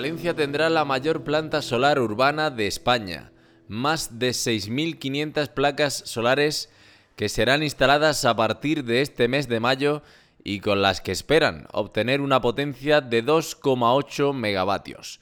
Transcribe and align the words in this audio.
Valencia 0.00 0.32
tendrá 0.32 0.70
la 0.70 0.86
mayor 0.86 1.24
planta 1.24 1.60
solar 1.60 1.98
urbana 1.98 2.48
de 2.48 2.66
España, 2.66 3.32
más 3.68 4.18
de 4.18 4.30
6.500 4.30 5.50
placas 5.50 5.92
solares 6.06 6.70
que 7.16 7.28
serán 7.28 7.62
instaladas 7.62 8.24
a 8.24 8.34
partir 8.34 8.84
de 8.84 9.02
este 9.02 9.28
mes 9.28 9.46
de 9.46 9.60
mayo 9.60 10.02
y 10.42 10.60
con 10.60 10.80
las 10.80 11.02
que 11.02 11.12
esperan 11.12 11.66
obtener 11.70 12.22
una 12.22 12.40
potencia 12.40 13.02
de 13.02 13.22
2,8 13.22 14.32
megavatios. 14.32 15.20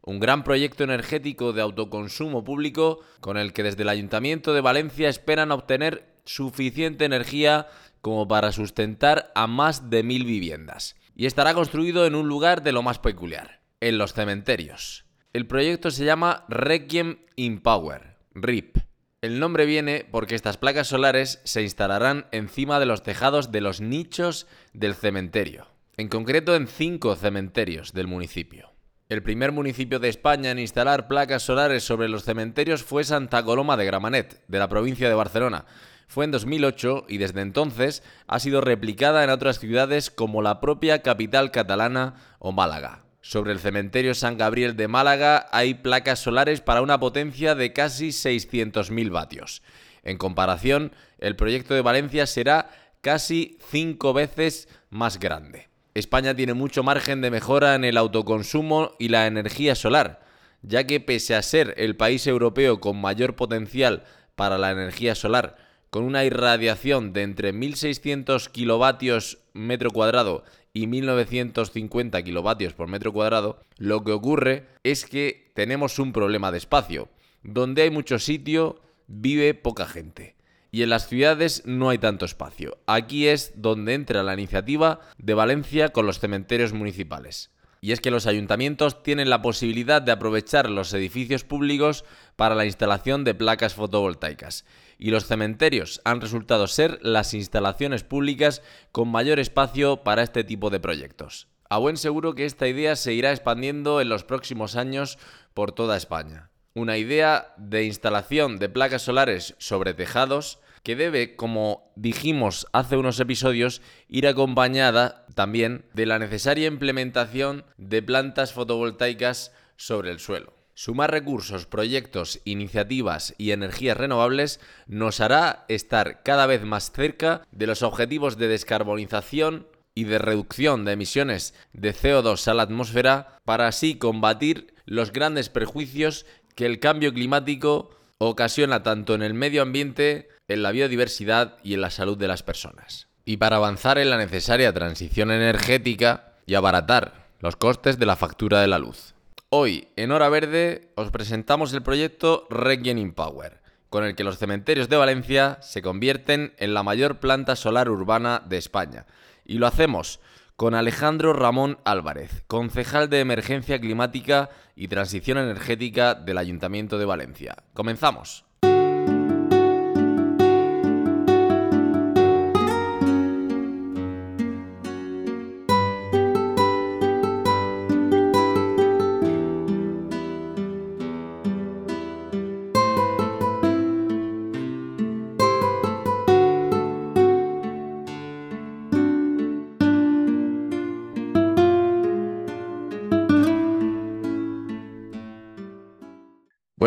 Un 0.00 0.20
gran 0.20 0.44
proyecto 0.44 0.84
energético 0.84 1.52
de 1.52 1.62
autoconsumo 1.62 2.44
público 2.44 3.00
con 3.18 3.36
el 3.36 3.52
que 3.52 3.64
desde 3.64 3.82
el 3.82 3.88
Ayuntamiento 3.88 4.54
de 4.54 4.60
Valencia 4.60 5.08
esperan 5.08 5.50
obtener 5.50 6.06
suficiente 6.24 7.04
energía 7.04 7.66
como 8.00 8.28
para 8.28 8.52
sustentar 8.52 9.32
a 9.34 9.48
más 9.48 9.90
de 9.90 10.04
mil 10.04 10.24
viviendas. 10.24 10.94
Y 11.16 11.26
estará 11.26 11.52
construido 11.52 12.06
en 12.06 12.14
un 12.14 12.28
lugar 12.28 12.62
de 12.62 12.70
lo 12.70 12.84
más 12.84 13.00
peculiar 13.00 13.59
en 13.80 13.98
los 13.98 14.12
cementerios. 14.12 15.04
El 15.32 15.46
proyecto 15.46 15.90
se 15.90 16.04
llama 16.04 16.44
Requiem 16.48 17.18
in 17.36 17.60
Power, 17.60 18.16
RIP. 18.34 18.78
El 19.22 19.38
nombre 19.38 19.66
viene 19.66 20.06
porque 20.10 20.34
estas 20.34 20.56
placas 20.56 20.88
solares 20.88 21.40
se 21.44 21.62
instalarán 21.62 22.26
encima 22.32 22.80
de 22.80 22.86
los 22.86 23.02
tejados 23.02 23.52
de 23.52 23.60
los 23.60 23.80
nichos 23.80 24.46
del 24.72 24.94
cementerio, 24.94 25.66
en 25.96 26.08
concreto 26.08 26.56
en 26.56 26.66
cinco 26.66 27.14
cementerios 27.16 27.92
del 27.92 28.06
municipio. 28.06 28.72
El 29.10 29.22
primer 29.22 29.52
municipio 29.52 29.98
de 29.98 30.08
España 30.08 30.50
en 30.50 30.58
instalar 30.58 31.08
placas 31.08 31.42
solares 31.42 31.82
sobre 31.82 32.08
los 32.08 32.24
cementerios 32.24 32.82
fue 32.82 33.04
Santa 33.04 33.42
Coloma 33.44 33.76
de 33.76 33.84
Gramanet, 33.84 34.40
de 34.46 34.58
la 34.58 34.68
provincia 34.68 35.08
de 35.08 35.14
Barcelona. 35.14 35.64
Fue 36.06 36.24
en 36.24 36.30
2008 36.30 37.06
y 37.08 37.18
desde 37.18 37.40
entonces 37.40 38.02
ha 38.26 38.38
sido 38.38 38.60
replicada 38.60 39.22
en 39.24 39.30
otras 39.30 39.58
ciudades 39.58 40.10
como 40.10 40.42
la 40.42 40.60
propia 40.60 41.02
capital 41.02 41.50
catalana 41.50 42.14
o 42.38 42.52
Málaga. 42.52 43.04
Sobre 43.30 43.52
el 43.52 43.60
cementerio 43.60 44.12
San 44.16 44.36
Gabriel 44.36 44.74
de 44.74 44.88
Málaga 44.88 45.46
hay 45.52 45.74
placas 45.74 46.18
solares 46.18 46.60
para 46.60 46.82
una 46.82 46.98
potencia 46.98 47.54
de 47.54 47.72
casi 47.72 48.08
600.000 48.08 49.08
vatios. 49.08 49.62
En 50.02 50.18
comparación, 50.18 50.90
el 51.20 51.36
proyecto 51.36 51.74
de 51.74 51.80
Valencia 51.80 52.26
será 52.26 52.72
casi 53.02 53.56
cinco 53.70 54.12
veces 54.12 54.68
más 54.88 55.20
grande. 55.20 55.68
España 55.94 56.34
tiene 56.34 56.54
mucho 56.54 56.82
margen 56.82 57.20
de 57.20 57.30
mejora 57.30 57.76
en 57.76 57.84
el 57.84 57.98
autoconsumo 57.98 58.96
y 58.98 59.10
la 59.10 59.28
energía 59.28 59.76
solar, 59.76 60.22
ya 60.62 60.88
que 60.88 60.98
pese 60.98 61.36
a 61.36 61.42
ser 61.42 61.74
el 61.76 61.94
país 61.94 62.26
europeo 62.26 62.80
con 62.80 63.00
mayor 63.00 63.36
potencial 63.36 64.02
para 64.34 64.58
la 64.58 64.72
energía 64.72 65.14
solar, 65.14 65.56
con 65.90 66.02
una 66.02 66.24
irradiación 66.24 67.12
de 67.12 67.22
entre 67.22 67.54
1.600 67.54 68.48
kilovatios 68.50 69.38
metro 69.52 69.92
cuadrado 69.92 70.42
y 70.72 70.86
1950 70.86 72.22
kilovatios 72.22 72.74
por 72.74 72.88
metro 72.88 73.12
cuadrado, 73.12 73.62
lo 73.76 74.04
que 74.04 74.12
ocurre 74.12 74.66
es 74.82 75.04
que 75.04 75.50
tenemos 75.54 75.98
un 75.98 76.12
problema 76.12 76.52
de 76.52 76.58
espacio. 76.58 77.08
Donde 77.42 77.82
hay 77.82 77.90
mucho 77.90 78.18
sitio, 78.18 78.80
vive 79.06 79.54
poca 79.54 79.86
gente. 79.86 80.36
Y 80.70 80.82
en 80.82 80.90
las 80.90 81.08
ciudades 81.08 81.62
no 81.66 81.90
hay 81.90 81.98
tanto 81.98 82.24
espacio. 82.24 82.78
Aquí 82.86 83.26
es 83.26 83.52
donde 83.56 83.94
entra 83.94 84.22
la 84.22 84.34
iniciativa 84.34 85.00
de 85.18 85.34
Valencia 85.34 85.88
con 85.88 86.06
los 86.06 86.20
cementerios 86.20 86.72
municipales. 86.72 87.50
Y 87.82 87.92
es 87.92 88.00
que 88.00 88.10
los 88.10 88.26
ayuntamientos 88.26 89.02
tienen 89.02 89.30
la 89.30 89.42
posibilidad 89.42 90.02
de 90.02 90.12
aprovechar 90.12 90.68
los 90.68 90.92
edificios 90.92 91.44
públicos 91.44 92.04
para 92.36 92.54
la 92.54 92.66
instalación 92.66 93.24
de 93.24 93.34
placas 93.34 93.74
fotovoltaicas. 93.74 94.66
Y 95.02 95.12
los 95.12 95.24
cementerios 95.24 96.02
han 96.04 96.20
resultado 96.20 96.66
ser 96.66 96.98
las 97.00 97.32
instalaciones 97.32 98.04
públicas 98.04 98.62
con 98.92 99.08
mayor 99.08 99.40
espacio 99.40 100.04
para 100.04 100.22
este 100.22 100.44
tipo 100.44 100.68
de 100.68 100.78
proyectos. 100.78 101.48
A 101.70 101.78
buen 101.78 101.96
seguro 101.96 102.34
que 102.34 102.44
esta 102.44 102.68
idea 102.68 102.94
se 102.96 103.14
irá 103.14 103.30
expandiendo 103.30 104.02
en 104.02 104.10
los 104.10 104.24
próximos 104.24 104.76
años 104.76 105.18
por 105.54 105.72
toda 105.72 105.96
España. 105.96 106.50
Una 106.74 106.98
idea 106.98 107.54
de 107.56 107.84
instalación 107.84 108.58
de 108.58 108.68
placas 108.68 109.00
solares 109.00 109.54
sobre 109.56 109.94
tejados 109.94 110.60
que 110.82 110.96
debe, 110.96 111.34
como 111.34 111.90
dijimos 111.96 112.66
hace 112.74 112.98
unos 112.98 113.18
episodios, 113.20 113.80
ir 114.06 114.26
acompañada 114.26 115.24
también 115.34 115.86
de 115.94 116.04
la 116.04 116.18
necesaria 116.18 116.66
implementación 116.66 117.64
de 117.78 118.02
plantas 118.02 118.52
fotovoltaicas 118.52 119.52
sobre 119.76 120.10
el 120.10 120.20
suelo. 120.20 120.59
Sumar 120.82 121.10
recursos, 121.10 121.66
proyectos, 121.66 122.40
iniciativas 122.46 123.34
y 123.36 123.50
energías 123.50 123.98
renovables 123.98 124.60
nos 124.86 125.20
hará 125.20 125.66
estar 125.68 126.22
cada 126.22 126.46
vez 126.46 126.62
más 126.64 126.90
cerca 126.90 127.42
de 127.52 127.66
los 127.66 127.82
objetivos 127.82 128.38
de 128.38 128.48
descarbonización 128.48 129.66
y 129.94 130.04
de 130.04 130.16
reducción 130.16 130.86
de 130.86 130.92
emisiones 130.92 131.52
de 131.74 131.94
CO2 131.94 132.48
a 132.48 132.54
la 132.54 132.62
atmósfera 132.62 133.36
para 133.44 133.66
así 133.66 133.96
combatir 133.96 134.72
los 134.86 135.12
grandes 135.12 135.50
perjuicios 135.50 136.24
que 136.54 136.64
el 136.64 136.80
cambio 136.80 137.12
climático 137.12 137.90
ocasiona 138.16 138.82
tanto 138.82 139.14
en 139.14 139.20
el 139.20 139.34
medio 139.34 139.60
ambiente, 139.60 140.30
en 140.48 140.62
la 140.62 140.70
biodiversidad 140.70 141.58
y 141.62 141.74
en 141.74 141.82
la 141.82 141.90
salud 141.90 142.16
de 142.16 142.28
las 142.28 142.42
personas. 142.42 143.06
Y 143.26 143.36
para 143.36 143.56
avanzar 143.56 143.98
en 143.98 144.08
la 144.08 144.16
necesaria 144.16 144.72
transición 144.72 145.30
energética 145.30 146.36
y 146.46 146.54
abaratar 146.54 147.28
los 147.40 147.56
costes 147.56 147.98
de 147.98 148.06
la 148.06 148.16
factura 148.16 148.62
de 148.62 148.68
la 148.68 148.78
luz. 148.78 149.12
Hoy, 149.52 149.88
en 149.96 150.12
Hora 150.12 150.28
Verde, 150.28 150.92
os 150.94 151.10
presentamos 151.10 151.74
el 151.74 151.82
proyecto 151.82 152.46
Requiem 152.50 153.12
Power, 153.12 153.60
con 153.88 154.04
el 154.04 154.14
que 154.14 154.22
los 154.22 154.38
cementerios 154.38 154.88
de 154.88 154.96
Valencia 154.96 155.58
se 155.60 155.82
convierten 155.82 156.54
en 156.58 156.72
la 156.72 156.84
mayor 156.84 157.18
planta 157.18 157.56
solar 157.56 157.90
urbana 157.90 158.44
de 158.46 158.58
España. 158.58 159.06
Y 159.44 159.54
lo 159.58 159.66
hacemos 159.66 160.20
con 160.54 160.76
Alejandro 160.76 161.32
Ramón 161.32 161.80
Álvarez, 161.84 162.44
concejal 162.46 163.10
de 163.10 163.18
Emergencia 163.18 163.80
Climática 163.80 164.50
y 164.76 164.86
Transición 164.86 165.36
Energética 165.36 166.14
del 166.14 166.38
Ayuntamiento 166.38 166.96
de 166.96 167.06
Valencia. 167.06 167.56
Comenzamos. 167.74 168.44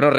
Bueno, 0.04 0.18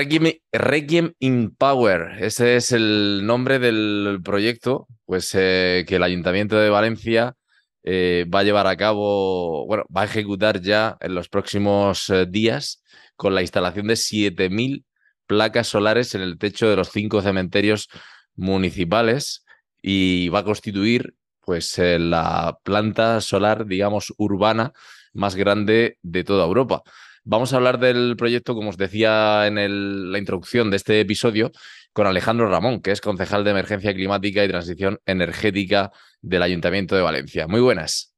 Requiem, 0.50 1.12
in 1.18 1.54
Power, 1.54 2.16
ese 2.24 2.56
es 2.56 2.72
el 2.72 3.20
nombre 3.26 3.58
del 3.58 4.18
proyecto, 4.24 4.86
pues 5.04 5.34
eh, 5.34 5.84
que 5.86 5.96
el 5.96 6.02
Ayuntamiento 6.02 6.58
de 6.58 6.70
Valencia 6.70 7.36
eh, 7.82 8.24
va 8.34 8.38
a 8.38 8.44
llevar 8.44 8.66
a 8.66 8.78
cabo, 8.78 9.66
bueno, 9.66 9.84
va 9.94 10.00
a 10.00 10.04
ejecutar 10.06 10.62
ya 10.62 10.96
en 11.00 11.14
los 11.14 11.28
próximos 11.28 12.08
eh, 12.08 12.24
días 12.24 12.82
con 13.16 13.34
la 13.34 13.42
instalación 13.42 13.86
de 13.86 13.96
7.000 13.96 14.86
placas 15.26 15.66
solares 15.66 16.14
en 16.14 16.22
el 16.22 16.38
techo 16.38 16.66
de 16.66 16.76
los 16.76 16.88
cinco 16.88 17.20
cementerios 17.20 17.90
municipales 18.36 19.44
y 19.82 20.30
va 20.30 20.38
a 20.38 20.44
constituir 20.44 21.14
pues 21.42 21.76
la 21.76 22.58
planta 22.62 23.20
solar, 23.20 23.66
digamos, 23.66 24.14
urbana 24.16 24.72
más 25.12 25.34
grande 25.34 25.98
de 26.00 26.24
toda 26.24 26.46
Europa. 26.46 26.82
Vamos 27.26 27.54
a 27.54 27.56
hablar 27.56 27.78
del 27.78 28.16
proyecto, 28.18 28.54
como 28.54 28.68
os 28.68 28.76
decía 28.76 29.46
en 29.46 30.12
la 30.12 30.18
introducción 30.18 30.70
de 30.70 30.76
este 30.76 31.00
episodio, 31.00 31.52
con 31.94 32.06
Alejandro 32.06 32.50
Ramón, 32.50 32.82
que 32.82 32.90
es 32.90 33.00
concejal 33.00 33.44
de 33.44 33.52
Emergencia 33.52 33.94
Climática 33.94 34.44
y 34.44 34.48
Transición 34.48 35.00
Energética 35.06 35.90
del 36.20 36.42
Ayuntamiento 36.42 36.94
de 36.94 37.00
Valencia. 37.00 37.46
Muy 37.46 37.62
buenas. 37.62 38.14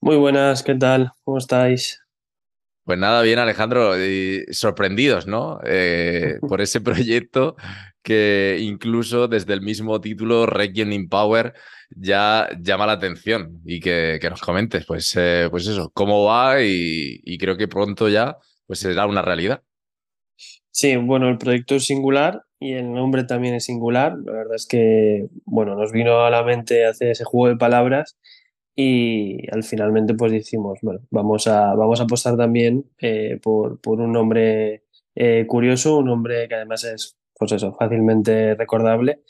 Muy 0.00 0.16
buenas, 0.16 0.64
¿qué 0.64 0.74
tal? 0.74 1.12
¿Cómo 1.22 1.38
estáis? 1.38 2.00
Pues 2.82 2.98
nada, 2.98 3.22
bien 3.22 3.38
Alejandro, 3.38 3.92
sorprendidos, 4.50 5.28
¿no? 5.28 5.60
Eh, 5.64 6.38
por 6.48 6.60
ese 6.60 6.80
proyecto 6.80 7.54
que 8.02 8.58
incluso 8.60 9.28
desde 9.28 9.52
el 9.52 9.60
mismo 9.60 10.00
título, 10.00 10.46
Requiem 10.46 10.90
in 10.90 11.08
Power, 11.08 11.54
ya 11.96 12.48
llama 12.60 12.86
la 12.86 12.92
atención 12.92 13.60
y 13.64 13.80
que, 13.80 14.18
nos 14.28 14.40
comentes, 14.40 14.84
pues, 14.86 15.14
eh, 15.16 15.48
pues 15.50 15.66
eso, 15.66 15.90
cómo 15.92 16.24
va 16.24 16.62
y, 16.62 17.38
creo 17.38 17.56
que 17.56 17.68
pronto 17.68 18.08
ya 18.08 18.36
pues 18.66 18.80
será 18.80 19.06
una 19.06 19.22
realidad. 19.22 19.62
Sí, 20.70 20.94
bueno, 20.96 21.28
el 21.28 21.38
proyecto 21.38 21.74
es 21.74 21.86
singular 21.86 22.44
y 22.60 22.74
el 22.74 22.92
nombre 22.92 23.24
también 23.24 23.54
es 23.54 23.64
singular. 23.64 24.16
La 24.24 24.32
verdad 24.32 24.54
es 24.54 24.66
que, 24.66 25.26
bueno, 25.44 25.74
nos 25.74 25.90
vino 25.90 26.24
a 26.24 26.30
la 26.30 26.44
mente 26.44 26.86
hacer 26.86 27.08
ese 27.10 27.24
juego 27.24 27.48
de 27.48 27.56
palabras 27.56 28.16
y 28.76 29.50
al 29.52 29.64
finalmente 29.64 30.14
pues 30.14 30.32
decimos, 30.32 30.78
bueno, 30.82 31.00
vamos 31.10 31.48
a, 31.48 31.74
vamos 31.74 32.00
a 32.00 32.04
apostar 32.04 32.36
también 32.36 32.86
eh, 32.98 33.38
por, 33.42 33.80
por, 33.80 34.00
un 34.00 34.12
nombre 34.12 34.84
eh, 35.16 35.44
curioso, 35.48 35.98
un 35.98 36.06
nombre 36.06 36.46
que 36.48 36.54
además 36.54 36.84
es, 36.84 37.16
pues 37.36 37.52
eso, 37.52 37.74
fácilmente 37.74 38.54
recordable. 38.54 39.22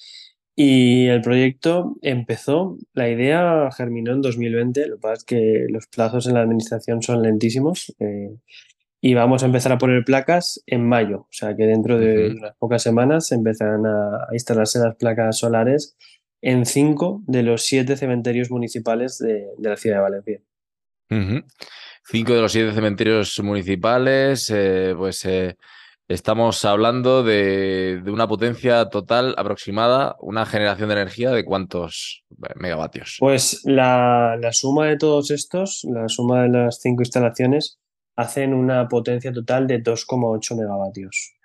Y 0.62 1.06
el 1.06 1.22
proyecto 1.22 1.96
empezó, 2.02 2.76
la 2.92 3.08
idea 3.08 3.70
germinó 3.74 4.12
en 4.12 4.20
2020, 4.20 4.88
lo 4.88 4.96
que 4.96 5.00
pasa 5.00 5.14
es 5.14 5.24
que 5.24 5.66
los 5.70 5.86
plazos 5.86 6.26
en 6.26 6.34
la 6.34 6.42
administración 6.42 7.00
son 7.00 7.22
lentísimos. 7.22 7.94
Eh, 7.98 8.36
y 9.00 9.14
vamos 9.14 9.42
a 9.42 9.46
empezar 9.46 9.72
a 9.72 9.78
poner 9.78 10.04
placas 10.04 10.62
en 10.66 10.86
mayo, 10.86 11.20
o 11.20 11.28
sea 11.30 11.56
que 11.56 11.62
dentro 11.62 11.98
de 11.98 12.32
unas 12.32 12.54
pocas 12.58 12.82
semanas 12.82 13.32
empezarán 13.32 13.86
a, 13.86 14.26
instalarse 14.34 14.78
las 14.80 14.96
placas 14.96 15.38
solares 15.38 15.96
en 16.42 16.66
cinco 16.66 17.22
de 17.26 17.42
los 17.42 17.62
siete 17.62 17.96
cementerios 17.96 18.50
municipales 18.50 19.16
de, 19.16 19.46
la 19.60 19.78
ciudad 19.78 19.96
de 19.96 20.02
Valencia. 20.02 20.40
Cinco 22.04 22.34
de 22.34 22.40
los 22.42 22.52
siete 22.52 22.74
cementerios 22.74 23.40
municipales, 23.42 24.52
eh, 24.54 24.92
pues 24.94 25.24
eh, 25.24 25.56
estamos 26.10 26.64
hablando 26.64 27.22
de, 27.22 28.02
una 28.06 28.26
potencia 28.26 28.88
total 28.88 29.34
aproximada, 29.38 30.16
una 30.18 30.44
generación 30.44 30.88
de 30.88 30.96
energía 30.96 31.30
de 31.30 31.44
cuántos 31.44 32.24
megavatios. 32.56 33.16
Pues 33.20 33.62
la, 33.64 34.36
suma 34.50 34.88
de 34.88 34.96
todos 34.96 35.30
estos, 35.30 35.84
la 35.84 36.08
suma 36.08 36.42
de 36.42 36.48
las 36.48 36.80
cinco 36.80 37.02
instalaciones, 37.02 37.78
hacen 38.16 38.54
una 38.54 38.88
potencia 38.88 39.32
total 39.32 39.68
de 39.68 39.82
2,8 39.82 40.56
megavatios. 40.56 41.36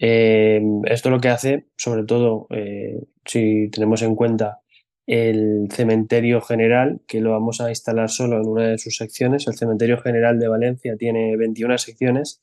Eh, 0.00 0.62
esto 0.84 1.10
lo 1.10 1.20
que 1.20 1.28
hace, 1.28 1.66
sobre 1.76 2.04
todo, 2.04 2.46
eh, 2.50 2.98
si 3.26 3.68
tenemos 3.70 4.00
en 4.00 4.16
cuenta 4.16 4.60
el 5.06 5.68
cementerio 5.70 6.40
general, 6.40 7.02
que 7.06 7.20
lo 7.20 7.32
vamos 7.32 7.60
a 7.60 7.68
instalar 7.68 8.08
solo 8.08 8.36
en 8.38 8.48
una 8.48 8.68
de 8.68 8.78
sus 8.78 8.96
secciones. 8.96 9.46
El 9.46 9.54
cementerio 9.54 10.00
general 10.00 10.38
de 10.38 10.48
Valencia 10.48 10.96
tiene 10.96 11.36
21 11.36 11.76
secciones 11.76 12.40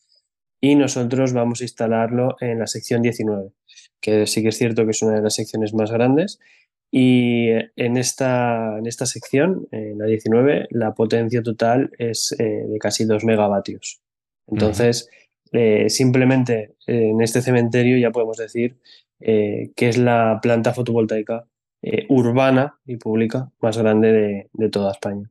y 0.65 0.73
nosotros 0.73 1.33
vamos 1.33 1.61
a 1.61 1.63
instalarlo 1.63 2.37
en 2.41 2.57
la 2.57 2.65
sección 2.65 3.03
19, 3.03 3.51
que 4.01 4.25
sí 4.25 4.41
que 4.41 4.49
es 4.49 4.57
cierto 4.57 4.83
que 4.85 4.91
es 4.91 5.01
una 5.03 5.13
de 5.13 5.21
las 5.21 5.35
secciones 5.35 5.75
más 5.75 5.91
grandes 5.91 6.39
y 6.89 7.49
en 7.75 7.97
esta, 7.97 8.79
en 8.79 8.87
esta 8.87 9.05
sección, 9.05 9.67
en 9.69 9.99
la 9.99 10.07
19, 10.07 10.69
la 10.71 10.95
potencia 10.95 11.43
total 11.43 11.91
es 11.99 12.35
eh, 12.39 12.65
de 12.67 12.79
casi 12.79 13.05
2 13.05 13.25
megavatios. 13.25 14.01
Entonces, 14.47 15.07
eh, 15.51 15.87
simplemente 15.89 16.73
eh, 16.87 17.09
en 17.11 17.21
este 17.21 17.43
cementerio 17.43 17.99
ya 17.99 18.11
podemos 18.11 18.37
decir 18.37 18.77
que 19.19 19.73
es 19.77 19.97
la 19.97 20.39
planta 20.41 20.73
fotovoltaica 20.73 21.45
urbana 22.09 22.79
y 22.85 22.97
pública 22.97 23.51
más 23.59 23.77
grande 23.77 24.49
de 24.51 24.69
toda 24.69 24.91
España. 24.91 25.29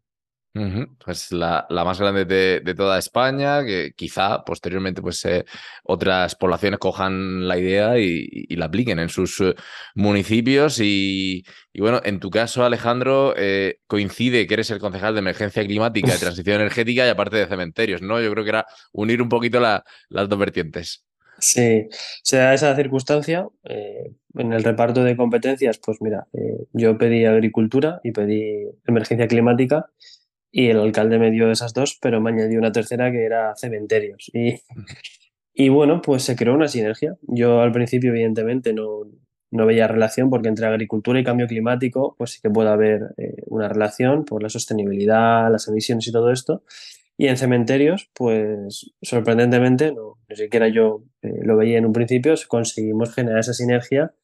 Pues 1.05 1.33
la, 1.33 1.67
más 1.69 1.99
grande 1.99 2.25
de, 2.25 2.75
toda 2.77 2.97
España, 2.97 3.65
que 3.65 3.93
quizá 3.97 4.45
posteriormente 4.45 5.03
pues, 5.03 5.25
eh, 5.25 5.45
otras 5.83 6.37
poblaciones 6.37 6.79
cojan 6.79 7.49
la 7.49 7.59
idea 7.59 7.99
y, 7.99 8.47
la 8.55 8.67
apliquen 8.67 9.01
en 9.01 9.09
sus 9.09 9.41
eh, 9.41 9.57
municipios. 9.97 10.79
Y, 10.81 11.45
bueno, 11.77 12.01
en 12.05 12.21
tu 12.21 12.31
caso, 12.31 12.65
Alejandro, 12.65 13.35
eh, 13.37 13.81
coincide 13.89 14.47
que 14.47 14.55
eres 14.55 14.71
el 14.71 14.79
concejal 14.79 15.15
de 15.15 15.21
emergencia 15.21 15.65
climática 15.65 16.15
y 16.15 16.19
transición 16.19 16.61
energética 16.61 17.05
y 17.05 17.09
aparte 17.09 17.37
de 17.37 17.47
cementerios, 17.47 18.01
¿no? 18.01 18.21
Yo 18.21 18.31
creo 18.31 18.45
que 18.45 18.51
era 18.51 18.67
unir 18.93 19.23
un 19.23 19.29
poquito 19.29 19.59
las 19.59 19.83
dos 20.29 20.39
vertientes. 20.39 21.05
Sí, 21.41 21.89
se 22.23 22.37
da 22.37 22.55
esa 22.55 22.77
circunstancia. 22.77 23.49
en 23.65 24.53
el 24.53 24.63
reparto 24.63 25.03
de 25.03 25.17
competencias, 25.17 25.81
pues 25.85 26.01
mira, 26.01 26.29
yo 26.73 26.97
pedí 26.97 27.25
agricultura 27.25 28.01
y 28.05 28.13
pedí 28.13 28.69
emergencia 28.87 29.27
climática 29.27 29.91
y 30.57 30.69
el 30.69 30.79
alcalde 30.79 31.19
me 31.19 31.33
dio 31.33 31.51
esas 31.51 31.75
dos, 31.75 31.99
pero 32.01 32.21
me 32.21 32.31
añadió 32.31 32.61
una 32.61 32.71
tercera 32.71 33.11
que 33.11 33.25
era 33.25 33.57
cementerios. 33.57 34.31
Y, 34.33 34.55
y 35.53 35.69
bueno, 35.69 36.01
pues 36.01 36.23
se 36.23 36.37
creó 36.37 36.55
una 36.55 36.69
sinergia. 36.69 37.17
Yo 37.23 37.61
al 37.61 37.73
principio, 37.73 38.11
evidentemente, 38.11 38.73
no, 38.73 39.01
no 39.51 39.67
veía 39.67 39.89
relación 39.89 40.31
porque 40.31 40.47
entre 40.47 40.67
agricultura 40.67 41.19
y 41.19 41.25
cambio 41.25 41.49
climático, 41.49 42.15
pues 42.17 42.31
sí 42.31 42.41
que 42.41 42.51
puede 42.51 42.71
haber 42.71 43.15
eh, 43.17 43.43
una 43.47 43.69
relación 43.69 44.25
por 44.25 44.45
la 44.45 44.49
sostenibilidad, 44.49 45.51
las 45.51 45.67
emisiones 45.67 46.07
y 46.07 46.13
todo 46.13 46.31
esto. 46.31 46.63
Y 47.17 47.27
en 47.27 47.37
cementerios, 47.37 48.09
pues 48.15 48.93
sorprendentemente, 49.03 49.91
no, 49.91 50.19
ni 50.29 50.37
siquiera 50.37 50.69
yo 50.69 51.03
eh, 51.23 51.41
lo 51.43 51.57
veía 51.57 51.79
en 51.79 51.87
un 51.87 51.93
principio, 51.93 52.35
conseguimos 52.47 53.13
generar 53.13 53.41
esa 53.41 53.55
sinergia 53.55 54.15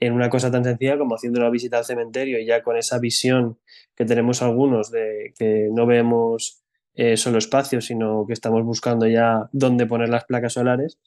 en 0.00 0.14
una 0.14 0.30
cosa 0.30 0.50
tan 0.50 0.64
sencilla 0.64 0.98
como 0.98 1.14
haciendo 1.14 1.40
una 1.40 1.50
visita 1.50 1.78
al 1.78 1.84
cementerio 1.84 2.40
y 2.40 2.46
ya 2.46 2.62
con 2.62 2.76
esa 2.76 2.98
visión 2.98 3.58
que 3.94 4.06
tenemos 4.06 4.40
algunos 4.42 4.90
de 4.90 5.34
que 5.38 5.68
no 5.72 5.86
vemos 5.86 6.64
eh, 6.94 7.16
solo 7.16 7.38
espacios, 7.38 7.84
sino 7.84 8.24
que 8.26 8.32
estamos 8.32 8.64
buscando 8.64 9.06
ya 9.06 9.48
dónde 9.52 9.86
poner 9.86 10.08
las 10.08 10.24
placas 10.24 10.54
solares, 10.54 10.98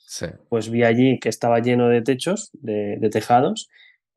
pues 0.48 0.69
vi 0.69 0.84
allí 0.84 1.19
que 1.19 1.30
estaba 1.30 1.60
lleno 1.60 1.90
de 1.90 2.01
techos, 2.01 2.51
de, 2.54 3.10
tejados, 3.12 3.69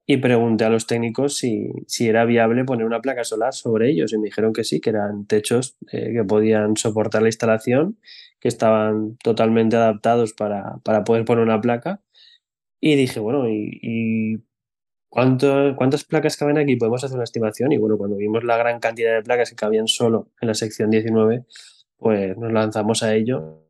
y 0.06 0.18
pregunté 0.18 0.64
a 0.64 0.70
los 0.70 0.86
técnicos 0.86 1.36
si, 1.36 1.68
si, 1.88 2.08
era 2.08 2.24
viable 2.24 2.64
poner 2.64 2.86
una 2.86 3.00
placa 3.00 3.24
solar 3.24 3.52
sobre 3.52 3.90
ellos 3.90 4.12
y 4.12 4.18
me 4.18 4.26
dijeron 4.26 4.52
que 4.52 4.62
sí, 4.62 4.80
que 4.80 4.90
eran 4.90 5.26
techos 5.26 5.76
eh, 5.90 6.12
que 6.12 6.22
podían 6.22 6.76
soportar 6.76 7.22
la 7.22 7.28
instalación, 7.28 7.98
que 8.38 8.48
estaban 8.48 9.16
totalmente 9.16 9.74
adaptados 9.74 10.34
para, 10.34 10.76
para 10.84 11.02
poder 11.02 11.24
poner 11.24 11.42
una 11.42 11.60
placa. 11.60 12.00
Y 12.80 12.94
dije, 12.94 13.18
bueno, 13.18 13.48
y 13.48 14.44
¿Cuántas 15.08 16.04
placas 16.04 16.36
caben 16.36 16.58
aquí? 16.58 16.76
Podemos 16.76 17.02
hacer 17.02 17.16
una 17.16 17.24
estimación 17.24 17.72
y 17.72 17.78
bueno, 17.78 17.96
cuando 17.96 18.16
vimos 18.16 18.44
la 18.44 18.56
gran 18.56 18.80
cantidad 18.80 19.14
de 19.14 19.22
placas 19.22 19.50
que 19.50 19.56
cabían 19.56 19.88
solo 19.88 20.28
en 20.40 20.48
la 20.48 20.54
sección 20.54 20.90
19, 20.90 21.44
pues 21.96 22.36
nos 22.36 22.52
lanzamos 22.52 23.02
a 23.02 23.14
ello 23.14 23.62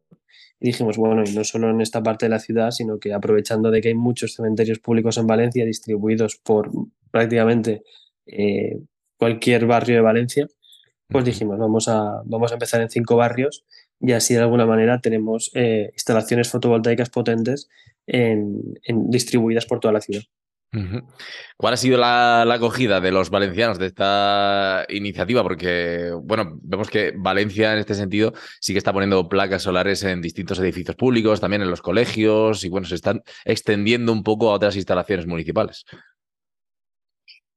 y 0.58 0.68
dijimos, 0.68 0.96
bueno, 0.96 1.22
y 1.24 1.34
no 1.34 1.44
solo 1.44 1.70
en 1.70 1.80
esta 1.80 2.02
parte 2.02 2.26
de 2.26 2.30
la 2.30 2.38
ciudad, 2.38 2.70
sino 2.70 2.98
que 2.98 3.12
aprovechando 3.12 3.70
de 3.70 3.80
que 3.80 3.88
hay 3.88 3.94
muchos 3.94 4.34
cementerios 4.34 4.78
públicos 4.78 5.18
en 5.18 5.26
Valencia 5.26 5.64
distribuidos 5.64 6.36
por 6.36 6.70
prácticamente 7.10 7.82
eh, 8.26 8.80
cualquier 9.18 9.66
barrio 9.66 9.96
de 9.96 10.02
Valencia, 10.02 10.48
pues 11.08 11.24
dijimos, 11.24 11.58
vamos 11.58 11.88
a, 11.88 12.22
vamos 12.24 12.50
a 12.50 12.54
empezar 12.54 12.80
en 12.80 12.90
cinco 12.90 13.16
barrios 13.16 13.64
y 14.00 14.12
así 14.12 14.34
de 14.34 14.40
alguna 14.40 14.66
manera 14.66 15.00
tenemos 15.00 15.50
eh, 15.54 15.90
instalaciones 15.92 16.50
fotovoltaicas 16.50 17.10
potentes 17.10 17.68
distribuidas 18.06 19.66
por 19.66 19.80
toda 19.80 19.92
la 19.92 20.00
ciudad. 20.00 20.22
¿Cuál 21.56 21.74
ha 21.74 21.76
sido 21.76 21.98
la, 21.98 22.42
acogida 22.42 23.00
de 23.00 23.10
los 23.10 23.30
valencianos 23.30 23.78
de 23.78 23.86
esta 23.86 24.84
iniciativa? 24.88 25.42
Porque, 25.42 26.12
bueno, 26.22 26.58
vemos 26.62 26.90
que 26.90 27.12
Valencia 27.16 27.72
en 27.72 27.78
este 27.78 27.94
sentido 27.94 28.32
sí 28.60 28.72
que 28.72 28.78
está 28.78 28.92
poniendo 28.92 29.28
placas 29.28 29.62
solares 29.62 30.02
en 30.04 30.20
distintos 30.20 30.58
edificios 30.58 30.96
públicos, 30.96 31.40
también 31.40 31.62
en 31.62 31.70
los 31.70 31.82
colegios, 31.82 32.64
y 32.64 32.68
bueno, 32.68 32.86
se 32.86 32.96
están 32.96 33.22
extendiendo 33.44 34.12
un 34.12 34.22
poco 34.22 34.50
a 34.50 34.54
otras 34.54 34.76
instalaciones 34.76 35.26
municipales. 35.26 35.84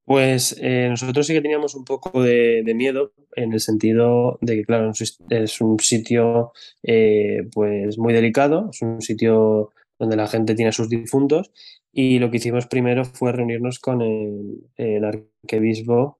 Pues 0.05 0.57
eh, 0.59 0.87
nosotros 0.89 1.27
sí 1.27 1.33
que 1.33 1.41
teníamos 1.41 1.75
un 1.75 1.85
poco 1.85 2.23
de, 2.23 2.63
miedo 2.73 3.13
en 3.35 3.53
el 3.53 3.59
sentido 3.59 4.39
de 4.41 4.55
que, 4.55 4.63
claro, 4.65 4.91
es 5.29 5.61
un 5.61 5.79
sitio 5.79 6.51
eh, 6.81 7.43
pues 7.53 7.99
muy 7.99 8.11
delicado, 8.11 8.69
es 8.71 8.81
un 8.81 9.01
sitio 9.03 9.71
donde 9.99 10.15
la 10.15 10.27
gente 10.27 10.55
tiene 10.55 10.71
sus 10.71 10.89
difuntos 10.89 11.51
y 11.91 12.19
lo 12.19 12.31
que 12.31 12.37
hicimos 12.37 12.67
primero 12.67 13.03
fue 13.03 13.31
reunirnos 13.31 13.79
con 13.79 14.01
el, 14.01 15.03
arquebispo, 15.03 16.19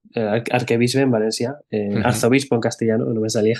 arquebisbe 0.52 1.02
en 1.02 1.12
Valencia, 1.12 1.56
arzobispo 2.04 2.56
en 2.56 2.62
castellano, 2.62 3.06
no 3.06 3.22
me 3.22 3.30
salía, 3.30 3.60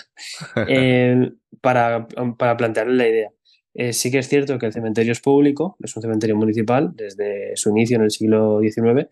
para, 1.62 2.08
para 2.38 2.58
plantearle 2.58 2.96
la 2.96 3.08
idea. 3.08 3.32
Eh, 3.76 3.94
sí 3.94 4.12
que 4.12 4.18
es 4.18 4.28
cierto 4.28 4.58
que 4.58 4.66
el 4.66 4.74
cementerio 4.74 5.12
es 5.12 5.22
público, 5.22 5.78
es 5.84 5.96
un 5.96 6.02
cementerio 6.02 6.36
municipal 6.36 6.92
desde 6.96 7.56
su 7.56 7.70
inicio 7.70 7.98
en 7.98 8.04
el 8.04 8.12
siglo 8.12 8.60
XIX, 8.62 9.08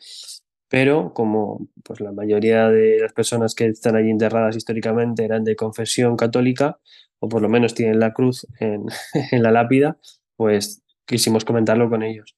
pero 0.68 1.14
como 1.14 1.70
pues, 1.84 2.02
la 2.02 2.12
mayoría 2.12 2.68
de 2.70 2.98
las 3.00 3.14
personas 3.14 3.54
que 3.54 3.68
están 3.68 3.96
allí 3.96 4.10
enterradas 4.10 4.56
históricamente 4.56 5.24
eran 5.24 5.44
de 5.44 5.56
confesión 5.56 6.18
católica, 6.18 6.80
o 7.20 7.30
por 7.30 7.42
lo 7.42 7.50
menos 7.50 7.76
tienen 7.76 8.00
la 8.00 8.14
cruz 8.14 8.48
en, 8.60 8.86
en 9.32 9.44
la 9.44 9.52
lápida, 9.52 9.98
pues 10.36 10.84
quisimos 11.08 11.46
comentarlo 11.46 11.90
con 11.90 12.04
ellos 12.04 12.36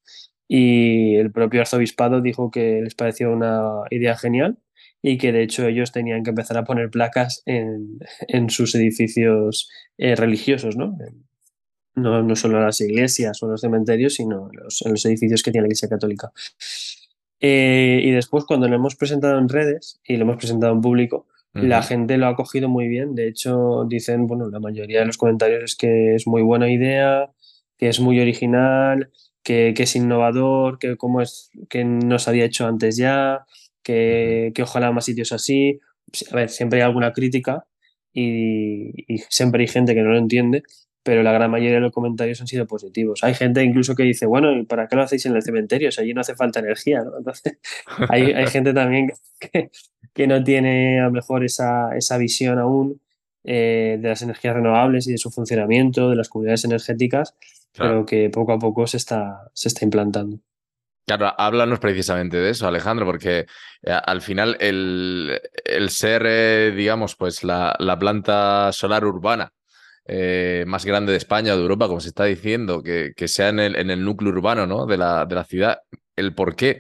y 0.52 1.16
el 1.16 1.32
propio 1.32 1.62
arzobispado 1.62 2.22
dijo 2.22 2.50
que 2.50 2.82
les 2.82 2.96
pareció 2.96 3.32
una 3.32 3.84
idea 3.92 4.18
genial 4.18 4.58
y 5.02 5.20
que 5.20 5.32
de 5.32 5.44
hecho 5.44 5.68
ellos 5.68 5.92
tenían 5.92 6.24
que 6.24 6.32
empezar 6.32 6.58
a 6.58 6.64
poner 6.64 6.90
placas 6.90 7.44
en, 7.46 8.00
en 8.28 8.50
sus 8.50 8.74
edificios 8.76 9.70
eh, 9.98 10.16
religiosos, 10.16 10.76
¿no? 10.76 10.98
¿no? 11.96 12.24
No 12.24 12.36
solo 12.36 12.58
en 12.58 12.66
las 12.66 12.82
iglesias 12.82 13.42
o 13.42 13.46
en 13.46 13.52
los 13.52 13.62
cementerios, 13.62 14.16
sino 14.16 14.50
en 14.52 14.64
los, 14.64 14.82
en 14.82 14.92
los 14.92 15.06
edificios 15.06 15.44
que 15.44 15.52
tiene 15.52 15.64
la 15.64 15.68
Iglesia 15.68 15.88
Católica. 15.88 16.32
Eh, 17.40 18.02
y 18.04 18.12
después, 18.12 18.46
cuando 18.46 18.68
lo 18.68 18.76
hemos 18.76 18.96
presentado 18.96 19.38
en 19.38 19.50
redes 19.50 20.00
y 20.04 20.18
lo 20.18 20.24
hemos 20.24 20.38
presentado 20.38 20.74
en 20.74 20.82
público, 20.82 21.28
la 21.54 21.82
gente 21.82 22.18
lo 22.18 22.28
ha 22.28 22.36
cogido 22.36 22.70
muy 22.70 22.88
bien. 22.88 23.16
De 23.16 23.28
hecho, 23.28 23.86
dicen, 23.88 24.28
bueno, 24.28 24.50
la 24.50 24.60
mayoría 24.60 25.00
de 25.00 25.08
los 25.08 25.18
comentarios 25.18 25.64
es 25.64 25.76
que 25.76 26.16
es 26.16 26.28
muy 26.28 26.42
buena 26.42 26.72
idea, 26.72 27.32
que 27.80 27.88
es 27.88 28.00
muy 28.00 28.20
original, 28.20 29.10
que, 29.42 29.74
es 29.76 29.96
innovador, 29.96 30.78
que, 30.78 30.98
cómo 30.98 31.22
es, 31.22 31.50
que 31.70 31.84
no 31.86 32.20
se 32.20 32.30
había 32.30 32.46
hecho 32.46 32.68
antes 32.68 32.98
ya, 32.98 33.46
que, 33.82 34.52
que 34.54 34.62
ojalá 34.62 34.92
más 34.92 35.06
sitios 35.06 35.32
así. 35.32 35.80
A 36.32 36.36
ver, 36.36 36.50
siempre 36.50 36.80
hay 36.80 36.86
alguna 36.86 37.14
crítica 37.14 37.66
y, 38.14 38.92
siempre 39.30 39.62
hay 39.62 39.68
gente 39.68 39.96
que 39.96 40.02
no 40.02 40.12
lo 40.12 40.18
entiende, 40.18 40.64
pero 41.04 41.24
la 41.24 41.32
gran 41.32 41.50
mayoría 41.50 41.76
de 41.76 41.82
los 41.82 41.94
comentarios 41.94 42.42
han 42.42 42.48
sido 42.48 42.68
positivos. 42.68 43.24
Hay 43.24 43.34
gente 43.34 43.64
incluso 43.64 43.96
que 43.96 44.04
dice, 44.04 44.26
bueno, 44.26 44.52
¿y 44.56 44.66
para 44.66 44.88
qué 44.88 44.98
lo 44.98 45.04
hacéis 45.04 45.26
en 45.26 45.36
el 45.36 45.42
cementerio? 45.42 45.92
Si 45.92 46.02
allí 46.02 46.14
no 46.14 46.22
hace 46.22 46.36
falta 46.36 46.60
energía, 46.60 47.02
¿no? 47.04 47.18
Entonces, 47.18 47.60
hay, 48.10 48.34
hay 48.34 48.48
gente 48.48 48.74
también 48.74 49.12
que, 49.40 49.72
que, 50.14 50.28
no 50.28 50.44
tiene 50.44 51.00
a 51.00 51.06
lo 51.06 51.12
mejor 51.12 51.46
esa, 51.46 51.96
esa 51.96 52.18
visión 52.18 52.60
aún 52.60 53.02
eh, 53.46 53.98
de 54.02 54.10
las 54.10 54.22
energías 54.22 54.54
renovables 54.54 55.08
y 55.08 55.14
de 55.14 55.18
su 55.18 55.32
funcionamiento, 55.32 56.10
de 56.10 56.18
las 56.18 56.28
comunidades 56.28 56.66
energéticas, 56.66 57.36
pero 57.78 58.06
que 58.06 58.30
poco 58.30 58.54
a 58.54 58.60
poco 58.60 58.88
se 58.88 58.98
está, 58.98 59.50
se 59.54 59.68
está 59.68 59.86
implantando. 59.86 60.40
Claro, 61.06 61.34
háblanos 61.38 61.80
precisamente 61.80 62.38
de 62.38 62.52
eso, 62.52 62.68
Alejandro, 62.68 63.06
porque 63.06 63.48
eh, 63.82 64.00
al 64.06 64.22
final 64.22 64.58
el, 64.60 65.40
ser, 65.90 66.24
eh, 66.28 66.74
digamos, 66.76 67.16
pues 67.16 67.44
la, 67.44 67.76
planta 68.00 68.72
solar 68.72 69.06
urbana 69.06 69.52
más 70.66 70.86
grande 70.86 71.12
de 71.12 71.20
España 71.20 71.54
o 71.54 71.56
de 71.56 71.62
Europa, 71.62 71.88
como 71.88 72.00
se 72.00 72.10
está 72.10 72.26
diciendo, 72.26 72.82
que, 72.82 73.14
sea 73.28 73.50
en 73.50 73.60
el, 73.60 74.04
núcleo 74.04 74.32
urbano 74.32 74.66
¿no? 74.66 74.86
de, 74.88 74.98
la, 74.98 75.26
de 75.26 75.36
la 75.36 75.44
ciudad, 75.44 75.82
el 76.16 76.34
por 76.34 76.56
qué 76.56 76.80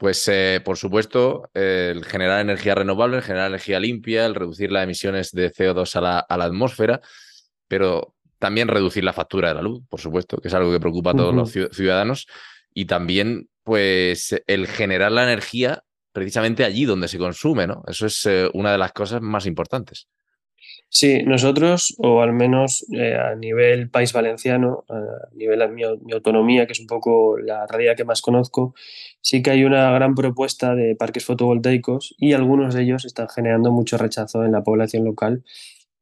pues, 0.00 0.26
eh, 0.28 0.62
por 0.64 0.78
supuesto, 0.78 1.50
el 1.52 2.06
generar 2.06 2.40
energía 2.40 2.74
renovable, 2.74 3.18
el 3.18 3.22
generar 3.22 3.48
energía 3.48 3.78
limpia, 3.78 4.24
el 4.24 4.34
reducir 4.34 4.72
las 4.72 4.84
emisiones 4.84 5.30
de 5.32 5.52
CO2 5.52 5.94
a 5.96 6.00
la, 6.00 6.46
atmósfera, 6.46 7.02
pero 7.68 8.14
también 8.40 8.66
reducir 8.66 9.04
la 9.04 9.12
factura 9.12 9.48
de 9.48 9.54
la 9.54 9.62
luz, 9.62 9.82
por 9.88 10.00
supuesto, 10.00 10.38
que 10.38 10.48
es 10.48 10.54
algo 10.54 10.72
que 10.72 10.80
preocupa 10.80 11.10
a 11.10 11.14
todos 11.14 11.34
los 11.34 11.52
ciudadanos, 11.52 12.26
y 12.74 12.86
también, 12.86 13.48
pues, 13.62 14.34
el 14.48 14.66
generar 14.66 15.12
la 15.12 15.24
energía 15.24 15.84
precisamente 16.12 16.64
allí 16.64 16.86
donde 16.86 17.06
se 17.06 17.18
consume, 17.18 17.68
¿no? 17.68 17.84
Eso 17.86 18.06
es 18.06 18.26
eh, 18.26 18.48
una 18.54 18.72
de 18.72 18.78
las 18.78 18.92
cosas 18.92 19.20
más 19.20 19.46
importantes. 19.46 20.08
Sí, 20.88 21.22
nosotros, 21.22 21.94
o 21.98 22.20
al 22.20 22.32
menos 22.32 22.84
eh, 22.92 23.14
a 23.14 23.36
nivel 23.36 23.90
país 23.90 24.12
valenciano, 24.12 24.84
a 24.88 25.28
nivel 25.34 25.60
de 25.60 25.68
mi, 25.68 25.82
autonomía, 26.12 26.66
que 26.66 26.72
es 26.72 26.80
un 26.80 26.88
poco 26.88 27.38
la 27.38 27.64
realidad 27.68 27.96
que 27.96 28.04
más 28.04 28.20
conozco, 28.22 28.74
sí 29.20 29.40
que 29.40 29.52
hay 29.52 29.64
una 29.64 29.92
gran 29.92 30.16
propuesta 30.16 30.74
de 30.74 30.96
parques 30.96 31.24
fotovoltaicos 31.24 32.16
y 32.18 32.32
algunos 32.32 32.74
de 32.74 32.82
ellos 32.82 33.04
están 33.04 33.28
generando 33.28 33.70
mucho 33.70 33.98
rechazo 33.98 34.44
en 34.44 34.50
la 34.50 34.64
población 34.64 35.04
local 35.04 35.44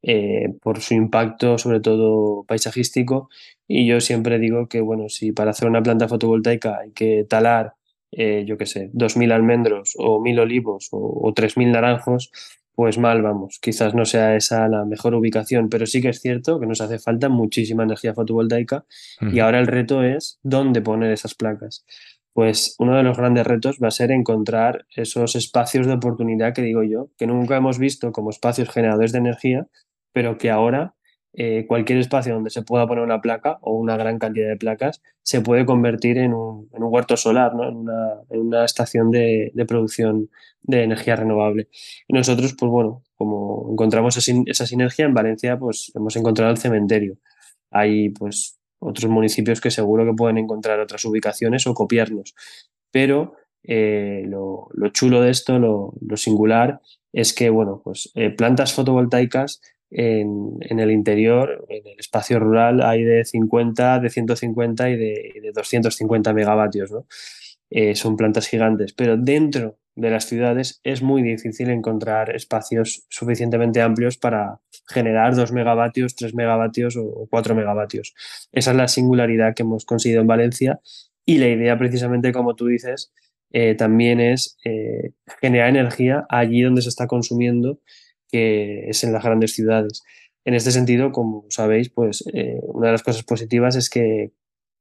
eh, 0.02 0.54
por 0.62 0.80
su 0.80 0.94
impacto, 0.94 1.58
sobre 1.58 1.80
todo 1.80 2.44
paisajístico. 2.44 3.28
Y 3.66 3.86
yo 3.86 4.00
siempre 4.00 4.38
digo 4.38 4.68
que, 4.68 4.80
bueno, 4.80 5.08
si 5.08 5.32
para 5.32 5.50
hacer 5.50 5.68
una 5.68 5.82
planta 5.82 6.08
fotovoltaica 6.08 6.78
hay 6.78 6.92
que 6.92 7.24
talar, 7.28 7.74
eh, 8.12 8.44
yo 8.46 8.56
qué 8.56 8.66
sé, 8.66 8.90
2.000 8.94 9.32
almendros 9.32 9.94
o 9.98 10.20
1.000 10.20 10.40
olivos 10.40 10.88
o, 10.92 10.98
o 10.98 11.34
3.000 11.34 11.72
naranjos, 11.72 12.30
pues 12.78 12.96
mal 12.96 13.22
vamos. 13.22 13.58
Quizás 13.60 13.92
no 13.92 14.04
sea 14.04 14.36
esa 14.36 14.68
la 14.68 14.84
mejor 14.84 15.12
ubicación, 15.16 15.68
pero 15.68 15.84
sí 15.84 16.00
que 16.00 16.10
es 16.10 16.20
cierto 16.20 16.60
que 16.60 16.66
nos 16.66 16.80
hace 16.80 17.00
falta 17.00 17.28
muchísima 17.28 17.82
energía 17.82 18.14
fotovoltaica 18.14 18.84
y 19.32 19.40
ahora 19.40 19.58
el 19.58 19.66
reto 19.66 20.04
es 20.04 20.38
dónde 20.44 20.80
poner 20.80 21.10
esas 21.10 21.34
placas. 21.34 21.84
Pues 22.38 22.76
uno 22.78 22.96
de 22.96 23.02
los 23.02 23.16
grandes 23.16 23.44
retos 23.44 23.80
va 23.82 23.88
a 23.88 23.90
ser 23.90 24.12
encontrar 24.12 24.86
esos 24.94 25.34
espacios 25.34 25.88
de 25.88 25.94
oportunidad 25.94 26.54
que 26.54 26.62
digo 26.62 26.84
yo, 26.84 27.10
que 27.18 27.26
nunca 27.26 27.56
hemos 27.56 27.80
visto 27.80 28.12
como 28.12 28.30
espacios 28.30 28.70
generadores 28.70 29.10
de 29.10 29.18
energía, 29.18 29.66
pero 30.12 30.38
que 30.38 30.48
ahora 30.48 30.94
eh, 31.32 31.64
cualquier 31.66 31.98
espacio 31.98 32.34
donde 32.34 32.50
se 32.50 32.62
pueda 32.62 32.86
poner 32.86 33.02
una 33.02 33.20
placa 33.20 33.58
o 33.60 33.72
una 33.72 33.96
gran 33.96 34.20
cantidad 34.20 34.48
de 34.50 34.56
placas 34.56 35.02
se 35.24 35.40
puede 35.40 35.66
convertir 35.66 36.16
en 36.16 36.32
un, 36.32 36.68
huerto 36.70 37.16
solar, 37.16 37.56
¿no? 37.56 37.70
en, 37.70 37.88
una, 38.30 38.64
estación 38.64 39.10
de, 39.10 39.50
producción 39.66 40.30
de 40.62 40.84
energía 40.84 41.16
renovable. 41.16 41.66
Y 42.06 42.14
nosotros, 42.14 42.54
pues 42.56 42.70
bueno, 42.70 43.02
como 43.16 43.66
encontramos 43.72 44.16
esa 44.16 44.66
sinergia 44.66 45.06
en 45.06 45.14
Valencia, 45.14 45.58
pues 45.58 45.90
hemos 45.92 46.14
encontrado 46.14 46.52
el 46.52 46.58
cementerio. 46.58 47.18
Hay 47.72 48.10
pues 48.10 48.57
otros 48.78 49.10
municipios 49.10 49.60
que 49.60 49.70
seguro 49.70 50.04
que 50.04 50.14
pueden 50.14 50.38
encontrar 50.38 50.80
otras 50.80 51.04
ubicaciones 51.04 51.66
o 51.66 51.74
copiarnos. 51.74 52.34
Pero 52.90 53.34
eh, 53.64 54.24
lo, 54.26 54.68
chulo 54.92 55.20
de 55.20 55.30
esto, 55.30 55.58
lo, 55.58 56.16
singular, 56.16 56.80
es 57.12 57.32
que, 57.32 57.50
bueno, 57.50 57.80
pues 57.82 58.10
eh, 58.14 58.30
plantas 58.30 58.72
fotovoltaicas 58.72 59.60
en, 59.90 60.58
el 60.60 60.90
interior, 60.90 61.64
en 61.68 61.86
el 61.86 61.98
espacio 61.98 62.38
rural, 62.38 62.82
hay 62.82 63.02
de 63.02 63.24
50, 63.24 64.00
de 64.00 64.10
150 64.10 64.90
y 64.90 64.96
de, 64.96 65.52
250 65.54 66.32
megavatios. 66.32 66.90
¿no? 66.90 67.06
Eh, 67.70 67.94
son 67.94 68.16
plantas 68.16 68.48
gigantes, 68.48 68.94
pero 68.94 69.16
dentro 69.18 69.78
de 69.94 70.10
las 70.10 70.24
ciudades 70.24 70.80
es 70.84 71.02
muy 71.02 71.22
difícil 71.22 71.68
encontrar 71.68 72.34
espacios 72.34 73.04
suficientemente 73.10 73.82
amplios 73.82 74.16
para 74.16 74.60
generar 74.86 75.34
2 75.34 75.52
megavatios, 75.52 76.14
3 76.14 76.34
megavatios 76.34 76.96
o 76.96 77.26
4 77.28 77.54
megavatios. 77.54 78.14
Esa 78.52 78.70
es 78.70 78.76
la 78.76 78.88
singularidad 78.88 79.54
que 79.54 79.64
hemos 79.64 79.84
conseguido 79.84 80.22
en 80.22 80.28
Valencia 80.28 80.80
y 81.26 81.38
la 81.38 81.48
idea 81.48 81.76
precisamente, 81.76 82.32
como 82.32 82.54
tú 82.54 82.66
dices, 82.66 83.12
eh, 83.52 83.74
también 83.74 84.20
es 84.20 84.56
eh, 84.64 85.12
generar 85.40 85.68
energía 85.68 86.26
allí 86.30 86.62
donde 86.62 86.82
se 86.82 86.88
está 86.88 87.06
consumiendo 87.06 87.80
que 88.30 88.88
es 88.88 89.04
en 89.04 89.12
las 89.12 89.24
grandes 89.24 89.52
ciudades. 89.52 90.02
En 90.44 90.54
este 90.54 90.70
sentido, 90.70 91.12
como 91.12 91.44
sabéis, 91.50 91.90
pues 91.90 92.24
una 92.62 92.86
de 92.86 92.92
las 92.92 93.02
cosas 93.02 93.22
positivas 93.24 93.74
es 93.76 93.90
que 93.90 94.32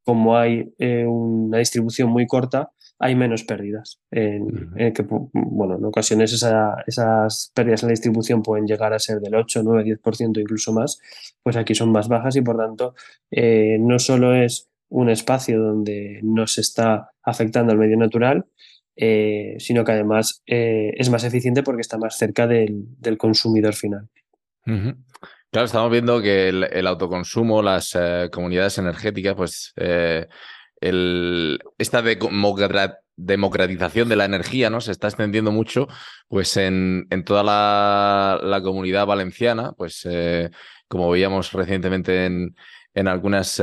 como 0.03 0.37
hay 0.37 0.73
una 0.79 1.57
distribución 1.57 2.09
muy 2.09 2.27
corta, 2.27 2.71
hay 2.99 3.15
menos 3.15 3.43
pérdidas. 3.43 3.99
En, 4.11 4.69
que, 4.93 5.05
bueno, 5.33 5.77
en 5.77 5.85
ocasiones 5.85 6.33
esas 6.33 7.51
pérdidas 7.53 7.83
en 7.83 7.87
la 7.87 7.91
distribución 7.91 8.41
pueden 8.41 8.65
llegar 8.65 8.93
a 8.93 8.99
ser 8.99 9.19
del 9.19 9.35
8, 9.35 9.61
9, 9.63 9.99
10%, 10.01 10.39
incluso 10.39 10.73
más, 10.73 10.99
pues 11.43 11.55
aquí 11.55 11.75
son 11.75 11.91
más 11.91 12.07
bajas 12.07 12.35
y 12.35 12.41
por 12.41 12.57
tanto 12.57 12.95
eh, 13.31 13.77
no 13.79 13.99
solo 13.99 14.35
es 14.35 14.69
un 14.89 15.09
espacio 15.09 15.59
donde 15.59 16.19
no 16.23 16.47
se 16.47 16.61
está 16.61 17.11
afectando 17.23 17.71
al 17.71 17.77
medio 17.77 17.97
natural, 17.97 18.45
eh, 18.95 19.55
sino 19.59 19.83
que 19.83 19.91
además 19.91 20.41
eh, 20.47 20.91
es 20.95 21.09
más 21.09 21.23
eficiente 21.23 21.61
porque 21.61 21.81
está 21.81 21.97
más 21.97 22.17
cerca 22.17 22.47
del, 22.47 22.87
consumidor 23.17 23.75
final. 23.75 24.09
Claro, 25.51 25.65
estamos 25.65 25.91
viendo 25.91 26.21
que 26.21 26.49
el, 26.49 26.87
autoconsumo, 26.87 27.61
las 27.61 27.97
comunidades 28.31 28.79
energéticas, 28.79 29.35
pues 29.35 29.73
esta 30.81 32.03
democratización 33.15 34.09
de 34.09 34.15
la 34.15 34.25
energía 34.25 34.69
¿no? 34.69 34.79
se 34.79 34.91
está 34.91 35.07
extendiendo 35.07 35.51
mucho 35.51 35.87
pues 36.27 36.55
en, 36.57 37.07
toda 37.25 37.43
la, 37.43 38.61
comunidad 38.63 39.05
valenciana, 39.05 39.73
pues 39.73 40.07
como 40.87 41.09
veíamos 41.09 41.51
recientemente 41.53 42.25
en, 42.25 42.55
en 42.93 43.07
algunas 43.07 43.61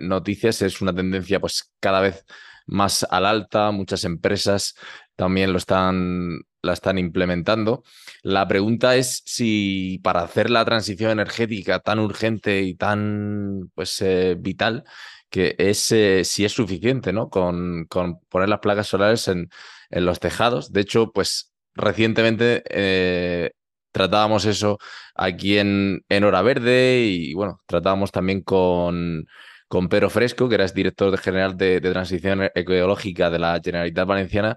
noticias, 0.00 0.62
es 0.62 0.80
una 0.80 0.94
tendencia 0.94 1.40
pues 1.40 1.72
cada 1.80 2.00
vez 2.00 2.24
más 2.68 3.06
al 3.10 3.26
alta, 3.26 3.70
muchas 3.70 4.04
empresas 4.04 4.74
también 5.16 5.52
lo 5.52 5.58
están, 5.58 6.42
la 6.62 6.74
están 6.74 6.98
implementando. 6.98 7.82
La 8.22 8.46
pregunta 8.46 8.94
es 8.94 9.22
si 9.24 10.00
para 10.04 10.20
hacer 10.20 10.48
la 10.48 10.64
transición 10.64 11.10
energética 11.10 11.80
tan 11.80 11.98
urgente 11.98 12.62
y 12.62 12.74
tan 12.74 13.70
pues, 13.74 14.00
eh, 14.00 14.36
vital, 14.38 14.84
que 15.30 15.54
es 15.58 15.92
eh, 15.92 16.24
si 16.24 16.44
es 16.44 16.52
suficiente, 16.52 17.12
¿no? 17.12 17.28
Con, 17.28 17.86
con, 17.88 18.20
poner 18.28 18.48
las 18.48 18.60
placas 18.60 18.88
solares 18.88 19.28
en, 19.28 19.48
en, 19.90 20.04
los 20.06 20.20
tejados. 20.20 20.72
De 20.72 20.80
hecho, 20.82 21.12
pues 21.12 21.52
recientemente 21.74 22.62
eh, 22.70 23.52
tratábamos 23.92 24.44
eso 24.44 24.78
aquí 25.14 25.58
en, 25.58 26.04
en 26.08 26.24
Hora 26.24 26.42
Verde 26.42 27.00
y 27.04 27.34
bueno, 27.34 27.60
tratábamos 27.66 28.12
también 28.12 28.42
con 28.42 29.26
con 29.68 29.88
Pedro 29.88 30.10
Fresco, 30.10 30.48
que 30.48 30.56
era 30.56 30.66
director 30.66 31.16
general 31.18 31.56
de, 31.56 31.80
Transición 31.80 32.50
Ecológica 32.54 33.30
de 33.30 33.38
la 33.38 33.60
Generalitat 33.62 34.08
Valenciana, 34.08 34.56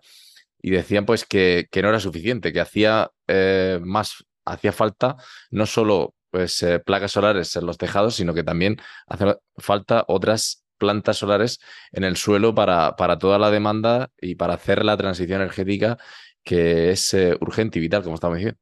y 0.62 0.72
decían 0.72 1.06
pues 1.06 1.26
que, 1.26 1.68
que 1.70 1.82
no 1.82 1.90
era 1.90 2.00
suficiente, 2.00 2.54
que 2.54 2.62
hacía 2.62 3.12
eh, 3.28 3.80
más, 3.84 4.24
hacía 4.46 4.72
falta 4.72 5.18
no 5.50 5.66
solo 5.66 6.16
pues, 6.30 6.64
eh, 6.64 6.80
placas 6.80 7.12
solares 7.12 7.56
en 7.56 7.66
los 7.66 7.78
tejados, 7.78 8.16
sino 8.16 8.34
que 8.34 8.44
también 8.44 8.78
hace 9.08 9.36
falta 9.58 10.06
otras 10.08 10.61
plantas 10.82 11.18
solares 11.18 11.60
en 11.92 12.04
el 12.04 12.18
suelo 12.18 12.56
para, 12.56 12.96
para 12.96 13.20
toda 13.20 13.38
la 13.38 13.52
demanda 13.52 14.10
y 14.20 14.34
para 14.34 14.56
hacer 14.56 14.84
la 14.84 14.98
transición 14.98 15.42
energética 15.42 16.00
que 16.44 16.90
es 16.90 17.14
eh, 17.14 17.38
urgente 17.40 17.78
y 17.78 17.82
vital, 17.84 18.02
como 18.04 18.16
estamos 18.16 18.38
diciendo. 18.38 18.60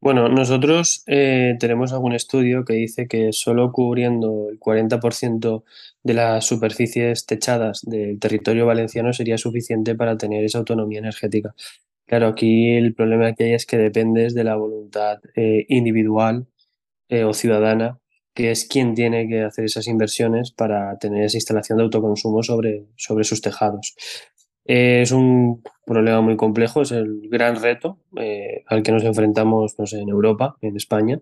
Bueno, 0.00 0.28
nosotros 0.28 1.02
eh, 1.08 1.56
tenemos 1.58 1.92
algún 1.92 2.12
estudio 2.12 2.64
que 2.64 2.74
dice 2.74 3.08
que 3.08 3.32
solo 3.32 3.72
cubriendo 3.72 4.48
el 4.48 4.60
40% 4.60 5.64
de 6.04 6.14
las 6.14 6.46
superficies 6.46 7.26
techadas 7.26 7.82
del 7.82 8.20
territorio 8.20 8.64
valenciano 8.64 9.12
sería 9.12 9.38
suficiente 9.38 9.96
para 9.96 10.16
tener 10.16 10.44
esa 10.44 10.58
autonomía 10.58 11.00
energética. 11.00 11.52
Claro, 12.06 12.28
aquí 12.28 12.76
el 12.76 12.94
problema 12.94 13.34
que 13.34 13.44
hay 13.44 13.52
es 13.54 13.66
que 13.66 13.76
dependes 13.76 14.34
de 14.34 14.44
la 14.44 14.54
voluntad 14.54 15.18
eh, 15.34 15.66
individual 15.68 16.46
o 17.10 17.32
ciudadana 17.32 17.98
que 18.38 18.52
es 18.52 18.68
quien 18.68 18.94
tiene 18.94 19.26
que 19.26 19.42
hacer 19.42 19.64
esas 19.64 19.88
inversiones 19.88 20.52
para 20.52 20.96
tener 21.00 21.24
esa 21.24 21.36
instalación 21.36 21.76
de 21.76 21.82
autoconsumo 21.82 22.44
sobre, 22.44 22.84
sobre 22.94 23.24
sus 23.24 23.40
tejados. 23.40 23.96
es 24.64 25.10
un 25.10 25.60
problema 25.84 26.20
muy 26.20 26.36
complejo, 26.36 26.82
es 26.82 26.92
el 26.92 27.28
gran 27.28 27.60
reto 27.60 27.98
eh, 28.16 28.62
al 28.68 28.84
que 28.84 28.92
nos 28.92 29.02
enfrentamos 29.02 29.76
no 29.76 29.86
sé, 29.86 29.98
en 29.98 30.08
Europa, 30.08 30.56
en 30.60 30.76
España, 30.76 31.20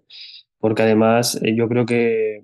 porque 0.59 0.83
además 0.83 1.41
eh, 1.43 1.55
yo 1.57 1.71
creo 1.71 1.87
que 1.87 2.43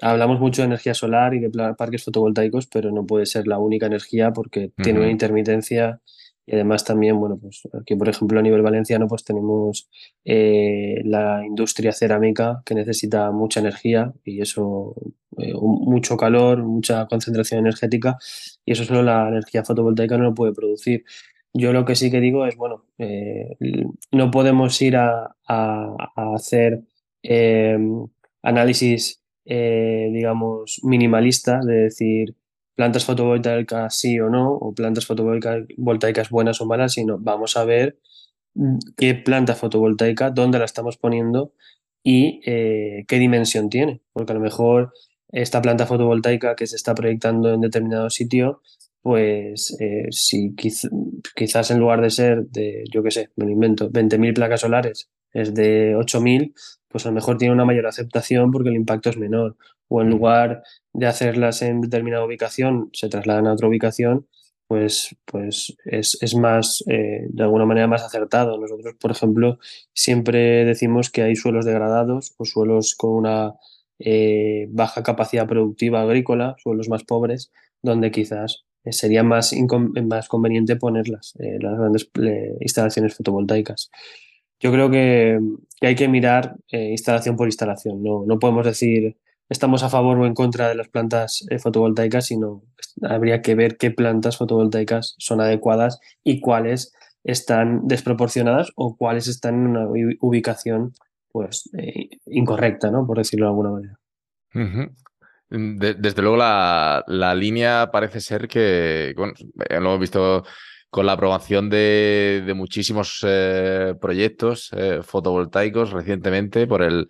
hablamos 0.00 0.38
mucho 0.38 0.62
de 0.62 0.66
energía 0.66 0.94
solar 0.94 1.34
y 1.34 1.40
de 1.40 1.50
parques 1.76 2.04
fotovoltaicos, 2.04 2.68
pero 2.68 2.92
no 2.92 3.04
puede 3.06 3.26
ser 3.26 3.48
la 3.48 3.58
única 3.58 3.86
energía 3.86 4.32
porque 4.32 4.70
tiene 4.80 5.00
una 5.00 5.10
intermitencia 5.10 6.00
y 6.50 6.54
además 6.56 6.84
también, 6.84 7.20
bueno, 7.20 7.38
pues 7.40 7.62
aquí 7.80 7.94
por 7.94 8.08
ejemplo 8.08 8.40
a 8.40 8.42
nivel 8.42 8.60
valenciano 8.62 9.06
pues 9.06 9.22
tenemos 9.22 9.88
eh, 10.24 11.00
la 11.04 11.46
industria 11.46 11.92
cerámica 11.92 12.62
que 12.66 12.74
necesita 12.74 13.30
mucha 13.30 13.60
energía 13.60 14.12
y 14.24 14.40
eso, 14.40 14.96
eh, 15.38 15.52
mucho 15.54 16.16
calor, 16.16 16.64
mucha 16.64 17.06
concentración 17.06 17.60
energética 17.60 18.18
y 18.64 18.72
eso 18.72 18.82
solo 18.82 19.04
la 19.04 19.28
energía 19.28 19.62
fotovoltaica 19.62 20.18
no 20.18 20.24
lo 20.24 20.34
puede 20.34 20.52
producir. 20.52 21.04
Yo 21.54 21.72
lo 21.72 21.84
que 21.84 21.94
sí 21.94 22.10
que 22.10 22.20
digo 22.20 22.44
es, 22.44 22.56
bueno, 22.56 22.84
eh, 22.98 23.56
no 24.10 24.32
podemos 24.32 24.82
ir 24.82 24.96
a, 24.96 25.36
hacer 26.16 26.82
análisis, 28.42 29.22
digamos, 29.44 30.80
minimalistas 30.82 31.64
de 31.64 31.74
decir, 31.74 32.34
plantas 32.80 33.04
fotovoltaicas 33.04 33.94
sí 33.94 34.18
o 34.20 34.30
no, 34.30 34.54
o 34.54 34.72
plantas 34.72 35.04
fotovoltaicas 35.04 36.30
buenas 36.30 36.62
o 36.62 36.66
malas, 36.66 36.94
sino 36.94 37.18
vamos 37.18 37.58
a 37.58 37.64
ver 37.66 37.98
mm, 38.54 38.78
qué 38.96 39.14
planta 39.14 39.54
fotovoltaica, 39.54 40.30
dónde 40.30 40.58
la 40.58 40.64
estamos 40.64 40.96
poniendo 40.96 41.52
y 42.02 42.40
eh, 42.46 43.04
qué 43.06 43.18
dimensión 43.18 43.68
tiene. 43.68 44.00
Porque 44.14 44.32
a 44.32 44.36
lo 44.36 44.40
mejor 44.40 44.94
esta 45.28 45.60
planta 45.60 45.84
fotovoltaica 45.84 46.56
que 46.56 46.66
se 46.66 46.76
está 46.76 46.94
proyectando 46.94 47.52
en 47.52 47.60
determinado 47.60 48.08
sitio, 48.08 48.62
pues 49.02 49.76
eh, 49.78 50.06
si 50.10 50.54
quizás 50.54 51.70
en 51.70 51.80
lugar 51.80 52.00
de 52.00 52.08
ser 52.08 52.46
de, 52.46 52.84
yo 52.90 53.02
qué 53.02 53.10
sé, 53.10 53.28
me 53.36 53.44
lo 53.44 53.50
invento, 53.50 53.90
20.000 53.90 54.34
placas 54.34 54.62
solares, 54.62 55.10
es 55.34 55.52
de 55.52 55.94
8.000, 55.96 56.54
pues 56.88 57.04
a 57.04 57.10
lo 57.10 57.14
mejor 57.14 57.36
tiene 57.36 57.52
una 57.52 57.66
mayor 57.66 57.86
aceptación 57.86 58.50
porque 58.50 58.70
el 58.70 58.76
impacto 58.76 59.10
es 59.10 59.18
menor 59.18 59.58
o 59.90 60.00
en 60.00 60.08
lugar 60.08 60.62
de 60.92 61.06
hacerlas 61.06 61.62
en 61.62 61.80
determinada 61.80 62.24
ubicación, 62.24 62.90
se 62.92 63.08
trasladan 63.08 63.48
a 63.48 63.52
otra 63.52 63.66
ubicación, 63.68 64.26
pues, 64.68 65.16
pues 65.24 65.76
es, 65.84 66.34
más, 66.36 66.84
eh, 66.86 67.26
de 67.28 67.42
alguna 67.42 67.66
manera, 67.66 67.88
más 67.88 68.04
acertado. 68.04 68.56
Nosotros, 68.56 68.94
por 69.00 69.10
ejemplo, 69.10 69.58
siempre 69.92 70.64
decimos 70.64 71.10
que 71.10 71.22
hay 71.22 71.34
suelos 71.34 71.64
degradados 71.64 72.34
o 72.38 72.44
suelos 72.44 72.94
con 72.94 73.10
una 73.10 73.54
eh, 73.98 74.68
baja 74.70 75.02
capacidad 75.02 75.48
productiva 75.48 76.02
agrícola, 76.02 76.54
suelos 76.62 76.88
más 76.88 77.02
pobres, 77.02 77.50
donde 77.82 78.12
quizás 78.12 78.64
sería 78.84 79.24
más, 79.24 79.52
más 80.04 80.28
conveniente 80.28 80.76
ponerlas, 80.76 81.34
eh, 81.40 81.58
las 81.60 81.76
grandes 81.76 82.08
instalaciones 82.60 83.16
fotovoltaicas. 83.16 83.90
Yo 84.60 84.70
creo 84.70 84.88
que, 84.88 85.40
hay 85.80 85.94
que 85.96 86.06
mirar 86.06 86.54
instalación 86.70 87.36
por 87.36 87.48
instalación. 87.48 88.04
No, 88.04 88.24
no 88.24 88.38
podemos 88.38 88.66
decir 88.66 89.16
estamos 89.50 89.82
a 89.82 89.90
favor 89.90 90.18
o 90.18 90.26
en 90.26 90.34
contra 90.34 90.68
de 90.68 90.76
las 90.76 90.88
plantas 90.88 91.44
eh, 91.50 91.58
fotovoltaicas, 91.58 92.26
sino 92.26 92.62
habría 93.02 93.42
que 93.42 93.54
ver 93.54 93.76
qué 93.76 93.90
plantas 93.90 94.38
fotovoltaicas 94.38 95.16
son 95.18 95.40
adecuadas 95.40 96.00
y 96.24 96.40
cuáles 96.40 96.94
están 97.24 97.86
desproporcionadas 97.86 98.70
o 98.76 98.96
cuáles 98.96 99.26
están 99.26 99.54
en 99.56 99.66
una 99.66 99.86
ubicación 100.20 100.94
pues 101.32 101.68
eh, 101.76 102.08
incorrecta, 102.26 102.90
¿no? 102.90 103.06
Por 103.06 103.18
decirlo 103.18 103.46
de 103.46 103.50
alguna 103.50 103.70
manera. 103.70 103.98
desde 105.50 106.22
luego 106.22 106.36
la, 106.36 107.34
línea 107.36 107.90
parece 107.92 108.20
ser 108.20 108.48
que, 108.48 109.12
bueno, 109.16 109.34
lo 109.68 109.76
hemos 109.76 110.00
visto 110.00 110.44
con 110.90 111.06
la 111.06 111.12
aprobación 111.12 111.68
de, 111.70 112.52
muchísimos 112.56 113.24
eh, 113.26 113.94
proyectos 114.00 114.70
fotovoltaicos 115.02 115.90
recientemente 115.90 116.66
por 116.66 116.82
el 116.82 117.08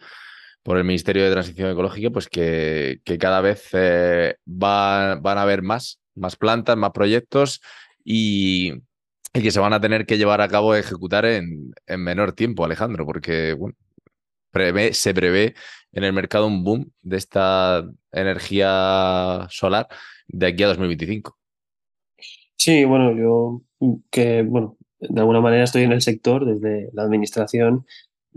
por 0.62 0.76
el 0.76 0.84
Ministerio 0.84 1.24
de 1.24 1.32
Transición 1.32 1.70
Ecológica, 1.70 2.10
pues 2.10 2.28
que, 2.28 3.00
cada 3.18 3.40
vez 3.40 3.68
eh, 3.72 4.36
van 4.44 5.20
a 5.24 5.42
haber 5.42 5.62
más, 5.62 6.00
más 6.14 6.36
plantas, 6.36 6.76
más 6.76 6.90
proyectos 6.92 7.60
y, 8.04 8.72
que 9.32 9.50
se 9.50 9.60
van 9.60 9.72
a 9.72 9.80
tener 9.80 10.06
que 10.06 10.18
llevar 10.18 10.40
a 10.40 10.48
cabo, 10.48 10.74
ejecutar 10.74 11.24
en, 11.24 11.72
menor 11.86 12.32
tiempo, 12.32 12.64
Alejandro, 12.64 13.06
porque 13.06 13.54
bueno, 13.54 13.76
se 14.92 15.14
prevé 15.14 15.54
en 15.92 16.04
el 16.04 16.12
mercado 16.12 16.46
un 16.46 16.64
boom 16.64 16.90
de 17.02 17.16
esta 17.16 17.88
energía 18.12 19.46
solar 19.50 19.88
de 20.28 20.46
aquí 20.46 20.62
a 20.62 20.68
2025. 20.68 21.38
Sí, 22.56 22.84
bueno, 22.84 23.16
yo 23.16 23.62
que, 24.10 24.42
bueno, 24.42 24.76
de 24.98 25.20
alguna 25.20 25.40
manera 25.40 25.64
estoy 25.64 25.82
en 25.82 25.92
el 25.92 26.02
sector 26.02 26.44
desde 26.44 26.90
la 26.92 27.02
administración 27.02 27.86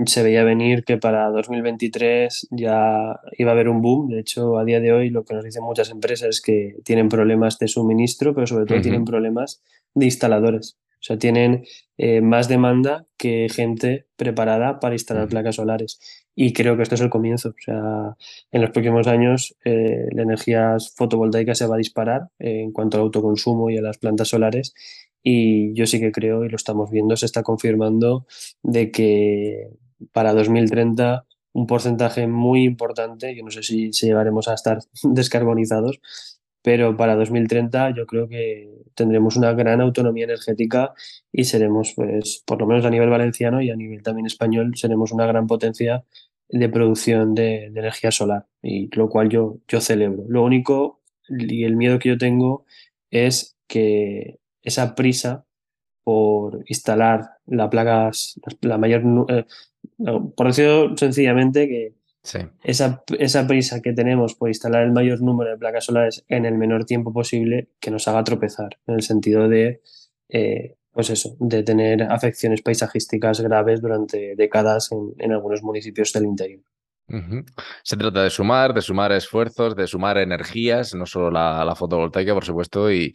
se 0.06 0.24
veía 0.24 0.44
venir 0.44 0.84
que 0.84 0.98
para 0.98 1.30
2023 1.30 2.48
ya 2.52 3.20
iba 3.38 3.52
a 3.52 3.54
haber 3.54 3.70
un 3.70 3.82
boom. 3.82 4.10
De 4.10 4.20
hecho, 4.20 4.58
a 4.58 4.66
día 4.66 4.80
de 4.80 4.92
hoy 4.92 5.10
lo 5.10 5.24
que 5.24 5.36
nos 5.36 5.44
dicen 5.44 5.64
muchas 5.64 5.90
empresas 5.92 6.30
es 6.30 6.42
que 6.42 6.78
tienen 6.84 7.10
problemas 7.10 7.60
de 7.60 7.68
suministro, 7.68 8.34
pero 8.34 8.48
sobre 8.48 8.66
todo 8.66 8.82
tienen 8.82 9.06
problemas 9.06 9.62
de 9.94 10.06
instaladores. 10.06 10.78
O 11.04 11.06
sea, 11.06 11.18
tienen 11.18 11.66
eh, 11.98 12.22
más 12.22 12.48
demanda 12.48 13.06
que 13.18 13.48
gente 13.50 14.08
preparada 14.16 14.80
para 14.80 14.96
instalar 14.96 15.28
placas 15.28 15.58
solares. 15.58 16.00
Y 16.34 16.54
creo 16.54 16.76
que 16.76 16.84
esto 16.84 16.96
es 16.96 17.02
el 17.02 17.10
comienzo. 17.10 17.50
O 17.50 17.62
sea, 17.64 18.16
en 18.52 18.62
los 18.62 18.72
próximos 18.72 19.08
años 19.08 19.56
eh, 19.66 20.08
la 20.12 20.24
energía 20.24 20.78
fotovoltaica 20.96 21.56
se 21.56 21.68
va 21.68 21.76
a 21.76 21.78
disparar 21.78 22.30
en 22.40 22.72
cuanto 22.72 22.98
al 22.98 23.04
autoconsumo 23.04 23.70
y 23.70 23.78
a 23.78 23.82
las 23.82 23.98
plantas 23.98 24.30
solares. 24.30 24.74
Y 25.22 25.74
yo 25.74 25.86
sí 25.86 26.00
que 26.00 26.12
creo, 26.12 26.44
y 26.46 26.50
lo 26.50 26.56
estamos 26.56 26.90
viendo, 26.90 27.16
se 27.16 27.26
está 27.26 27.44
confirmando 27.44 28.26
de 28.62 28.92
que 28.92 29.70
para 30.12 30.34
2030 30.34 31.26
un 31.54 31.68
porcentaje 31.68 32.28
muy 32.28 32.64
importante, 32.64 33.36
yo 33.36 33.44
no 33.44 33.52
sé 33.52 33.64
si, 33.64 33.92
llegaremos 33.92 34.48
a 34.48 34.56
estar 34.56 34.80
descarbonizados, 35.04 36.02
pero 36.62 36.98
para 36.98 37.16
2030 37.16 37.94
yo 37.96 38.06
creo 38.06 38.28
que 38.28 38.70
tendremos 38.96 39.36
una 39.36 39.54
gran 39.54 39.82
autonomía 39.82 40.26
energética 40.26 40.94
y 41.32 41.44
seremos, 41.46 41.94
pues, 41.96 42.44
por 42.46 42.60
lo 42.60 42.68
menos 42.68 42.86
a 42.86 42.90
nivel 42.90 43.10
valenciano 43.10 43.62
y 43.62 43.70
a 43.70 43.76
nivel 43.76 44.02
también 44.02 44.26
español, 44.26 44.74
seremos 44.76 45.12
una 45.12 45.26
gran 45.26 45.48
potencia 45.48 46.04
de 46.50 46.70
producción 46.70 47.36
de, 47.36 47.66
energía 47.66 48.12
solar, 48.12 48.48
y 48.62 48.96
lo 48.96 49.10
cual 49.10 49.30
yo, 49.30 49.58
yo 49.68 49.82
celebro. 49.82 50.24
Lo 50.28 50.44
único 50.44 51.02
y 51.30 51.64
el 51.64 51.76
miedo 51.76 52.00
que 52.00 52.10
yo 52.10 52.18
tengo 52.18 52.66
es 53.12 53.58
que 53.68 54.40
esa 54.62 54.96
prisa 54.96 55.46
por 56.04 56.64
instalar 56.68 57.38
la 57.46 57.70
la 58.62 58.78
mayor, 58.78 59.04
eh, 59.30 59.46
por 60.36 60.48
decirlo 60.48 60.96
sencillamente, 60.98 61.68
que 61.68 61.94
esa, 62.64 63.04
esa 63.18 63.48
prisa 63.48 63.82
que 63.82 63.94
tenemos 63.94 64.36
por 64.36 64.50
instalar 64.50 64.84
el 64.84 64.92
mayor 64.92 65.22
número 65.22 65.52
de 65.52 65.58
placas 65.58 65.86
solares 65.86 66.24
en 66.30 66.46
el 66.46 66.58
menor 66.58 66.86
tiempo 66.86 67.12
posible, 67.12 67.70
que 67.80 67.92
nos 67.92 68.08
haga 68.08 68.24
tropezar, 68.24 68.78
en 68.88 68.96
el 68.96 69.02
sentido 69.02 69.50
de, 69.50 69.82
eh, 70.30 70.76
pues 70.92 71.10
eso, 71.10 71.36
de 71.40 71.64
tener 71.64 72.04
afecciones 72.04 72.62
paisajísticas 72.62 73.42
graves 73.42 73.82
durante 73.82 74.36
décadas 74.36 74.90
en 75.18 75.32
algunos 75.32 75.64
municipios 75.64 76.14
del 76.14 76.26
interior. 76.26 76.62
Se 77.84 77.98
trata 77.98 78.24
de 78.24 78.30
sumar, 78.30 78.74
de 78.74 78.82
sumar 78.82 79.12
esfuerzos, 79.12 79.76
de 79.76 79.88
sumar 79.88 80.18
energías, 80.18 80.96
no 80.96 81.06
solo 81.06 81.30
la, 81.30 81.76
fotovoltaica, 81.76 82.34
por 82.34 82.46
supuesto, 82.46 82.92
y, 82.92 83.14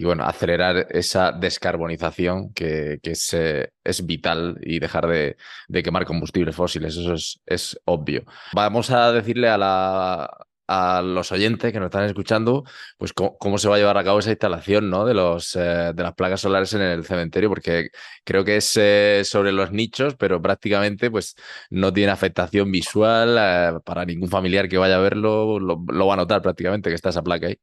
bueno, 0.00 0.24
acelerar 0.24 0.86
esa 0.90 1.32
descarbonización 1.32 2.52
que, 2.52 2.98
es, 3.02 3.32
eh, 3.34 3.70
es, 3.84 4.04
vital 4.04 4.58
y 4.62 4.80
dejar 4.80 5.06
de, 5.06 5.36
quemar 5.82 6.04
combustibles 6.04 6.56
fósiles, 6.56 6.96
eso 6.96 7.14
es, 7.14 7.40
es 7.46 7.80
obvio. 7.84 8.24
Vamos 8.52 8.90
a 8.90 9.12
decirle 9.12 9.48
a 9.48 9.56
la, 9.56 10.30
a 10.68 11.00
los 11.02 11.32
oyentes 11.32 11.72
que 11.72 11.80
nos 11.80 11.86
están 11.86 12.04
escuchando, 12.04 12.62
pues 12.98 13.12
cómo, 13.14 13.58
se 13.58 13.68
va 13.68 13.76
a 13.76 13.78
llevar 13.78 13.96
a 13.96 14.04
cabo 14.04 14.18
esa 14.18 14.30
instalación 14.30 14.90
¿no? 14.90 15.06
de, 15.06 15.14
los, 15.14 15.56
eh, 15.56 15.92
de 15.94 16.02
las 16.02 16.14
placas 16.14 16.42
solares 16.42 16.74
en 16.74 16.82
el 16.82 17.04
cementerio, 17.04 17.48
porque 17.48 17.88
creo 18.22 18.44
que 18.44 18.58
es 18.58 18.76
eh, 18.76 19.22
sobre 19.24 19.50
los 19.50 19.72
nichos, 19.72 20.14
pero 20.16 20.40
prácticamente 20.40 21.10
pues, 21.10 21.34
no 21.70 21.92
tiene 21.92 22.12
afectación 22.12 22.70
visual 22.70 23.36
eh, 23.40 23.78
para 23.82 24.04
ningún 24.04 24.28
familiar 24.28 24.68
que 24.68 24.76
vaya 24.76 24.96
a 24.96 25.00
verlo, 25.00 25.58
lo, 25.58 26.06
va 26.06 26.14
a 26.14 26.18
notar 26.18 26.42
prácticamente 26.42 26.90
que 26.90 26.94
está 26.94 27.08
esa 27.08 27.22
placa 27.22 27.46
ahí. 27.46 27.56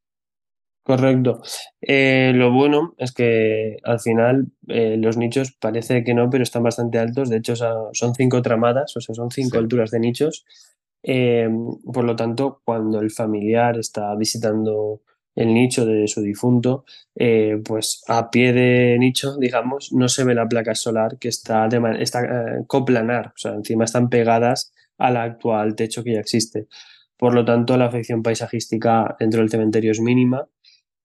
Correcto. 0.81 1.41
lo 1.81 2.51
bueno 2.51 2.93
es 2.99 3.11
que 3.11 3.77
al 3.83 3.99
final 3.99 4.51
los 4.67 5.17
nichos 5.17 5.51
parece 5.59 6.03
que 6.03 6.13
no, 6.13 6.29
pero 6.29 6.43
están 6.43 6.61
bastante 6.61 6.99
altos. 6.99 7.31
De 7.31 7.37
hecho, 7.37 7.55
son 7.55 8.13
cinco 8.13 8.43
tramadas, 8.43 8.95
o 8.95 9.01
sea, 9.01 9.15
son 9.15 9.31
cinco 9.31 9.57
alturas 9.57 9.89
de 9.89 9.99
nichos 9.99 10.45
eh, 11.07 11.47
por 11.93 12.03
lo 12.03 12.15
tanto, 12.15 12.61
cuando 12.65 12.99
el 12.99 13.11
familiar 13.11 13.77
está 13.77 14.15
visitando 14.15 15.01
el 15.35 15.53
nicho 15.53 15.85
de 15.85 16.07
su 16.07 16.21
difunto, 16.21 16.85
eh, 17.15 17.61
pues 17.63 18.03
a 18.07 18.31
pie 18.31 18.53
de 18.53 18.97
nicho, 18.99 19.37
digamos, 19.37 19.91
no 19.93 20.07
se 20.07 20.23
ve 20.23 20.33
la 20.33 20.47
placa 20.47 20.73
solar 20.73 21.17
que 21.19 21.27
está, 21.27 21.67
está 21.99 22.23
eh, 22.23 22.63
coplanar, 22.67 23.27
o 23.27 23.37
sea, 23.37 23.53
encima 23.53 23.85
están 23.85 24.09
pegadas 24.09 24.73
al 24.97 25.17
actual 25.17 25.75
techo 25.75 26.03
que 26.03 26.13
ya 26.13 26.19
existe. 26.21 26.67
por 27.17 27.33
lo 27.33 27.45
tanto 27.45 27.77
la 27.77 27.85
afección 27.85 28.23
paisajística 28.23 29.15
dentro 29.19 29.41
del 29.41 29.49
cementerio 29.49 29.91
es 29.91 30.01
mínima 30.01 30.47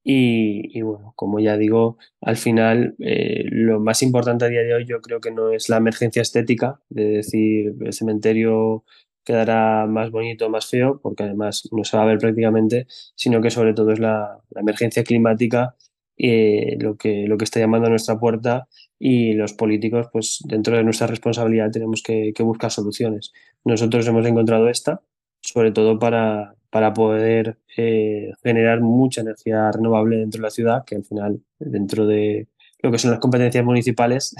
y, 0.02 0.80
bueno, 0.82 1.12
como 1.16 1.40
ya 1.40 1.56
digo, 1.58 1.98
al 2.22 2.36
final 2.36 2.94
eh, 3.00 3.44
lo 3.50 3.80
más 3.80 4.02
importante 4.02 4.46
a 4.46 4.48
día 4.48 4.62
de 4.62 4.74
hoy 4.74 4.86
yo 4.86 5.00
creo 5.02 5.20
que 5.20 5.30
no 5.30 5.50
es 5.50 5.68
la 5.68 5.76
emergencia 5.76 6.22
estética, 6.22 6.80
de 6.88 7.04
decir 7.04 7.74
el 7.80 7.92
cementerio 7.92 8.84
quedará 9.24 9.86
más 9.86 10.10
bonito, 10.10 10.48
más 10.50 10.66
feo, 10.68 11.00
porque 11.02 11.24
además 11.24 11.68
no 11.72 11.84
se 11.84 11.96
va 11.96 12.04
a 12.04 12.06
ver 12.06 12.18
prácticamente, 12.18 12.86
sino 13.14 13.40
que 13.40 13.50
sobre 13.50 13.74
todo 13.74 13.92
es 13.92 13.98
la, 13.98 14.38
emergencia 14.56 15.04
climática 15.04 15.76
eh, 16.16 16.76
lo, 16.80 16.96
que, 16.96 17.26
lo 17.26 17.38
que 17.38 17.44
está 17.44 17.60
llamando 17.60 17.86
a 17.86 17.90
nuestra 17.90 18.18
puerta 18.18 18.68
y 18.98 19.32
los 19.32 19.54
políticos, 19.54 20.08
pues 20.12 20.40
dentro 20.44 20.76
de 20.76 20.84
nuestra 20.84 21.06
responsabilidad 21.06 21.70
tenemos 21.70 22.02
que, 22.02 22.32
buscar 22.40 22.70
soluciones. 22.70 23.32
Nosotros 23.64 24.06
hemos 24.06 24.26
encontrado 24.26 24.68
esta, 24.68 25.02
sobre 25.40 25.72
todo 25.72 25.98
para, 25.98 26.54
para 26.70 26.92
poder 26.92 27.58
eh, 27.76 28.32
generar 28.42 28.80
mucha 28.80 29.22
energía 29.22 29.70
renovable 29.72 30.18
dentro 30.18 30.38
de 30.40 30.42
la 30.42 30.50
ciudad, 30.50 30.84
que 30.84 30.96
al 30.96 31.04
final, 31.04 31.40
dentro 31.58 32.06
de 32.06 32.48
lo 32.82 32.90
que 32.90 32.98
son 32.98 33.10
las 33.10 33.20
competencias 33.20 33.64
municipales, 33.64 34.34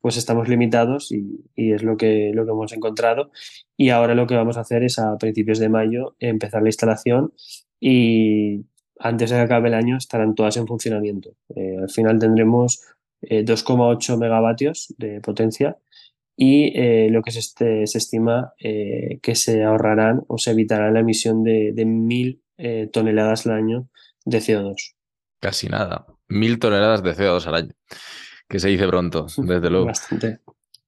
pues 0.00 0.16
estamos 0.16 0.48
limitados 0.48 1.12
y, 1.12 1.44
es 1.56 1.82
lo 1.82 1.96
que, 1.96 2.30
lo 2.34 2.44
que 2.44 2.52
hemos 2.52 2.72
encontrado. 2.72 3.30
Y 3.76 3.90
ahora 3.90 4.14
lo 4.14 4.26
que 4.26 4.36
vamos 4.36 4.56
a 4.56 4.60
hacer 4.60 4.84
es 4.84 4.98
a 4.98 5.16
principios 5.18 5.58
de 5.58 5.68
mayo 5.68 6.16
empezar 6.20 6.62
la 6.62 6.68
instalación 6.68 7.32
y 7.80 8.64
antes 8.98 9.30
de 9.30 9.36
que 9.36 9.42
acabe 9.42 9.68
el 9.68 9.74
año 9.74 9.96
estarán 9.96 10.34
todas 10.34 10.56
en 10.56 10.66
funcionamiento. 10.66 11.30
Eh, 11.54 11.76
al 11.80 11.90
final 11.90 12.18
tendremos 12.18 12.82
2,8 13.22 14.14
eh, 14.14 14.16
megavatios 14.16 14.94
de 14.98 15.20
potencia 15.20 15.76
y 16.36 16.72
eh, 16.78 17.08
lo 17.10 17.22
que 17.22 17.32
se, 17.32 17.40
este, 17.40 17.86
se 17.88 17.98
estima 17.98 18.52
que 18.58 19.34
se 19.34 19.64
ahorrarán 19.64 20.22
o 20.28 20.38
se 20.38 20.52
evitará 20.52 20.90
la 20.92 21.00
emisión 21.00 21.42
de, 21.42 21.72
de 21.72 21.84
1.000 21.84 22.90
toneladas 22.92 23.46
al 23.46 23.54
año 23.54 23.88
de 24.24 24.38
CO2. 24.38 24.94
Casi 25.40 25.68
nada, 25.68 26.06
1.000 26.28 26.58
toneladas 26.60 27.02
de 27.02 27.14
CO2 27.14 27.46
al 27.46 27.54
año 27.54 27.74
que 28.48 28.58
se 28.58 28.68
dice 28.68 28.86
pronto, 28.88 29.26
desde 29.36 29.70
luego. 29.70 29.86
Bastante. 29.86 30.40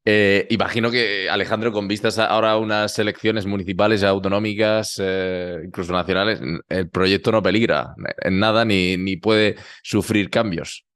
Eh, 0.04 0.46
imagino 0.50 0.90
que, 0.90 1.28
Alejandro, 1.28 1.72
con 1.72 1.86
vistas 1.86 2.18
ahora 2.18 2.52
a 2.52 2.58
unas 2.58 2.98
elecciones 2.98 3.44
municipales, 3.44 4.02
autonómicas, 4.02 5.00
eh, 5.02 5.60
incluso 5.64 5.92
nacionales, 5.92 6.40
el 6.68 6.88
proyecto 6.88 7.30
no 7.30 7.42
peligra 7.42 7.94
en 8.22 8.38
nada 8.38 8.64
ni, 8.64 8.96
ni 8.96 9.16
puede 9.18 9.56
sufrir 9.82 10.30
cambios. 10.30 10.86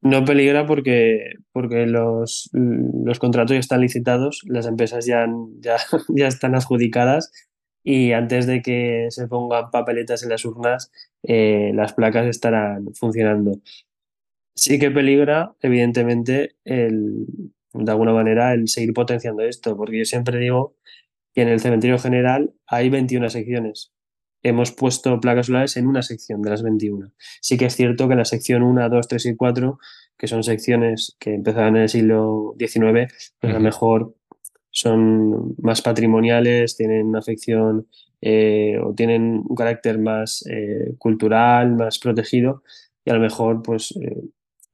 No 0.00 0.24
peligra 0.24 0.66
porque, 0.66 1.34
porque 1.52 1.86
los, 1.86 2.50
los 2.52 3.18
contratos 3.20 3.54
ya 3.54 3.60
están 3.60 3.82
licitados, 3.82 4.40
las 4.46 4.66
empresas 4.66 5.06
ya, 5.06 5.26
ya, 5.60 5.76
ya 6.08 6.26
están 6.26 6.56
adjudicadas 6.56 7.30
y 7.84 8.12
antes 8.12 8.46
de 8.46 8.62
que 8.62 9.06
se 9.10 9.28
pongan 9.28 9.70
papeletas 9.70 10.22
en 10.22 10.30
las 10.30 10.44
urnas, 10.44 10.90
eh, 11.22 11.72
las 11.74 11.92
placas 11.92 12.26
estarán 12.26 12.86
funcionando 12.94 13.60
sí 14.54 14.78
que 14.78 14.90
peligra, 14.90 15.54
evidentemente, 15.60 16.56
el, 16.64 17.26
de 17.72 17.90
alguna 17.90 18.12
manera, 18.12 18.52
el 18.52 18.68
seguir 18.68 18.92
potenciando 18.92 19.42
esto, 19.42 19.76
porque 19.76 19.98
yo 19.98 20.04
siempre 20.04 20.38
digo 20.38 20.76
que 21.34 21.42
en 21.42 21.48
el 21.48 21.60
cementerio 21.60 21.98
general 21.98 22.52
hay 22.66 22.90
21 22.90 23.30
secciones. 23.30 23.92
Hemos 24.42 24.72
puesto 24.72 25.20
placas 25.20 25.46
solares 25.46 25.76
en 25.76 25.86
una 25.86 26.02
sección 26.02 26.42
de 26.42 26.50
las 26.50 26.62
21. 26.62 27.12
Sí 27.40 27.56
que 27.56 27.66
es 27.66 27.76
cierto 27.76 28.08
que 28.08 28.12
en 28.12 28.18
la 28.18 28.24
sección 28.24 28.62
1, 28.62 28.88
2, 28.88 29.08
3 29.08 29.26
y 29.26 29.36
4, 29.36 29.78
que 30.18 30.26
son 30.26 30.42
secciones 30.42 31.16
que 31.18 31.34
empezaron 31.34 31.76
en 31.76 31.82
el 31.82 31.88
siglo 31.88 32.54
XIX, 32.58 33.12
pues 33.40 33.52
a 33.52 33.56
lo 33.56 33.60
mejor 33.60 34.14
son 34.70 35.54
más 35.58 35.82
patrimoniales, 35.82 36.76
tienen 36.76 37.06
una 37.06 37.20
afección 37.20 37.86
eh, 38.20 38.78
o 38.82 38.94
tienen 38.94 39.42
un 39.48 39.56
carácter 39.56 39.98
más 39.98 40.44
eh, 40.50 40.94
cultural, 40.98 41.74
más 41.76 41.98
protegido, 41.98 42.62
y 43.04 43.10
a 43.10 43.14
lo 43.14 43.20
mejor 43.20 43.62
pues 43.62 43.92
eh, 44.00 44.22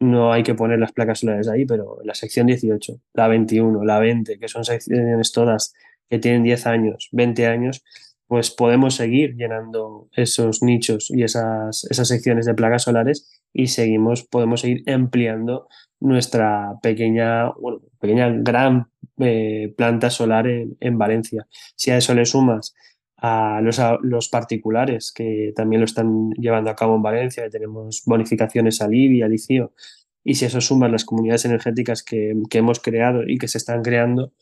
no 0.01 0.33
hay 0.33 0.43
que 0.43 0.55
poner 0.55 0.79
las 0.79 0.93
placas 0.93 1.21
solares 1.21 1.49
ahí, 1.49 1.65
pero 1.65 1.99
la 2.05 2.15
sección 2.15 2.47
18, 2.47 3.01
la 3.15 3.29
21, 3.29 3.85
la 3.85 3.99
20, 3.99 4.39
que 4.39 4.49
son 4.49 4.65
secciones 4.65 5.33
todas 5.33 5.75
que 6.09 6.19
tienen 6.19 6.43
10 6.43 6.67
años, 6.67 7.09
20 7.13 7.47
años, 7.47 7.85
pues 8.27 8.51
podemos 8.51 8.95
seguir 8.95 9.35
llenando 9.37 10.09
esos 10.13 10.63
nichos 10.63 11.11
y 11.11 11.23
esas, 11.23 11.85
esas 11.91 12.09
secciones 12.09 12.47
de 12.47 12.55
placas 12.55 12.83
solares 12.83 13.43
y 13.53 13.69
seguimos, 13.69 14.25
podemos 14.25 14.61
seguir 14.61 14.83
ampliando 14.91 15.67
nuestra 15.99 16.75
pequeña, 16.83 17.51
bueno, 17.53 17.81
pequeña 17.99 18.31
gran 18.31 18.89
eh, 19.19 19.73
planta 19.77 20.11
solar 20.11 20.47
en, 20.47 20.77
en 20.81 20.99
Valencia. 20.99 21.47
Si 21.75 21.91
a 21.91 21.97
eso 21.97 22.15
le 22.15 22.27
sumas 22.27 22.75
a 23.21 23.61
los, 23.61 24.29
particulares 24.29 25.13
que 25.13 25.53
también 25.55 25.81
lo 25.81 25.85
están 25.85 26.31
llevando 26.33 26.71
a 26.71 26.77
cabo 26.77 26.97
en 26.97 27.03
Valencia, 27.03 27.45
que 27.45 27.51
tenemos 27.51 28.03
bonificaciones 28.07 28.81
a 28.81 28.87
IBI, 28.87 29.23
al 29.23 29.35
ICIO, 29.35 29.73
y 30.25 30.35
si 30.35 30.45
eso 30.45 30.61
sumas 30.61 30.91
las 30.91 31.05
comunidades 31.05 31.45
energéticas 31.45 32.03
que, 32.03 32.35
hemos 32.53 32.81
creado 32.81 33.23
y 33.27 33.39
que 33.39 33.49
se 33.49 33.59
están 33.59 33.83
creando, 33.83 34.33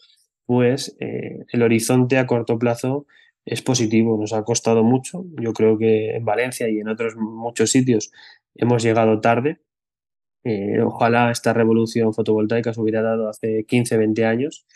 pues 0.45 0.97
eh, 1.01 1.45
el 1.53 1.63
horizonte 1.63 2.19
a 2.19 2.27
corto 2.27 2.59
plazo 2.59 3.07
es 3.45 3.63
positivo. 3.63 4.19
Nos 4.19 4.33
ha 4.33 4.43
costado 4.43 4.83
mucho. 4.83 5.25
Yo 5.41 5.53
creo 5.53 5.79
que 5.79 6.17
en 6.17 6.25
Valencia 6.25 6.69
y 6.69 6.81
en 6.81 6.89
otros 6.89 7.17
muchos 7.17 7.71
sitios 7.71 8.11
hemos 8.55 8.83
llegado 8.83 9.21
tarde. 9.21 9.61
Eh, 10.45 10.81
ojalá 10.81 11.31
esta 11.31 11.53
revolución 11.53 12.13
fotovoltaica 12.15 12.73
se 12.73 12.81
hubiera 12.81 13.03
dado 13.03 13.29
hace 13.29 13.65
15, 13.65 13.97
20 13.97 14.25
años 14.25 14.67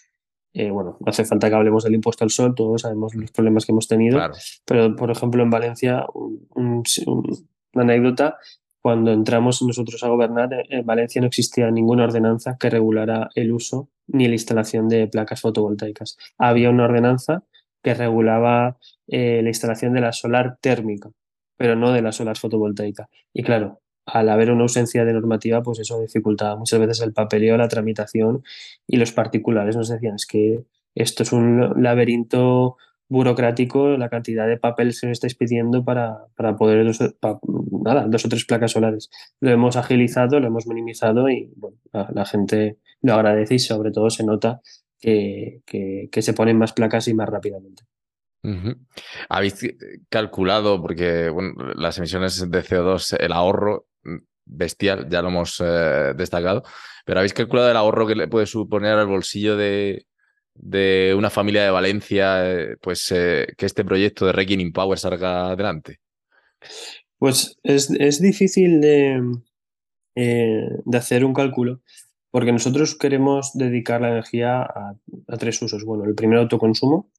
eh, 0.52 0.70
bueno, 0.70 0.96
no 0.98 1.10
hace 1.10 1.24
falta 1.24 1.48
que 1.48 1.54
hablemos 1.54 1.84
del 1.84 1.94
impuesto 1.94 2.24
al 2.24 2.30
sol, 2.30 2.54
todos 2.54 2.82
sabemos 2.82 3.14
los 3.14 3.30
problemas 3.30 3.64
que 3.64 3.72
hemos 3.72 3.86
tenido, 3.86 4.20
pero 4.64 4.96
por 4.96 5.10
ejemplo 5.10 5.42
en 5.42 5.50
Valencia, 5.50 6.06
una 6.54 6.82
anécdota, 7.74 8.38
cuando 8.80 9.12
entramos 9.12 9.62
nosotros 9.62 10.02
a 10.02 10.08
gobernar, 10.08 10.52
eh, 10.54 10.64
en 10.70 10.86
Valencia 10.86 11.20
no 11.20 11.28
existía 11.28 11.70
ninguna 11.70 12.04
ordenanza 12.04 12.56
que 12.58 12.70
regulara 12.70 13.28
el 13.34 13.52
uso 13.52 13.90
ni 14.06 14.26
la 14.26 14.34
instalación 14.34 14.88
de 14.88 15.06
placas 15.06 15.40
fotovoltaicas. 15.40 16.16
Había 16.38 16.70
una 16.70 16.84
ordenanza 16.84 17.44
que 17.82 17.94
regulaba 17.94 18.76
eh, 19.06 19.40
la 19.42 19.48
instalación 19.48 19.92
de 19.92 20.00
la 20.00 20.12
solar 20.12 20.58
térmica, 20.60 21.10
pero 21.56 21.76
no 21.76 21.92
de 21.92 22.02
la 22.02 22.12
solar 22.12 22.36
fotovoltaica. 22.36 23.08
Y 23.32 23.42
claro, 23.42 23.80
al 24.12 24.28
haber 24.28 24.50
una 24.50 24.62
ausencia 24.62 25.04
de 25.04 25.12
normativa, 25.12 25.62
pues 25.62 25.78
eso 25.80 26.00
dificultaba 26.00 26.56
muchas 26.56 26.80
veces 26.80 27.00
el 27.00 27.12
papeleo, 27.12 27.56
la 27.56 27.68
tramitación 27.68 28.42
y 28.86 28.96
los 28.96 29.12
particulares 29.12 29.76
nos 29.76 29.88
decían 29.88 30.14
es 30.16 30.26
que 30.26 30.64
esto 30.94 31.22
es 31.22 31.32
un 31.32 31.82
laberinto 31.82 32.76
burocrático, 33.10 33.96
la 33.96 34.08
cantidad 34.08 34.46
de 34.46 34.56
papel 34.56 34.94
que 34.98 35.08
nos 35.08 35.16
estáis 35.16 35.34
pidiendo 35.34 35.84
para, 35.84 36.26
para 36.36 36.56
poder 36.56 36.86
dos, 36.86 37.00
nada, 37.82 38.06
dos 38.06 38.24
o 38.24 38.28
tres 38.28 38.44
placas 38.44 38.70
solares. 38.70 39.10
Lo 39.40 39.50
hemos 39.50 39.76
agilizado, 39.76 40.38
lo 40.38 40.46
hemos 40.46 40.66
minimizado 40.68 41.28
y 41.28 41.52
bueno, 41.56 41.76
la, 41.92 42.24
gente 42.24 42.78
lo 43.02 43.14
agradece 43.14 43.56
y 43.56 43.58
sobre 43.58 43.90
todo 43.90 44.10
se 44.10 44.24
nota 44.24 44.60
que, 45.00 45.60
que, 45.66 46.22
se 46.22 46.32
ponen 46.32 46.56
más 46.56 46.72
placas 46.72 47.08
y 47.08 47.14
más 47.14 47.28
rápidamente. 47.28 47.82
¿Habéis 49.28 49.56
calculado, 50.08 50.80
porque 50.80 51.32
las 51.74 51.98
emisiones 51.98 52.48
de 52.48 52.62
CO2, 52.62 53.16
el 53.18 53.32
ahorro 53.32 53.86
bestial, 54.44 55.08
ya 55.08 55.22
lo 55.22 55.28
hemos 55.28 55.60
eh, 55.64 56.12
destacado, 56.16 56.64
pero 57.04 57.20
¿habéis 57.20 57.34
calculado 57.34 57.70
el 57.70 57.76
ahorro 57.76 58.06
que 58.06 58.14
le 58.14 58.28
puede 58.28 58.46
suponer 58.46 58.98
al 58.98 59.06
bolsillo 59.06 59.56
de, 59.56 60.06
de 60.54 61.14
una 61.16 61.30
familia 61.30 61.64
de 61.64 61.70
Valencia 61.70 62.50
eh, 62.50 62.76
pues 62.80 63.10
eh, 63.12 63.48
que 63.56 63.66
este 63.66 63.84
proyecto 63.84 64.26
de 64.26 64.32
Reckoning 64.32 64.72
Power 64.72 64.98
salga 64.98 65.48
adelante? 65.48 66.00
Pues 67.18 67.58
es, 67.62 67.90
es 67.90 68.20
difícil 68.20 68.80
de, 68.80 69.20
de, 70.14 70.98
hacer 70.98 71.24
un 71.24 71.34
cálculo 71.34 71.80
porque 72.30 72.52
nosotros 72.52 72.96
queremos 72.96 73.52
dedicar 73.54 74.00
la 74.00 74.10
energía 74.10 74.62
a, 74.62 74.94
a 75.28 75.36
tres 75.36 75.60
usos. 75.62 75.84
Bueno, 75.84 76.04
el 76.04 76.14
primer 76.14 76.38
autoconsumo, 76.38 77.10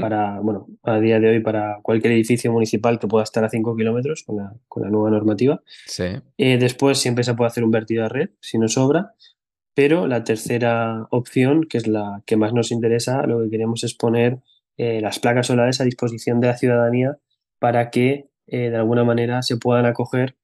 para, 0.00 0.40
bueno, 0.40 0.66
a 0.82 0.98
día 0.98 1.20
de 1.20 1.28
hoy 1.28 1.40
para 1.40 1.78
cualquier 1.82 2.12
edificio 2.12 2.52
municipal 2.52 2.98
que 2.98 3.06
pueda 3.06 3.24
estar 3.24 3.44
a 3.44 3.48
5 3.48 3.76
kilómetros 3.76 4.22
con 4.24 4.36
la, 4.36 4.54
con 4.68 4.82
la, 4.82 4.90
nueva 4.90 5.10
normativa. 5.10 5.62
Sí. 5.86 6.04
Eh, 6.38 6.58
después 6.58 6.98
siempre 6.98 7.24
se 7.24 7.34
puede 7.34 7.48
hacer 7.48 7.64
un 7.64 7.70
vertido 7.70 8.04
a 8.04 8.08
red 8.08 8.30
si 8.40 8.58
no 8.58 8.68
sobra, 8.68 9.12
pero 9.74 10.06
la 10.06 10.24
tercera 10.24 11.06
opción, 11.10 11.64
que 11.68 11.78
es 11.78 11.86
la 11.86 12.22
que 12.26 12.36
más 12.36 12.52
nos 12.52 12.70
interesa, 12.70 13.26
lo 13.26 13.42
que 13.42 13.50
queremos 13.50 13.84
es 13.84 13.94
poner 13.94 14.38
eh, 14.76 15.00
las 15.00 15.18
placas 15.18 15.48
solares 15.48 15.80
a 15.80 15.84
disposición 15.84 16.40
de 16.40 16.48
la 16.48 16.56
ciudadanía 16.56 17.18
para 17.58 17.90
que 17.90 18.28
eh, 18.46 18.70
de 18.70 18.76
alguna 18.76 19.04
manera 19.04 19.42
se 19.42 19.56
puedan 19.56 19.86
acoger 19.86 20.36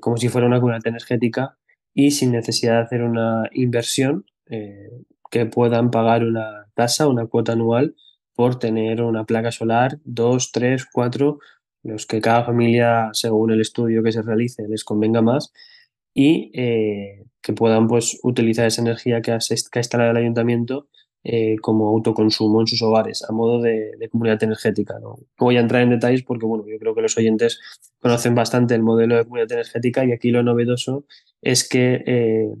como 0.00 0.18
si 0.18 0.28
fuera 0.28 0.46
una 0.46 0.60
comunidad 0.60 0.86
energética 0.86 1.56
y 1.94 2.10
sin 2.10 2.32
necesidad 2.32 2.74
de 2.74 2.82
hacer 2.82 3.02
una 3.02 3.48
inversión 3.52 4.26
que 4.44 5.46
puedan 5.46 5.90
pagar 5.90 6.22
una 6.22 6.66
tasa, 6.74 7.08
una 7.08 7.24
cuota 7.24 7.52
anual 7.52 7.94
por 8.38 8.60
tener 8.60 9.02
una 9.02 9.24
placa 9.24 9.50
solar, 9.50 9.98
dos, 10.04 10.52
tres, 10.52 10.86
cuatro, 10.92 11.40
los 11.82 12.06
que 12.06 12.20
cada 12.20 12.44
familia, 12.44 13.10
según 13.12 13.50
el 13.50 13.60
estudio 13.60 14.00
que 14.00 14.12
se 14.12 14.22
realice, 14.22 14.62
les 14.68 14.84
convenga 14.84 15.22
más 15.22 15.52
y 16.14 16.52
eh, 16.54 17.24
que 17.42 17.52
puedan 17.52 17.88
pues, 17.88 18.20
utilizar 18.22 18.64
esa 18.64 18.80
energía 18.80 19.22
que 19.22 19.32
ha, 19.32 19.40
instalado 19.74 20.12
el 20.12 20.18
ayuntamiento 20.18 20.86
eh, 21.24 21.56
como 21.60 21.88
autoconsumo 21.88 22.60
en 22.60 22.68
sus 22.68 22.80
hogares 22.80 23.24
a 23.28 23.32
modo 23.32 23.60
de, 23.60 23.90
comunidad 24.08 24.40
energética. 24.40 25.00
¿no? 25.00 25.16
voy 25.36 25.56
a 25.56 25.60
entrar 25.60 25.82
en 25.82 25.90
detalles 25.90 26.22
porque 26.22 26.46
bueno, 26.46 26.64
yo 26.68 26.78
creo 26.78 26.94
que 26.94 27.02
los 27.02 27.18
oyentes 27.18 27.58
conocen 27.98 28.36
bastante 28.36 28.76
el 28.76 28.84
modelo 28.84 29.16
de 29.16 29.24
comunidad 29.24 29.50
energética 29.50 30.04
y 30.04 30.12
aquí 30.12 30.30
lo 30.30 30.44
novedoso 30.44 31.06
es 31.42 31.68
que 31.68 32.04
eh, 32.06 32.52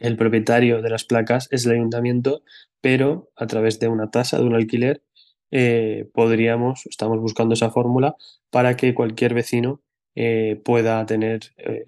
el 0.00 0.16
propietario 0.16 0.82
de 0.82 0.90
las 0.90 1.04
placas 1.04 1.46
es 1.52 1.64
el 1.64 1.74
ayuntamiento, 1.74 2.42
pero 2.80 3.30
a 3.36 3.46
través 3.46 3.78
de 3.78 3.86
una 3.86 4.10
tasa, 4.10 4.36
de 4.36 4.44
un 4.44 4.56
alquiler, 4.56 5.04
eh, 5.52 6.10
podríamos, 6.12 6.86
estamos 6.86 7.20
buscando 7.20 7.54
esa 7.54 7.70
fórmula 7.70 8.16
para 8.50 8.76
que 8.76 8.94
cualquier 8.94 9.34
vecino 9.34 9.80
pueda 10.64 11.06
tener 11.06 11.40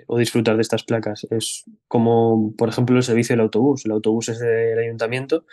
o 0.07 0.17
disfrutar 0.17 0.57
de 0.57 0.63
estas 0.63 0.83
placas. 0.83 1.27
Es 1.31 1.65
como, 1.89 2.55
por 2.57 2.71
ejemplo, 2.71 2.97
el 2.97 3.03
servicio 3.03 3.35
del 3.35 3.43
autobús. 3.43 3.85
El 3.85 3.93
autobús 3.93 4.31
es 4.31 4.39
del 4.39 4.79
ayuntamiento, 4.79 5.45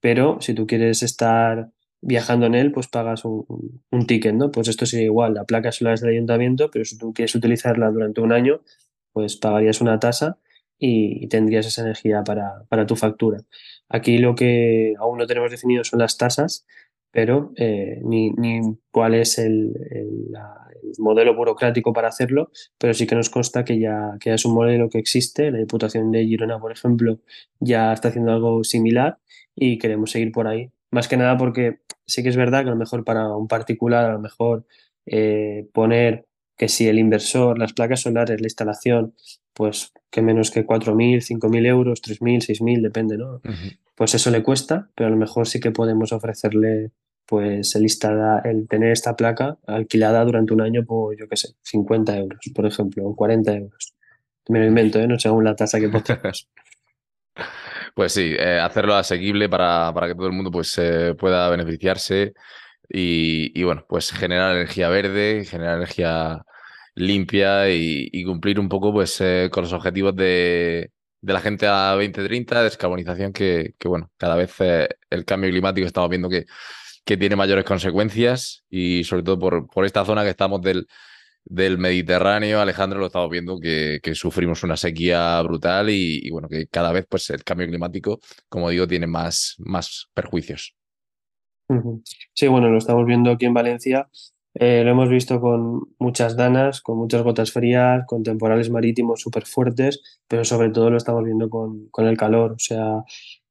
pero 0.00 0.40
si 0.40 0.54
tú 0.54 0.66
quieres 0.66 1.02
estar 1.02 1.72
viajando 2.00 2.46
en 2.46 2.54
él, 2.54 2.72
pues 2.72 2.88
pagas 2.88 3.24
un, 3.24 4.06
ticket, 4.06 4.34
¿no? 4.34 4.50
Pues 4.50 4.68
esto 4.68 4.86
sería 4.86 5.06
igual, 5.06 5.34
la 5.34 5.44
placa 5.44 5.72
solar 5.72 5.94
es 5.94 6.00
del 6.00 6.10
ayuntamiento, 6.10 6.70
pero 6.70 6.84
si 6.84 6.96
tú 6.96 7.12
quieres 7.12 7.34
utilizarla 7.34 7.90
durante 7.90 8.20
un 8.20 8.32
año, 8.32 8.60
pues 9.12 9.36
pagarías 9.36 9.80
una 9.80 9.98
tasa 9.98 10.38
y, 10.78 11.26
tendrías 11.28 11.66
esa 11.66 11.82
energía 11.82 12.22
para, 12.22 12.86
tu 12.86 12.96
factura. 12.96 13.38
Aquí 13.88 14.18
lo 14.18 14.34
que 14.34 14.94
aún 14.98 15.18
no 15.18 15.26
tenemos 15.26 15.50
definido 15.50 15.84
son 15.84 15.98
las 15.98 16.16
tasas, 16.16 16.66
pero 17.16 17.50
eh, 17.56 17.98
ni, 18.04 18.30
cuál 18.90 19.14
es 19.14 19.38
el, 19.38 19.72
modelo 20.98 21.34
burocrático 21.34 21.94
para 21.94 22.08
hacerlo, 22.08 22.50
pero 22.76 22.92
sí 22.92 23.06
que 23.06 23.14
nos 23.14 23.30
consta 23.30 23.64
que 23.64 23.78
ya, 23.78 24.18
que 24.20 24.34
es 24.34 24.44
un 24.44 24.52
modelo 24.52 24.90
que 24.90 24.98
existe. 24.98 25.50
La 25.50 25.56
Diputación 25.56 26.12
de 26.12 26.26
Girona, 26.26 26.58
por 26.58 26.72
ejemplo, 26.72 27.20
ya 27.58 27.94
está 27.94 28.08
haciendo 28.08 28.32
algo 28.32 28.64
similar 28.64 29.16
y 29.54 29.78
queremos 29.78 30.10
seguir 30.10 30.30
por 30.30 30.46
ahí. 30.46 30.70
Más 30.90 31.08
que 31.08 31.16
nada 31.16 31.38
porque 31.38 31.78
sí 32.04 32.22
que 32.22 32.28
es 32.28 32.36
verdad 32.36 32.64
que 32.64 32.68
a 32.68 32.72
lo 32.72 32.76
mejor 32.76 33.02
para 33.02 33.34
un 33.34 33.48
particular, 33.48 34.10
a 34.10 34.12
lo 34.12 34.20
mejor 34.20 34.66
eh, 35.06 35.68
poner 35.72 36.26
que 36.58 36.68
si 36.68 36.86
el 36.86 36.98
inversor, 36.98 37.58
las 37.58 37.72
placas 37.72 38.02
solares, 38.02 38.42
la 38.42 38.46
instalación, 38.46 39.14
pues 39.54 39.90
que 40.10 40.20
menos 40.20 40.50
que 40.50 40.66
4.000, 40.66 41.22
5.000 41.22 41.66
euros, 41.66 42.02
3.000, 42.02 42.60
6.000, 42.60 42.82
depende, 42.82 43.16
¿no? 43.16 43.40
Pues 43.94 44.14
eso 44.14 44.30
le 44.30 44.42
cuesta, 44.42 44.90
pero 44.94 45.08
a 45.08 45.10
lo 45.10 45.16
mejor 45.16 45.48
sí 45.48 45.60
que 45.60 45.70
podemos 45.70 46.12
ofrecerle 46.12 46.92
pues 47.26 47.74
el, 47.74 47.86
el 48.44 48.68
tener 48.68 48.92
esta 48.92 49.16
placa 49.16 49.58
alquilada 49.66 50.24
durante 50.24 50.54
un 50.54 50.60
año 50.60 50.84
por, 50.84 51.18
yo 51.18 51.28
qué 51.28 51.36
sé, 51.36 51.54
50 51.62 52.16
euros, 52.16 52.40
por 52.54 52.66
ejemplo, 52.66 53.04
o 53.04 53.16
40 53.16 53.52
euros. 53.52 53.94
Me 54.48 54.60
lo 54.60 54.66
invento, 54.66 55.00
¿eh? 55.00 55.08
no 55.08 55.18
según 55.18 55.44
la 55.44 55.56
tasa 55.56 55.80
que 55.80 55.88
ponemos. 55.88 56.48
Pues 57.94 58.12
sí, 58.12 58.34
eh, 58.38 58.60
hacerlo 58.60 58.94
asequible 58.94 59.48
para, 59.48 59.90
para, 59.94 60.08
que 60.08 60.14
todo 60.14 60.26
el 60.26 60.34
mundo 60.34 60.50
pues, 60.50 60.76
eh, 60.76 61.14
pueda 61.18 61.48
beneficiarse 61.48 62.34
y, 62.90 63.62
bueno, 63.62 63.86
pues 63.88 64.12
generar 64.12 64.54
energía 64.54 64.90
verde, 64.90 65.46
generar 65.46 65.78
energía 65.78 66.44
limpia 66.94 67.70
y, 67.70 68.24
cumplir 68.24 68.60
un 68.60 68.68
poco 68.68 68.92
pues, 68.92 69.22
con 69.50 69.62
los 69.62 69.72
objetivos 69.72 70.14
de, 70.14 70.90
de, 71.22 71.32
la 71.32 71.40
gente 71.40 71.66
a 71.66 71.92
2030, 71.92 72.64
descarbonización, 72.64 73.32
que, 73.32 73.74
que 73.78 73.88
bueno, 73.88 74.10
cada 74.18 74.36
vez 74.36 74.54
el 74.60 75.24
cambio 75.24 75.50
climático 75.50 75.86
estamos 75.86 76.10
viendo 76.10 76.28
que, 76.28 76.44
que 77.06 77.16
tiene 77.16 77.36
mayores 77.36 77.64
consecuencias 77.64 78.64
y 78.68 79.04
sobre 79.04 79.22
todo 79.22 79.38
por, 79.38 79.66
por 79.68 79.86
esta 79.86 80.04
zona 80.04 80.24
que 80.24 80.30
estamos 80.30 80.60
del, 80.60 80.86
del 81.44 81.78
Mediterráneo, 81.78 82.60
Alejandro, 82.60 82.98
lo 82.98 83.06
estamos 83.06 83.30
viendo 83.30 83.58
que, 83.60 84.00
sufrimos 84.14 84.64
una 84.64 84.76
sequía 84.76 85.40
brutal 85.42 85.88
y, 85.88 86.28
bueno, 86.30 86.48
que 86.48 86.66
cada 86.66 86.92
vez 86.92 87.06
pues 87.08 87.30
el 87.30 87.44
cambio 87.44 87.68
climático, 87.68 88.18
como 88.48 88.70
digo, 88.70 88.86
tiene 88.86 89.06
más, 89.06 89.54
más 89.58 90.10
perjuicios. 90.12 90.74
Sí, 92.32 92.48
bueno, 92.48 92.68
lo 92.68 92.78
estamos 92.78 93.06
viendo 93.06 93.30
aquí 93.30 93.46
en 93.46 93.54
Valencia. 93.54 94.08
Eh, 94.54 94.82
lo 94.84 94.90
hemos 94.90 95.08
visto 95.08 95.40
con 95.40 95.82
muchas 95.98 96.36
danas, 96.36 96.80
con 96.80 96.96
muchas 96.96 97.22
gotas 97.22 97.52
frías, 97.52 98.04
con 98.06 98.22
temporales 98.22 98.70
marítimos 98.70 99.20
súper 99.20 99.44
fuertes, 99.44 100.00
pero 100.26 100.44
sobre 100.44 100.70
todo 100.70 100.90
lo 100.90 100.96
estamos 100.96 101.24
viendo 101.24 101.50
con, 101.50 101.90
el 101.98 102.16
calor. 102.16 102.52
O 102.52 102.58
sea, 102.58 103.02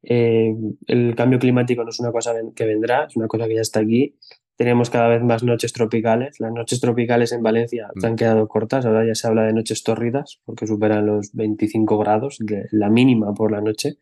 eh, 0.07 0.55
el 0.87 1.15
cambio 1.15 1.39
climático 1.39 1.83
no 1.83 1.89
es 1.89 1.99
una 1.99 2.11
cosa 2.11 2.33
que 2.55 2.65
vendrá, 2.65 3.05
es 3.05 3.15
una 3.15 3.27
cosa 3.27 3.47
que 3.47 3.55
ya 3.55 3.61
está 3.61 3.79
aquí 3.79 4.15
tenemos 4.57 4.89
cada 4.89 5.09
vez 5.09 5.21
más 5.21 5.43
noches 5.43 5.73
tropicales. 5.73 6.39
Las 6.39 6.51
noches 6.51 6.79
tropicales 6.79 7.31
en 7.31 7.43
Valencia 7.43 7.89
se 7.99 8.07
han 8.07 8.13
mm. 8.13 8.17
quedado 8.17 8.47
cortas, 8.47 8.85
ahora 8.85 9.05
ya 9.05 9.15
se 9.15 9.27
habla 9.27 9.43
de 9.43 9.53
noches 9.53 9.83
tórridas 9.83 10.39
porque 10.45 10.67
superan 10.67 11.05
los 11.05 11.33
25 11.33 11.97
grados, 11.97 12.39
la 12.71 12.89
mínima 12.89 13.33
por 13.33 13.51
la 13.51 13.61
noche. 13.61 13.97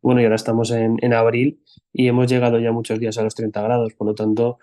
Bueno, 0.00 0.20
y 0.20 0.24
ahora 0.24 0.36
estamos 0.36 0.70
en, 0.70 0.96
en 1.02 1.12
abril 1.12 1.60
y 1.92 2.06
hemos 2.06 2.28
llegado 2.28 2.60
ya 2.60 2.70
muchos 2.70 3.00
días 3.00 3.18
a 3.18 3.22
los 3.22 3.34
30 3.34 3.60
grados, 3.60 3.94
por 3.94 4.06
lo 4.06 4.14
tanto, 4.14 4.58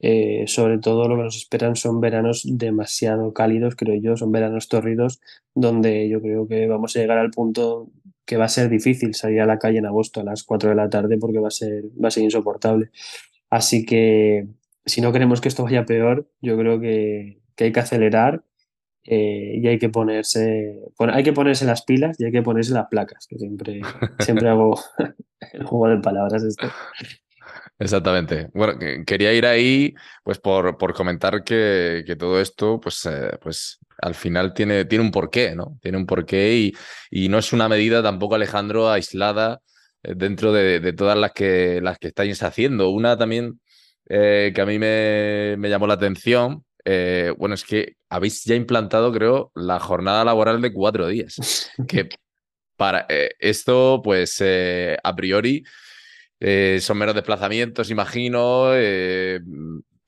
eh, 0.00 0.44
sobre 0.46 0.78
todo 0.78 1.06
lo 1.08 1.16
que 1.16 1.24
nos 1.24 1.36
esperan 1.36 1.76
son 1.76 2.00
veranos 2.00 2.46
demasiado 2.46 3.34
cálidos, 3.34 3.76
creo 3.76 4.00
yo, 4.00 4.16
son 4.16 4.32
veranos 4.32 4.68
torridos, 4.68 5.20
donde 5.54 6.08
yo 6.08 6.22
creo 6.22 6.48
que 6.48 6.66
vamos 6.66 6.96
a 6.96 7.00
llegar 7.00 7.18
al 7.18 7.30
punto 7.30 7.90
que 8.28 8.36
va 8.36 8.44
a 8.44 8.48
ser 8.48 8.68
difícil 8.68 9.14
salir 9.14 9.40
a 9.40 9.46
la 9.46 9.58
calle 9.58 9.78
en 9.78 9.86
agosto 9.86 10.20
a 10.20 10.22
las 10.22 10.44
4 10.44 10.68
de 10.68 10.76
la 10.76 10.90
tarde 10.90 11.16
porque 11.16 11.38
va 11.38 11.48
a 11.48 11.50
ser, 11.50 11.84
va 12.02 12.08
a 12.08 12.10
ser 12.10 12.24
insoportable. 12.24 12.90
Así 13.48 13.86
que 13.86 14.46
si 14.84 15.00
no 15.00 15.12
queremos 15.12 15.40
que 15.40 15.48
esto 15.48 15.64
vaya 15.64 15.86
peor, 15.86 16.28
yo 16.42 16.58
creo 16.58 16.78
que, 16.78 17.40
hay 17.58 17.72
que 17.72 17.80
acelerar 17.80 18.44
eh, 19.04 19.54
y 19.56 19.66
hay 19.66 19.78
que 19.78 19.88
ponerse 19.88 20.78
hay 20.98 21.24
que 21.24 21.32
ponerse 21.32 21.64
las 21.64 21.82
pilas 21.82 22.20
y 22.20 22.26
hay 22.26 22.30
que 22.30 22.42
ponerse 22.42 22.74
las 22.74 22.88
placas, 22.88 23.26
que 23.26 23.38
siempre, 23.38 23.80
siempre 24.18 24.48
hago 24.50 24.78
el 25.54 25.64
juego 25.64 25.88
de 25.88 26.02
palabras 26.02 26.44
esto. 26.44 26.68
Exactamente. 27.78 28.48
Bueno, 28.54 28.78
quería 29.06 29.32
ir 29.32 29.46
ahí, 29.46 29.94
pues, 30.24 30.38
por, 30.38 30.76
por 30.78 30.94
comentar 30.94 31.44
que, 31.44 32.04
todo 32.18 32.40
esto, 32.40 32.80
pues, 32.80 33.06
eh, 33.06 33.38
pues, 33.40 33.78
al 34.02 34.14
final 34.14 34.52
tiene, 34.54 34.84
tiene 34.84 35.04
un 35.04 35.10
porqué, 35.10 35.54
¿no? 35.54 35.78
Tiene 35.80 35.98
un 35.98 36.06
porqué 36.06 36.54
y, 36.56 36.72
y 37.10 37.28
no 37.28 37.38
es 37.38 37.52
una 37.52 37.68
medida 37.68 38.02
tampoco, 38.02 38.34
Alejandro, 38.34 38.90
aislada 38.90 39.60
eh, 40.02 40.14
dentro 40.16 40.52
de, 40.52 40.80
de, 40.80 40.92
todas 40.92 41.16
las 41.16 41.32
que, 41.32 41.80
las 41.82 41.98
que 41.98 42.08
estáis 42.08 42.42
haciendo. 42.42 42.90
Una 42.90 43.16
también 43.16 43.60
eh, 44.08 44.52
que 44.54 44.60
a 44.60 44.66
mí 44.66 44.78
me, 44.78 45.56
llamó 45.68 45.86
la 45.86 45.94
atención. 45.94 46.64
Eh, 46.84 47.32
bueno, 47.36 47.54
es 47.54 47.64
que 47.64 47.96
habéis 48.08 48.44
ya 48.44 48.54
implantado, 48.54 49.12
creo, 49.12 49.52
la 49.54 49.78
jornada 49.78 50.24
laboral 50.24 50.60
de 50.62 50.72
cuatro 50.72 51.06
días. 51.08 51.70
Que 51.88 52.08
para 52.76 53.06
eh, 53.08 53.30
esto, 53.40 54.00
pues 54.02 54.42
a 55.02 55.16
priori, 55.16 55.64
son 56.40 56.98
menos 56.98 57.14
desplazamientos, 57.14 57.90
imagino. 57.90 58.70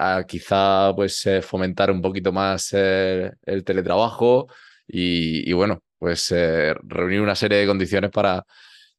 A 0.03 0.25
quizá 0.25 0.95
pues 0.97 1.29
fomentar 1.43 1.91
un 1.91 2.01
poquito 2.01 2.33
más 2.33 2.73
el 2.73 3.65
teletrabajo 3.65 4.49
y, 4.87 5.53
bueno, 5.53 5.83
pues 5.99 6.35
reunir 6.83 7.21
una 7.21 7.35
serie 7.35 7.59
de 7.59 7.67
condiciones 7.67 8.11
para, 8.11 8.45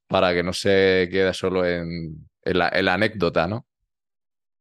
para 0.07 0.33
que 0.33 0.43
no 0.43 0.53
se 0.53 1.09
quede 1.11 1.33
solo 1.33 1.65
en, 1.65 2.29
la, 2.43 2.69
en 2.69 2.85
la 2.85 2.93
anécdota, 2.93 3.47
¿no? 3.47 3.65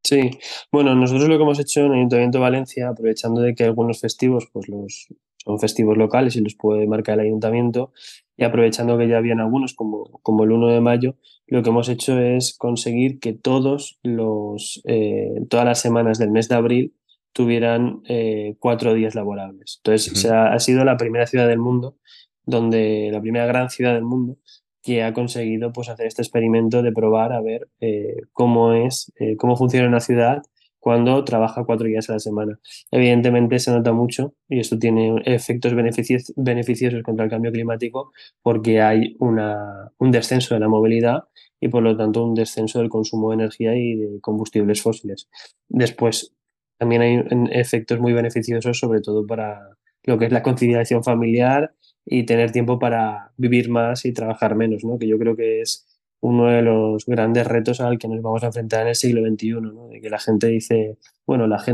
Sí, 0.03 0.31
bueno, 0.73 0.95
nosotros 0.95 1.29
lo 1.29 1.37
que 1.37 1.43
hemos 1.43 1.61
hecho 1.61 1.81
en 1.81 1.87
el 1.87 1.99
Ayuntamiento 1.99 2.39
de 2.39 2.43
Valencia, 2.43 2.89
aprovechando 2.89 3.43
de 3.43 3.55
que 3.55 3.65
algunos 3.65 4.01
festivos 4.01 4.49
pues 4.51 4.67
los, 4.69 5.09
son 5.45 5.59
festivos 5.59 5.97
locales 5.97 6.37
y 6.37 6.41
los 6.41 6.55
puede 6.55 6.87
marcar 6.87 7.15
el 7.19 7.27
Ayuntamiento, 7.27 7.93
y 8.37 8.45
aprovechando 8.45 8.99
que 8.99 9.09
ya 9.09 9.19
habían 9.19 9.41
algunos, 9.41 9.75
como, 9.75 10.05
como 10.23 10.45
el 10.45 10.53
1 10.53 10.69
de 10.69 10.81
mayo, 10.81 11.17
lo 11.47 11.63
que 11.63 11.71
hemos 11.71 11.89
hecho 11.89 12.19
es 12.19 12.57
conseguir 12.57 13.19
que 13.21 13.33
todos 13.33 13.99
los, 14.03 14.81
eh, 14.85 15.45
todas 15.49 15.67
las 15.67 15.81
semanas 15.81 16.19
del 16.19 16.31
mes 16.31 16.49
de 16.49 16.55
abril 16.55 16.95
tuvieran 17.33 18.03
eh, 18.09 18.57
cuatro 18.59 18.95
días 18.95 19.15
laborables. 19.15 19.81
Entonces, 19.85 20.25
ha 20.27 20.59
sido 20.59 20.85
la 20.85 20.97
primera 20.97 21.27
ciudad 21.27 21.49
del 21.49 21.59
mundo, 21.59 21.97
donde 22.45 23.11
la 23.13 23.21
primera 23.21 23.47
gran 23.47 23.71
ciudad 23.71 23.95
del 23.95 24.05
mundo, 24.05 24.37
que 24.83 25.03
ha 25.03 25.13
conseguido 25.13 25.73
pues, 25.73 25.89
hacer 25.89 26.07
este 26.07 26.23
experimento 26.23 26.83
de 26.83 26.93
probar 26.93 27.33
a 27.33 27.41
ver 27.41 27.69
eh, 27.81 28.23
cómo 28.33 28.73
es, 28.73 29.13
cómo 29.39 29.57
funciona 29.57 29.87
una 29.87 30.01
ciudad 30.01 30.43
cuando 30.81 31.23
trabaja 31.25 31.65
cuatro 31.65 31.87
días 31.87 32.09
a 32.11 32.15
la 32.15 32.19
semana. 32.19 32.59
Evidentemente 32.91 33.59
se 33.59 33.71
nota 33.71 33.93
mucho 33.93 34.35
y 34.49 34.59
esto 34.59 34.79
tiene 34.79 35.23
efectos 35.27 35.75
beneficios, 35.75 36.33
beneficiosos 36.37 37.03
contra 37.03 37.27
el 37.27 37.31
cambio 37.31 37.53
climático 37.53 38.13
porque 38.43 38.81
hay 38.81 39.17
un 39.19 40.11
descenso 40.11 40.55
de 40.55 40.61
la 40.61 40.69
movilidad 40.69 41.25
y 41.61 41.69
por 41.69 41.83
lo 41.83 41.97
tanto 41.97 42.25
un 42.25 42.35
descenso 42.35 42.81
del 42.81 42.89
consumo 42.89 43.31
de 43.31 43.35
energía 43.35 43.77
y 43.77 43.95
de 43.95 44.21
combustibles 44.21 44.83
fósiles. 44.83 45.29
Después, 45.69 46.35
también 46.79 47.03
hay 47.03 47.23
efectos 47.53 48.01
muy 48.01 48.15
beneficiosos 48.15 48.79
sobre 48.79 49.03
todo 49.03 49.27
para 49.27 49.77
lo 50.05 50.19
que 50.19 50.25
es 50.25 50.33
la 50.33 50.43
conciliación 50.43 51.05
familiar 51.05 51.75
y 52.07 52.25
tener 52.25 52.53
tiempo 52.53 52.79
para 52.79 53.33
vivir 53.37 53.69
más 53.69 54.07
y 54.07 54.13
trabajar 54.13 54.57
menos, 54.57 54.83
¿no? 54.85 54.99
que 54.99 55.07
yo 55.07 55.19
creo 55.19 55.37
que 55.37 55.61
es 55.61 55.87
uno 56.21 56.47
de 56.49 56.63
los 56.63 57.07
grandes 57.07 57.47
retos 57.47 57.81
al 57.81 57.99
que 57.99 58.09
nos 58.09 58.21
vamos 58.21 58.43
a 58.43 58.47
enfrentar 58.47 58.83
en 58.83 58.89
el 58.89 58.95
siglo 58.95 59.23
XXI, 59.27 59.53
¿no? 59.61 59.89
de 59.89 60.01
que 60.01 60.11
la 60.11 60.19
gente 60.19 60.49
dice, 60.49 60.99
bueno, 61.27 61.47
la, 61.47 61.65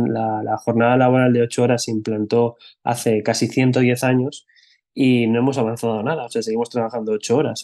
la, 0.44 0.56
jornada 0.58 0.96
laboral 0.96 1.32
de 1.32 1.42
ocho 1.42 1.64
horas 1.64 1.84
se 1.84 1.90
implantó 1.90 2.56
hace 2.84 3.22
casi 3.22 3.48
110 3.48 4.04
años 4.04 4.46
y 4.94 5.26
no 5.26 5.40
hemos 5.40 5.58
avanzado 5.58 6.02
nada, 6.02 6.24
o 6.24 6.28
sea, 6.30 6.42
seguimos 6.42 6.70
trabajando 6.70 7.12
ocho 7.12 7.36
horas 7.36 7.62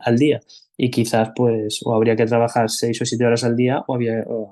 al 0.00 0.18
día. 0.18 0.40
y 0.76 0.90
quizás 0.90 1.30
pues 1.36 1.80
o 1.84 1.94
habría 1.94 2.16
que 2.16 2.24
trabajar 2.24 2.70
seis 2.70 3.00
o 3.02 3.04
siete 3.04 3.26
horas 3.26 3.44
al 3.44 3.56
día 3.56 3.84
o, 3.86 3.94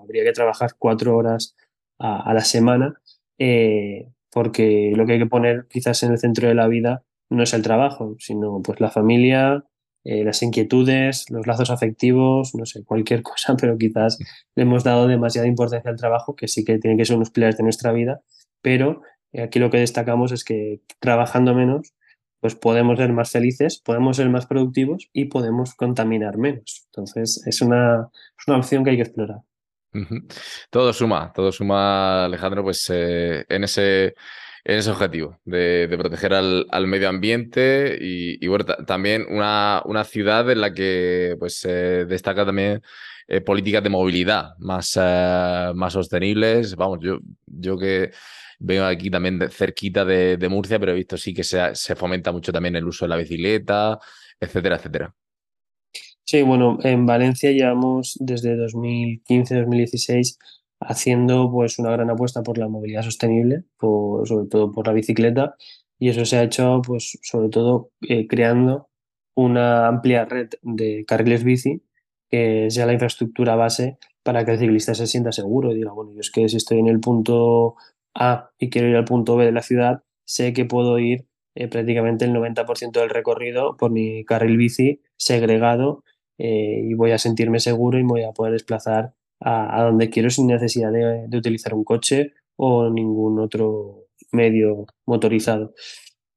habría 0.02 0.24
que 0.24 0.32
trabajar 0.32 0.72
cuatro 0.78 1.16
horas 1.16 1.56
a, 1.98 2.32
la 2.34 2.42
semana 2.42 2.94
eh, 3.38 4.08
porque 4.30 4.92
lo 4.94 5.06
que 5.06 5.14
hay 5.14 5.18
que 5.18 5.26
poner 5.26 5.66
quizás 5.68 6.02
en 6.02 6.12
el 6.12 6.18
centro 6.18 6.48
de 6.48 6.54
la 6.54 6.68
vida 6.68 7.04
no 7.30 7.42
es 7.42 7.54
el 7.54 7.62
trabajo, 7.62 8.16
sino 8.18 8.60
pues 8.62 8.80
la 8.80 8.90
familia, 8.90 9.64
eh, 10.04 10.24
las 10.24 10.42
inquietudes, 10.42 11.26
los 11.30 11.46
lazos 11.46 11.70
afectivos, 11.70 12.54
no 12.54 12.66
sé, 12.66 12.84
cualquier 12.84 13.22
cosa, 13.24 13.56
pero 13.56 13.76
quizás 13.78 14.18
le 14.54 14.62
hemos 14.62 14.84
dado 14.84 15.06
demasiada 15.06 15.48
importancia 15.48 15.90
al 15.90 15.96
trabajo, 15.96 16.34
que 16.36 16.48
sí 16.48 16.64
que 16.64 16.78
tiene 16.78 16.96
que 16.96 17.04
ser 17.04 17.16
unos 17.16 17.30
pilares 17.30 17.56
de 17.56 17.64
nuestra 17.64 17.92
vida, 17.92 18.20
pero 18.62 19.02
aquí 19.38 19.58
lo 19.58 19.70
que 19.70 19.78
destacamos 19.78 20.32
es 20.32 20.44
que 20.44 20.80
trabajando 20.98 21.54
menos, 21.54 21.94
pues 22.40 22.54
podemos 22.54 22.98
ser 22.98 23.12
más 23.12 23.30
felices, 23.30 23.80
podemos 23.84 24.16
ser 24.16 24.28
más 24.30 24.46
productivos 24.46 25.08
y 25.12 25.26
podemos 25.26 25.74
contaminar 25.74 26.38
menos. 26.38 26.84
Entonces, 26.86 27.42
es 27.46 27.60
una, 27.60 28.08
es 28.38 28.48
una 28.48 28.56
opción 28.56 28.82
que 28.82 28.90
hay 28.90 28.96
que 28.96 29.02
explorar. 29.02 29.40
Todo 30.70 30.92
suma, 30.92 31.32
todo 31.34 31.52
suma, 31.52 32.24
Alejandro, 32.24 32.62
pues 32.62 32.88
eh, 32.90 33.44
en 33.48 33.64
ese 33.64 34.14
en 34.70 34.78
ese 34.78 34.90
objetivo 34.90 35.36
de, 35.44 35.88
proteger 35.98 36.32
al, 36.32 36.86
medio 36.86 37.08
ambiente 37.08 37.98
y, 38.00 38.46
bueno, 38.46 38.64
también 38.86 39.26
una, 39.28 39.82
una, 39.84 40.04
ciudad 40.04 40.48
en 40.48 40.60
la 40.60 40.72
que 40.72 41.34
pues 41.40 41.62
destaca 41.62 42.46
también 42.46 42.80
eh, 43.26 43.40
políticas 43.40 43.82
de 43.82 43.90
movilidad 43.90 44.56
más, 44.58 44.96
eh, 45.00 45.72
más 45.74 45.92
sostenibles. 45.92 46.76
Vamos, 46.76 47.00
yo, 47.02 47.18
yo 47.46 47.76
que 47.76 48.12
vengo 48.60 48.84
aquí 48.84 49.10
también 49.10 49.40
cerquita 49.50 50.04
de, 50.04 50.48
Murcia, 50.48 50.78
pero 50.78 50.92
he 50.92 50.96
visto 50.96 51.16
sí 51.16 51.34
que 51.34 51.42
se, 51.42 51.74
se 51.74 51.96
fomenta 51.96 52.30
mucho 52.30 52.52
también 52.52 52.76
el 52.76 52.86
uso 52.86 53.06
de 53.06 53.08
la 53.08 53.16
bicicleta, 53.16 53.98
etcétera, 54.38 54.76
etcétera. 54.76 55.12
Sí, 56.24 56.42
bueno, 56.42 56.78
en 56.84 57.06
Valencia 57.06 57.50
llevamos 57.50 58.16
desde 58.20 58.56
2015-2016 58.56 60.38
haciendo 60.80 61.50
pues 61.50 61.78
una 61.78 61.90
gran 61.90 62.10
apuesta 62.10 62.42
por 62.42 62.58
la 62.58 62.68
movilidad 62.68 63.02
sostenible, 63.02 63.64
sobre 63.78 64.48
todo 64.48 64.72
por 64.72 64.86
la 64.86 64.92
bicicleta, 64.92 65.54
y 65.98 66.08
eso 66.08 66.24
se 66.24 66.38
ha 66.38 66.42
hecho 66.42 66.80
pues 66.84 67.18
sobre 67.22 67.50
todo 67.50 67.90
eh, 68.08 68.26
creando 68.26 68.88
una 69.34 69.86
amplia 69.86 70.24
red 70.24 70.48
de 70.62 71.04
carriles 71.06 71.44
bici 71.44 71.82
que 72.30 72.70
sea 72.70 72.86
la 72.86 72.92
infraestructura 72.92 73.56
base 73.56 73.98
para 74.22 74.44
que 74.44 74.52
el 74.52 74.58
ciclista 74.58 74.94
se 74.94 75.06
sienta 75.06 75.32
seguro 75.32 75.72
y 75.72 75.76
diga, 75.76 75.92
bueno, 75.92 76.12
yo 76.12 76.20
es 76.20 76.30
que 76.30 76.48
si 76.48 76.56
estoy 76.56 76.78
en 76.78 76.88
el 76.88 77.00
punto 77.00 77.76
A 78.14 78.50
y 78.58 78.70
quiero 78.70 78.88
ir 78.88 78.96
al 78.96 79.04
punto 79.04 79.36
B 79.36 79.44
de 79.44 79.52
la 79.52 79.62
ciudad, 79.62 80.04
sé 80.24 80.52
que 80.52 80.64
puedo 80.64 80.98
ir 80.98 81.26
eh, 81.54 81.68
prácticamente 81.68 82.24
el 82.24 82.32
90% 82.32 83.00
del 83.00 83.10
recorrido 83.10 83.76
por 83.76 83.90
mi 83.90 84.24
carril 84.24 84.56
bici 84.56 85.00
segregado 85.16 86.04
eh, 86.38 86.82
y 86.84 86.94
voy 86.94 87.10
a 87.10 87.18
sentirme 87.18 87.58
seguro 87.58 87.98
y 87.98 88.04
me 88.04 88.10
voy 88.10 88.24
a 88.24 88.32
poder 88.32 88.52
desplazar 88.52 89.14
a, 89.40 89.82
donde 89.84 90.10
quiero 90.10 90.30
sin 90.30 90.46
necesidad 90.46 90.92
de, 90.92 91.36
utilizar 91.36 91.74
un 91.74 91.84
coche 91.84 92.34
o 92.56 92.90
ningún 92.90 93.38
otro 93.38 94.06
medio 94.32 94.86
motorizado. 95.06 95.74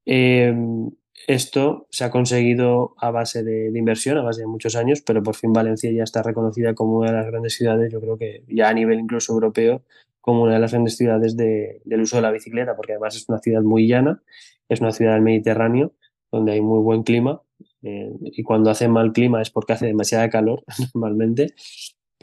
Em, 0.06 0.90
esto 1.28 1.88
se 1.90 2.04
ha 2.04 2.12
conseguido 2.12 2.96
a 2.98 3.12
base 3.12 3.44
de, 3.44 3.72
inversión, 3.78 4.18
a 4.18 4.24
base 4.24 4.42
de 4.42 4.48
muchos 4.48 4.76
años, 4.76 5.02
pero 5.02 5.24
por 5.24 5.36
fin 5.36 5.54
Valencia 5.54 5.92
ya 5.92 6.04
está 6.04 6.22
reconocida 6.24 6.74
como 6.74 6.98
una 6.98 7.12
de 7.12 7.18
las 7.18 7.28
grandes 7.28 7.56
ciudades, 7.56 7.92
yo 7.92 8.02
creo 8.02 8.18
que 8.18 8.44
ya 8.48 8.70
a 8.70 8.74
nivel 8.74 9.00
incluso 9.00 9.34
europeo, 9.34 9.84
como 10.20 10.44
una 10.44 10.54
de 10.54 10.60
las 10.60 10.72
grandes 10.72 10.98
ciudades 10.98 11.36
del 11.38 12.02
uso 12.02 12.18
de 12.18 12.22
la 12.22 12.32
bicicleta, 12.32 12.76
porque 12.76 12.94
además 12.94 13.16
es 13.16 13.28
una 13.30 13.40
ciudad 13.40 13.62
muy 13.62 13.88
llana, 13.88 14.22
es 14.70 14.82
una 14.82 14.92
ciudad 14.92 15.14
del 15.14 15.22
Mediterráneo, 15.22 15.94
donde 16.32 16.54
hay 16.54 16.62
muy 16.62 16.80
buen 16.80 17.04
clima, 17.04 17.42
eh, 17.84 18.12
y 18.22 18.44
cuando 18.44 18.70
hace 18.70 18.88
mal 18.88 19.12
clima 19.12 19.42
es 19.42 19.50
porque 19.50 19.74
hace 19.74 19.86
demasiada 19.86 20.30
calor 20.30 20.64
normalmente, 20.94 21.54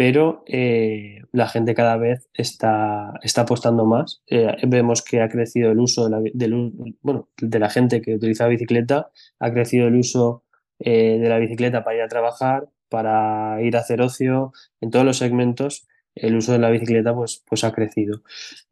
pero 0.01 0.45
eh, 0.47 1.25
la 1.31 1.47
gente 1.47 1.75
cada 1.75 1.99
vez 1.99 2.27
está, 2.33 3.13
está 3.23 3.43
apostando 3.43 3.85
más. 3.85 4.23
Eh, 4.29 4.47
vemos 4.67 5.03
que 5.03 5.21
ha 5.21 5.29
crecido 5.29 5.73
el 5.73 5.79
uso 5.79 6.09
de 6.09 7.59
la, 7.59 7.69
gente 7.69 8.01
que 8.01 8.15
utiliza 8.15 8.47
bicicleta, 8.47 9.11
ha 9.39 9.53
crecido 9.53 9.89
el 9.89 9.97
uso 9.97 10.43
eh, 10.79 11.19
de 11.21 11.29
la 11.29 11.37
bicicleta 11.37 11.85
para 11.85 11.97
ir 11.99 12.03
a 12.03 12.09
trabajar, 12.09 12.71
para 12.89 13.61
ir 13.61 13.77
a 13.77 13.81
hacer 13.81 14.01
ocio, 14.01 14.55
en 14.81 14.91
todos 14.91 15.05
los 15.05 15.19
segmentos 15.19 15.87
el 16.15 16.35
uso 16.35 16.53
de 16.53 16.61
la 16.61 16.71
bicicleta 16.71 17.15
pues, 17.15 17.45
pues 17.47 17.63
ha 17.65 17.73
crecido. 17.73 18.23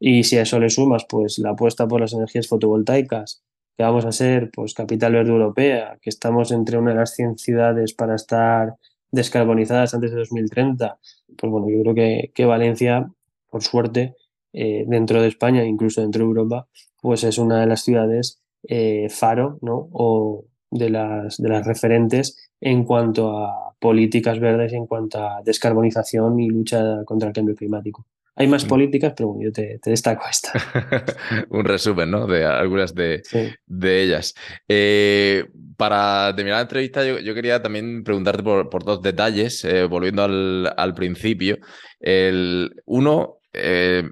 Y 0.00 0.24
si 0.24 0.38
a 0.38 0.42
eso 0.44 0.58
le 0.58 0.70
sumas 0.70 1.04
pues 1.06 1.38
la 1.40 1.50
apuesta 1.50 1.86
por 1.86 2.00
las 2.00 2.14
energías 2.14 2.48
fotovoltaicas, 2.48 3.44
que 3.76 3.84
vamos 3.84 4.06
a 4.06 4.12
ser 4.12 4.50
pues 4.50 4.72
capital 4.72 5.12
verde 5.12 5.32
europea, 5.32 5.98
que 6.00 6.08
estamos 6.08 6.52
entre 6.52 6.78
una 6.78 6.92
de 6.92 6.96
las 6.96 7.14
100 7.16 7.36
ciudades 7.36 7.92
para 7.92 8.14
estar 8.14 8.76
descarbonizadas 9.10 9.94
antes 9.94 10.10
de 10.10 10.18
2030, 10.18 10.98
pues 11.36 11.50
bueno, 11.50 11.68
yo 11.70 11.80
creo 11.82 11.94
que, 11.94 12.32
que 12.34 12.44
Valencia, 12.44 13.10
por 13.50 13.62
suerte, 13.62 14.14
eh, 14.52 14.84
dentro 14.86 15.20
de 15.22 15.28
España, 15.28 15.64
incluso 15.64 16.00
dentro 16.00 16.24
de 16.24 16.28
Europa, 16.28 16.68
pues 17.00 17.24
es 17.24 17.38
una 17.38 17.60
de 17.60 17.66
las 17.66 17.82
ciudades 17.82 18.40
eh, 18.64 19.08
faro, 19.10 19.58
¿no? 19.62 19.88
O 19.92 20.44
de 20.70 20.90
las, 20.90 21.38
de 21.38 21.48
las 21.48 21.66
referentes 21.66 22.50
en 22.60 22.84
cuanto 22.84 23.38
a 23.38 23.74
políticas 23.78 24.40
verdes 24.40 24.72
en 24.72 24.86
cuanto 24.86 25.18
a 25.22 25.42
descarbonización 25.44 26.40
y 26.40 26.48
lucha 26.48 27.04
contra 27.04 27.28
el 27.28 27.34
cambio 27.34 27.54
climático. 27.54 28.04
Hay 28.38 28.46
más 28.46 28.64
mm. 28.64 28.68
políticas, 28.68 29.14
pero 29.16 29.30
bueno, 29.30 29.50
yo 29.50 29.52
te, 29.52 29.80
destaco 29.84 30.24
esta. 30.30 30.52
Un 31.50 31.64
resumen, 31.64 32.08
¿no? 32.08 32.28
De 32.28 32.44
algunas 32.44 32.94
de, 32.94 33.20
de 33.66 34.02
ellas. 34.02 34.32
Eh, 34.68 35.44
para 35.76 36.32
terminar 36.36 36.58
la 36.58 36.62
entrevista, 36.62 37.04
yo, 37.04 37.34
quería 37.34 37.60
también 37.60 38.04
preguntarte 38.04 38.44
por, 38.44 38.84
dos 38.84 39.02
detalles, 39.02 39.64
eh, 39.64 39.84
volviendo 39.86 40.22
al, 40.22 40.94
principio. 40.94 41.58
El, 41.98 42.80
uno, 42.86 43.38
eh, 43.52 44.08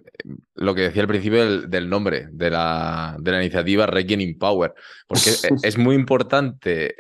lo 0.57 0.75
que 0.75 0.83
decía 0.83 1.03
al 1.03 1.09
principio 1.09 1.62
del, 1.69 1.89
nombre 1.89 2.27
de 2.33 2.51
la, 2.51 3.17
de 3.21 3.31
la 3.31 3.41
iniciativa 3.41 3.87
Regain 3.87 4.37
Power, 4.37 4.75
porque 5.07 5.31
es 5.62 5.79
muy 5.79 5.95
importante, 5.95 6.97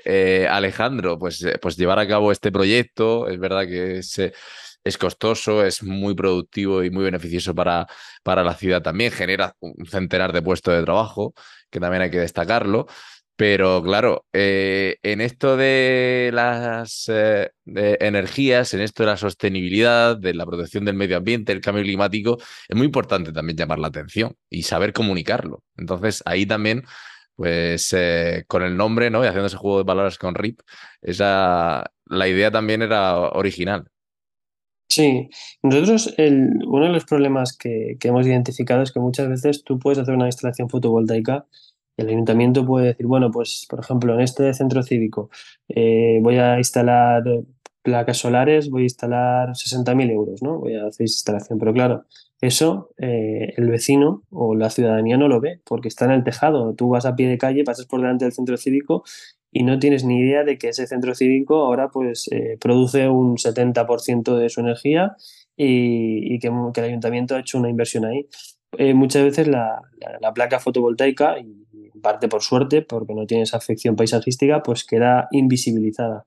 Alejandro, 0.48 1.18
pues, 1.18 1.44
pues 1.60 1.76
llevar 1.76 1.98
a 1.98 2.06
cabo 2.06 2.30
este 2.30 2.52
proyecto. 2.52 3.26
Es 3.26 3.40
verdad 3.40 3.66
que 3.66 4.04
se 4.04 4.32
es 4.86 4.98
costoso, 4.98 5.64
es 5.64 5.82
muy 5.82 6.14
productivo 6.14 6.84
y 6.84 6.90
muy 6.90 7.04
beneficioso 7.04 7.54
para, 7.54 7.86
para 8.22 8.44
la 8.44 8.54
ciudad 8.54 8.82
también, 8.82 9.10
genera 9.12 9.54
un 9.60 9.86
centenar 9.86 10.32
de 10.32 10.42
puestos 10.42 10.74
de 10.76 10.84
trabajo, 10.84 11.34
que 11.70 11.80
también 11.80 12.02
hay 12.02 12.10
que 12.10 12.20
destacarlo. 12.20 12.86
Pero 13.36 13.82
claro, 13.82 14.24
eh, 14.32 14.96
en 15.02 15.20
esto 15.20 15.56
de 15.58 16.30
las 16.32 17.04
eh, 17.08 17.50
energías, 17.64 18.72
en 18.72 18.80
esto 18.80 19.02
de 19.02 19.08
la 19.08 19.16
sostenibilidad, 19.18 20.16
de 20.16 20.32
la 20.34 20.46
protección 20.46 20.86
del 20.86 20.94
medio 20.96 21.18
ambiente, 21.18 21.52
el 21.52 21.60
cambio 21.60 21.84
climático, 21.84 22.38
es 22.68 22.76
muy 22.76 22.86
importante 22.86 23.32
también 23.32 23.58
llamar 23.58 23.78
la 23.78 23.88
atención 23.88 24.34
y 24.48 24.62
saber 24.62 24.92
comunicarlo. 24.94 25.62
Entonces, 25.76 26.22
ahí 26.26 26.46
también, 26.46 26.84
pues 27.34 27.92
eh, 27.92 28.44
con 28.48 28.62
el 28.62 28.76
nombre, 28.76 29.10
¿no? 29.10 29.22
Y 29.24 29.26
haciendo 29.26 29.48
ese 29.48 29.56
juego 29.56 29.78
de 29.78 29.84
palabras 29.84 30.16
con 30.18 30.34
RIP, 30.34 30.60
esa, 31.02 31.84
la 32.06 32.28
idea 32.28 32.50
también 32.50 32.82
era 32.82 33.18
original. 33.18 33.86
Sí, 34.88 35.28
nosotros 35.62 36.14
uno 36.18 36.86
de 36.86 36.92
los 36.92 37.04
problemas 37.04 37.56
que, 37.56 37.98
hemos 38.02 38.26
identificado 38.26 38.82
es 38.82 38.92
que 38.92 39.00
muchas 39.00 39.28
veces 39.28 39.64
tú 39.64 39.78
puedes 39.78 39.98
hacer 39.98 40.14
una 40.14 40.26
instalación 40.26 40.70
fotovoltaica 40.70 41.46
y 41.96 42.02
el 42.02 42.08
ayuntamiento 42.08 42.64
puede 42.64 42.88
decir, 42.88 43.06
bueno, 43.06 43.30
pues 43.30 43.66
por 43.68 43.80
ejemplo 43.80 44.14
en 44.14 44.20
este 44.20 44.52
centro 44.54 44.82
cívico 44.82 45.30
eh, 45.68 46.20
voy 46.22 46.38
a 46.38 46.58
instalar 46.58 47.24
placas 47.82 48.18
solares, 48.18 48.68
voy 48.70 48.82
a 48.82 48.84
instalar 48.84 49.50
60.000 49.50 50.10
euros, 50.10 50.42
¿no? 50.42 50.58
Voy 50.58 50.74
a 50.74 50.86
hacer 50.86 51.04
instalación, 51.04 51.58
pero 51.58 51.72
claro, 51.72 52.04
eso 52.40 52.90
eh, 52.98 53.54
el 53.56 53.68
vecino 53.68 54.24
o 54.30 54.54
la 54.54 54.70
ciudadanía 54.70 55.16
no 55.16 55.28
lo 55.28 55.40
ve 55.40 55.60
porque 55.64 55.88
está 55.88 56.04
en 56.04 56.10
el 56.10 56.24
tejado. 56.24 56.74
Tú 56.74 56.88
vas 56.88 57.06
a 57.06 57.14
pie 57.16 57.28
de 57.28 57.38
calle, 57.38 57.64
pasas 57.64 57.86
por 57.86 58.00
delante 58.00 58.24
del 58.24 58.32
centro 58.32 58.56
cívico 58.56 59.04
y 59.58 59.62
no 59.62 59.78
tienes 59.78 60.04
ni 60.04 60.18
idea 60.18 60.44
de 60.44 60.58
que 60.58 60.68
ese 60.68 60.86
centro 60.86 61.14
cívico 61.14 61.56
ahora 61.64 61.88
pues 61.88 62.28
eh, 62.30 62.58
produce 62.60 63.08
un 63.08 63.38
70% 63.38 64.36
de 64.36 64.50
su 64.50 64.60
energía 64.60 65.16
y, 65.56 66.38
que, 66.40 66.48
el 66.48 66.84
ayuntamiento 66.84 67.34
ha 67.34 67.40
hecho 67.40 67.56
una 67.56 67.70
inversión 67.70 68.04
ahí. 68.04 68.28
Eh, 68.76 68.92
muchas 68.92 69.24
veces 69.24 69.48
la, 69.48 69.80
placa 70.34 70.60
fotovoltaica, 70.60 71.38
en 71.38 71.64
parte 72.02 72.28
por 72.28 72.42
suerte, 72.42 72.82
porque 72.82 73.14
no 73.14 73.24
tiene 73.24 73.44
esa 73.44 73.56
afección 73.56 73.96
paisajística, 73.96 74.62
pues 74.62 74.84
queda 74.84 75.28
invisibilizada. 75.30 76.26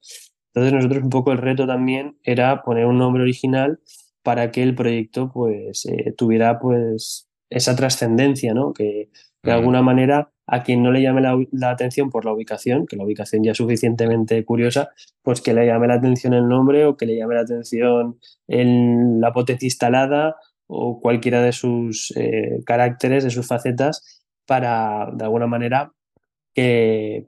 Entonces 0.52 0.74
nosotros 0.74 1.04
un 1.04 1.12
poco 1.12 1.32
el 1.32 1.38
reto 1.38 1.68
también 1.68 2.18
era 2.24 2.64
poner 2.64 2.88
un 2.88 2.98
nombre 2.98 3.22
original 3.22 3.80
para 4.24 4.50
que 4.50 4.64
el 4.64 4.74
proyecto 4.74 5.30
pues 5.32 5.86
eh, 5.86 6.16
tuviera 6.18 6.58
pues 6.58 7.30
esa 7.52 7.76
trascendencia, 7.76 8.56
¿no? 8.56 8.74
Que 8.74 9.12
de 9.44 9.52
alguna 9.52 9.82
manera 9.82 10.32
a 10.48 10.64
quien 10.64 10.82
no 10.82 10.92
le 10.92 11.02
llame 11.02 11.22
la, 11.22 11.70
atención 11.70 12.10
por 12.10 12.26
la 12.26 12.34
ubicación, 12.34 12.88
que 12.88 12.96
la 12.96 13.04
ubicación 13.04 13.44
ya 13.44 13.52
es 13.52 13.58
suficientemente 13.58 14.44
curiosa, 14.44 14.90
pues 15.22 15.42
que 15.42 15.54
le 15.54 15.66
llame 15.66 15.88
la 15.88 15.96
atención 15.96 16.34
el 16.34 16.48
nombre 16.48 16.86
o 16.86 16.98
que 16.98 17.06
le 17.06 17.16
llame 17.16 17.36
la 17.36 17.42
atención 17.42 18.20
la 18.48 19.32
potencia 19.32 19.68
instalada 19.68 20.36
o 20.68 21.00
cualquiera 21.00 21.42
de 21.42 21.52
sus 21.52 22.12
eh, 22.16 22.62
caracteres, 22.66 23.24
de 23.24 23.30
sus 23.30 23.48
facetas, 23.48 24.24
para 24.46 25.10
de 25.14 25.24
alguna 25.24 25.48
manera 25.48 25.94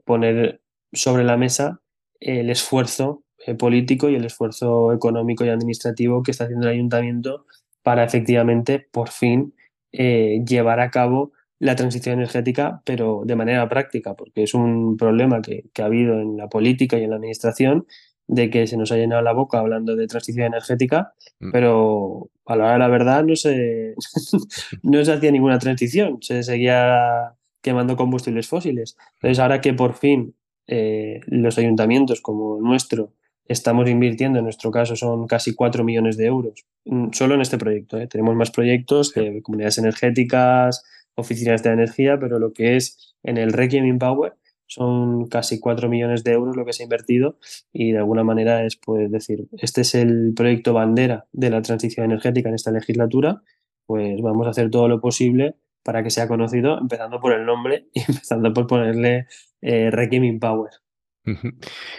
poner 0.04 0.60
sobre 0.92 1.24
la 1.24 1.38
mesa 1.38 1.80
el 2.20 2.50
esfuerzo 2.50 3.24
eh, 3.46 3.54
político 3.54 4.08
y 4.08 4.14
el 4.14 4.24
esfuerzo 4.24 4.92
económico 4.92 5.44
y 5.44 5.48
administrativo 5.48 6.22
que 6.22 6.30
está 6.30 6.44
haciendo 6.44 6.68
el 6.68 6.74
ayuntamiento 6.74 7.46
para 7.82 8.04
efectivamente, 8.04 8.86
por 8.92 9.08
fin, 9.08 9.54
eh, 9.90 10.42
llevar 10.46 10.78
a 10.78 10.90
cabo 10.90 11.32
la 11.62 11.76
transición 11.76 12.14
energética, 12.14 12.82
pero 12.84 13.22
de 13.24 13.36
manera 13.36 13.68
práctica, 13.68 14.14
porque 14.14 14.42
es 14.42 14.52
un 14.52 14.96
problema 14.96 15.40
que, 15.40 15.70
ha 15.80 15.84
habido 15.84 16.20
en 16.20 16.36
la 16.36 16.48
política 16.48 16.98
y 16.98 17.04
en 17.04 17.10
la 17.10 17.16
administración 17.16 17.86
de 18.26 18.50
que 18.50 18.66
se 18.66 18.76
nos 18.76 18.90
ha 18.90 18.96
llenado 18.96 19.22
la 19.22 19.32
boca 19.32 19.60
hablando 19.60 19.94
de 19.94 20.08
transición 20.08 20.46
energética, 20.46 21.12
mm. 21.38 21.52
pero 21.52 22.30
a 22.46 22.56
la 22.56 22.64
hora 22.64 22.72
de 22.72 22.78
la 22.80 22.88
verdad 22.88 23.24
no 23.24 23.36
se, 23.36 23.94
no 24.82 25.04
se 25.04 25.12
hacía 25.12 25.30
ninguna 25.30 25.60
transición, 25.60 26.18
se 26.20 26.42
seguía 26.42 27.34
quemando 27.60 27.94
combustibles 27.94 28.48
fósiles. 28.48 28.96
Entonces, 29.20 29.38
ahora 29.38 29.60
que 29.60 29.72
por 29.72 29.94
fin 29.94 30.34
eh, 30.66 31.20
los 31.26 31.58
ayuntamientos 31.58 32.20
como 32.20 32.56
el 32.56 32.64
nuestro 32.64 33.12
estamos 33.46 33.88
invirtiendo, 33.88 34.40
en 34.40 34.46
nuestro 34.46 34.72
caso 34.72 34.96
son 34.96 35.28
casi 35.28 35.54
4 35.54 35.84
millones 35.84 36.16
de 36.16 36.26
euros, 36.26 36.66
mm, 36.86 37.10
solo 37.12 37.36
en 37.36 37.40
este 37.40 37.56
proyecto. 37.56 37.98
¿eh? 37.98 38.08
Tenemos 38.08 38.34
más 38.34 38.50
proyectos 38.50 39.14
de 39.14 39.42
comunidades 39.42 39.78
energéticas, 39.78 40.82
oficinas 41.14 41.62
de 41.62 41.70
energía, 41.70 42.18
pero 42.18 42.38
lo 42.38 42.52
que 42.52 42.76
es 42.76 43.14
en 43.22 43.38
el 43.38 43.52
Requiem 43.52 43.98
Power 43.98 44.34
son 44.66 45.26
casi 45.28 45.60
4 45.60 45.88
millones 45.88 46.24
de 46.24 46.32
euros 46.32 46.56
lo 46.56 46.64
que 46.64 46.72
se 46.72 46.82
ha 46.82 46.84
invertido 46.84 47.38
y 47.72 47.92
de 47.92 47.98
alguna 47.98 48.24
manera 48.24 48.64
es 48.64 48.76
pues 48.76 49.10
decir, 49.10 49.46
este 49.58 49.82
es 49.82 49.94
el 49.94 50.32
proyecto 50.34 50.72
bandera 50.72 51.26
de 51.32 51.50
la 51.50 51.60
transición 51.60 52.06
energética 52.06 52.48
en 52.48 52.54
esta 52.54 52.70
legislatura, 52.70 53.42
pues 53.86 54.20
vamos 54.22 54.46
a 54.46 54.50
hacer 54.50 54.70
todo 54.70 54.88
lo 54.88 55.00
posible 55.00 55.56
para 55.82 56.02
que 56.02 56.10
sea 56.10 56.28
conocido, 56.28 56.78
empezando 56.78 57.20
por 57.20 57.32
el 57.32 57.44
nombre 57.44 57.88
y 57.92 58.00
empezando 58.08 58.52
por 58.54 58.66
ponerle 58.66 59.26
eh, 59.60 59.90
Requiem 59.90 60.38
Power. 60.38 60.70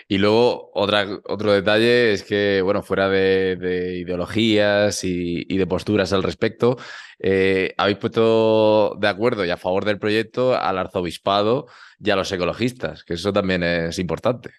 Y 0.08 0.18
luego 0.18 0.72
otra, 0.74 1.08
otro 1.26 1.54
detalle 1.54 2.14
es 2.14 2.24
que, 2.24 2.62
bueno, 2.62 2.84
fuera 2.84 3.10
de, 3.10 3.98
ideologías 4.00 5.04
y, 5.04 5.46
de 5.46 5.68
posturas 5.68 6.12
al 6.14 6.24
respecto, 6.24 6.78
eh, 7.20 7.74
habéis 7.78 7.98
puesto 7.98 8.96
de 9.00 9.08
acuerdo 9.08 9.46
y 9.46 9.50
a 9.50 9.58
favor 9.58 9.86
del 9.86 10.00
proyecto 10.00 10.56
al 10.56 10.78
arzobispado 10.78 11.68
y 12.00 12.10
a 12.10 12.16
los 12.16 12.32
ecologistas, 12.32 13.04
que 13.04 13.14
eso 13.14 13.32
también 13.32 13.64
es 13.64 13.98
importante. 14.00 14.52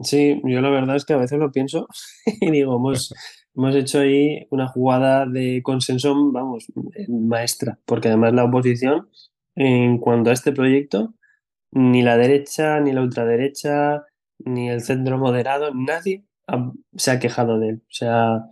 Sí, 0.00 0.40
yo 0.44 0.60
la 0.60 0.70
verdad 0.70 0.96
es 0.96 1.04
que 1.04 1.12
a 1.12 1.18
veces 1.18 1.38
lo 1.38 1.52
pienso 1.52 1.86
y 2.40 2.50
digo, 2.50 2.76
hemos, 2.76 3.14
hemos 3.56 3.74
hecho 3.76 4.00
ahí 4.00 4.46
una 4.50 4.66
jugada 4.66 5.26
de 5.26 5.60
consenso, 5.62 6.14
vamos, 6.32 6.66
maestra, 7.08 7.78
porque 7.84 8.08
además 8.08 8.32
la 8.32 8.44
oposición, 8.44 9.08
en 9.54 9.98
cuanto 9.98 10.30
a 10.30 10.32
este 10.32 10.52
proyecto, 10.52 11.14
ni 11.72 12.02
la 12.02 12.16
derecha, 12.16 12.80
ni 12.80 12.92
la 12.92 13.02
ultraderecha, 13.02 14.04
ni 14.38 14.70
el 14.70 14.82
centro 14.82 15.18
moderado, 15.18 15.72
nadie 15.74 16.24
se 16.96 17.10
ha 17.10 17.18
quejado 17.18 17.58
de 17.58 17.70
él. 17.70 17.82
O 17.82 17.92
sea, 17.92 18.44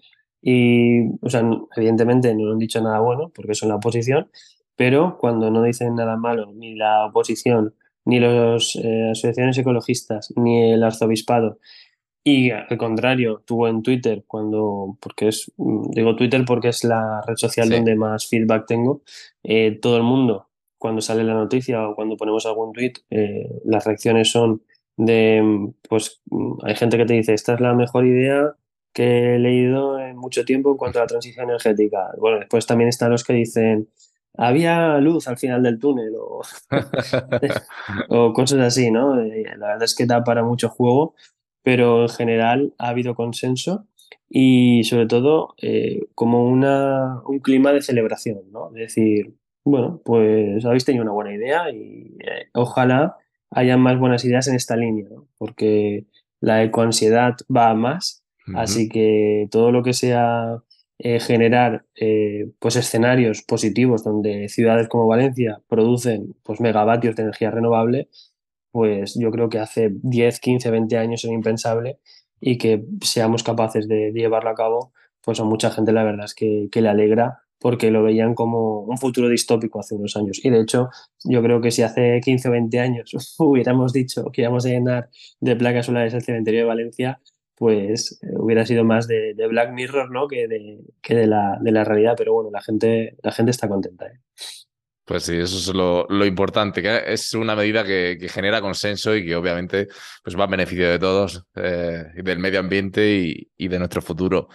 y, 0.42 1.08
o 1.20 1.28
sea, 1.28 1.42
evidentemente 1.76 2.34
no 2.34 2.52
han 2.52 2.58
dicho 2.58 2.80
nada 2.80 3.00
bueno 3.00 3.30
porque 3.34 3.54
son 3.54 3.68
la 3.68 3.76
oposición, 3.76 4.30
pero 4.76 5.18
cuando 5.18 5.50
no 5.50 5.62
dicen 5.62 5.94
nada 5.94 6.16
malo, 6.16 6.52
ni 6.54 6.74
la 6.74 7.06
oposición, 7.06 7.74
ni 8.04 8.20
las 8.20 8.76
eh, 8.76 9.10
asociaciones 9.10 9.58
ecologistas, 9.58 10.32
ni 10.36 10.72
el 10.72 10.82
arzobispado, 10.82 11.58
y 12.22 12.50
al 12.50 12.76
contrario, 12.76 13.42
tuvo 13.46 13.68
en 13.68 13.82
Twitter, 13.82 14.24
cuando, 14.26 14.98
porque 15.00 15.28
es, 15.28 15.50
digo 15.56 16.16
Twitter 16.16 16.44
porque 16.46 16.68
es 16.68 16.84
la 16.84 17.22
red 17.26 17.36
social 17.36 17.70
donde 17.70 17.96
más 17.96 18.28
feedback 18.28 18.66
tengo, 18.66 19.02
eh, 19.42 19.78
todo 19.80 19.96
el 19.96 20.02
mundo 20.02 20.49
cuando 20.80 21.02
sale 21.02 21.24
la 21.24 21.34
noticia 21.34 21.86
o 21.86 21.94
cuando 21.94 22.16
ponemos 22.16 22.46
algún 22.46 22.72
tweet, 22.72 22.94
eh, 23.10 23.60
las 23.64 23.84
reacciones 23.84 24.30
son 24.30 24.62
de, 24.96 25.70
pues 25.86 26.22
hay 26.64 26.74
gente 26.74 26.96
que 26.96 27.04
te 27.04 27.12
dice, 27.12 27.34
esta 27.34 27.52
es 27.52 27.60
la 27.60 27.74
mejor 27.74 28.06
idea 28.06 28.54
que 28.94 29.34
he 29.34 29.38
leído 29.38 30.00
en 30.00 30.16
mucho 30.16 30.46
tiempo 30.46 30.70
en 30.70 30.78
cuanto 30.78 30.98
a 30.98 31.02
la 31.02 31.06
transición 31.06 31.50
energética. 31.50 32.12
Bueno, 32.18 32.38
después 32.38 32.64
también 32.64 32.88
están 32.88 33.10
los 33.10 33.24
que 33.24 33.34
dicen, 33.34 33.90
había 34.38 34.96
luz 34.98 35.28
al 35.28 35.36
final 35.36 35.62
del 35.62 35.78
túnel 35.78 36.14
o, 36.18 36.40
o 38.08 38.32
cosas 38.32 38.60
así, 38.60 38.90
¿no? 38.90 39.20
Eh, 39.20 39.44
la 39.58 39.68
verdad 39.68 39.82
es 39.82 39.94
que 39.94 40.06
da 40.06 40.24
para 40.24 40.42
mucho 40.42 40.70
juego, 40.70 41.14
pero 41.62 42.04
en 42.04 42.08
general 42.08 42.74
ha 42.78 42.88
habido 42.88 43.14
consenso 43.14 43.86
y 44.30 44.84
sobre 44.84 45.06
todo 45.06 45.54
eh, 45.60 46.06
como 46.14 46.48
una, 46.48 47.20
un 47.26 47.40
clima 47.40 47.74
de 47.74 47.82
celebración, 47.82 48.50
¿no? 48.50 48.68
Es 48.68 48.94
decir, 48.94 49.34
bueno, 49.64 50.00
pues 50.04 50.64
habéis 50.64 50.84
tenido 50.84 51.04
una 51.04 51.12
buena 51.12 51.34
idea 51.34 51.70
y 51.70 52.16
eh, 52.20 52.48
ojalá 52.54 53.16
haya 53.50 53.76
más 53.76 53.98
buenas 53.98 54.24
ideas 54.24 54.48
en 54.48 54.54
esta 54.54 54.76
línea, 54.76 55.08
porque 55.38 56.06
la 56.40 56.62
ecoansiedad 56.62 57.36
va 57.54 57.70
a 57.70 57.74
más, 57.74 58.24
así 58.54 58.88
que 58.88 59.46
todo 59.50 59.70
lo 59.70 59.82
que 59.82 59.92
sea 59.92 60.62
eh, 60.98 61.20
generar 61.20 61.84
eh, 61.94 62.50
pues 62.58 62.76
escenarios 62.76 63.42
positivos 63.42 64.02
donde 64.02 64.48
ciudades 64.48 64.88
como 64.88 65.06
Valencia 65.06 65.60
producen 65.68 66.34
pues 66.42 66.60
megavatios 66.60 67.16
de 67.16 67.22
energía 67.22 67.50
renovable, 67.50 68.08
pues 68.70 69.16
yo 69.18 69.30
creo 69.30 69.48
que 69.48 69.58
hace 69.58 69.90
10, 70.02 70.40
15, 70.40 70.70
20 70.70 70.96
años 70.98 71.24
era 71.24 71.34
impensable 71.34 71.98
y 72.40 72.58
que 72.58 72.84
seamos 73.02 73.42
capaces 73.42 73.88
de, 73.88 74.12
llevarlo 74.12 74.50
a 74.50 74.54
cabo, 74.54 74.92
pues 75.22 75.40
a 75.40 75.44
mucha 75.44 75.70
gente 75.70 75.92
la 75.92 76.04
verdad 76.04 76.24
es 76.24 76.34
que, 76.34 76.68
que 76.70 76.80
le 76.80 76.88
alegra 76.88 77.44
porque 77.60 77.90
lo 77.90 78.02
veían 78.02 78.34
como 78.34 78.80
un 78.80 78.98
futuro 78.98 79.28
distópico 79.28 79.78
hace 79.78 79.94
unos 79.94 80.16
años. 80.16 80.40
Y 80.42 80.50
de 80.50 80.60
hecho, 80.60 80.88
yo 81.24 81.42
creo 81.42 81.60
que 81.60 81.70
si 81.70 81.82
hace 81.82 82.20
15 82.24 82.48
o 82.48 82.52
20 82.52 82.80
años 82.80 83.36
hubiéramos 83.38 83.92
dicho 83.92 84.24
que 84.32 84.42
íbamos 84.42 84.64
a 84.66 84.70
llenar 84.70 85.10
de 85.40 85.54
placas 85.56 85.86
solares 85.86 86.14
el 86.14 86.22
cementerio 86.22 86.60
de 86.60 86.66
Valencia, 86.66 87.20
pues 87.54 88.18
eh, 88.22 88.28
hubiera 88.38 88.64
sido 88.64 88.84
más 88.84 89.06
de, 89.06 89.34
Black 89.48 89.72
Mirror 89.72 90.10
¿no? 90.10 90.26
que, 90.26 90.48
de, 90.48 90.78
que 91.02 91.14
de, 91.14 91.26
la, 91.26 91.58
de 91.60 91.70
la 91.70 91.84
realidad. 91.84 92.14
Pero 92.16 92.32
bueno, 92.32 92.50
la 92.50 92.62
gente, 92.62 93.16
la 93.22 93.30
gente 93.30 93.50
está 93.50 93.68
contenta. 93.68 94.06
¿eh? 94.06 94.20
Pues 95.04 95.24
sí, 95.24 95.36
eso 95.36 95.58
es 95.58 95.74
lo, 95.74 96.06
lo 96.08 96.24
importante, 96.24 96.80
que 96.80 97.02
es 97.12 97.34
una 97.34 97.54
medida 97.54 97.84
que, 97.84 98.16
que, 98.18 98.28
genera 98.28 98.62
consenso 98.62 99.14
y 99.14 99.26
que 99.26 99.36
obviamente 99.36 99.88
pues 100.22 100.38
va 100.38 100.44
a 100.44 100.46
beneficio 100.46 100.88
de 100.88 100.98
todos, 100.98 101.44
eh, 101.56 102.04
del 102.14 102.38
medio 102.38 102.60
ambiente 102.60 103.12
y, 103.12 103.50
y 103.58 103.68
de 103.68 103.78
nuestro 103.78 104.00
futuro. 104.00 104.48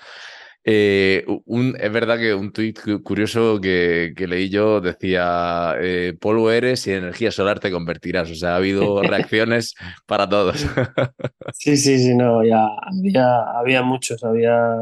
Eh, 0.67 1.23
un, 1.45 1.77
es 1.79 1.91
verdad 1.91 2.17
que 2.17 2.33
un 2.33 2.51
tuit 2.51 2.79
curioso 3.03 3.61
que, 3.61 4.13
leí 4.27 4.49
yo 4.49 4.81
decía, 4.81 5.75
eh, 5.79 6.17
polvo 6.19 6.49
eres 6.49 6.87
y 6.87 6.91
energía 6.91 7.31
solar 7.31 7.59
te 7.59 7.71
convertirás. 7.71 8.31
O 8.31 8.35
sea, 8.35 8.53
ha 8.53 8.55
habido 8.55 9.01
reacciones 9.03 9.75
para 10.07 10.27
todos. 10.27 10.65
sí, 11.53 11.77
sí, 11.77 11.99
sí, 11.99 12.15
no, 12.15 12.43
ya 12.43 12.65
había, 12.81 13.41
había 13.59 13.83
muchos, 13.83 14.23
había, 14.23 14.75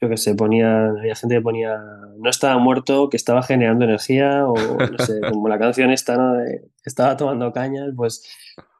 yo 0.00 0.08
que 0.08 0.16
sé, 0.16 0.34
ponía, 0.34 0.86
había 0.88 1.14
gente 1.14 1.34
que 1.36 1.40
ponía, 1.42 1.76
no 2.18 2.30
estaba 2.30 2.58
muerto, 2.58 3.10
que 3.10 3.16
estaba 3.16 3.42
generando 3.42 3.84
energía, 3.84 4.46
o 4.46 4.54
no 4.54 4.98
sé, 5.04 5.20
como 5.28 5.48
la 5.48 5.58
canción 5.58 5.90
esta, 5.90 6.16
¿no? 6.16 6.42
estaba 6.84 7.16
tomando 7.16 7.52
cañas, 7.52 7.90
pues 7.94 8.24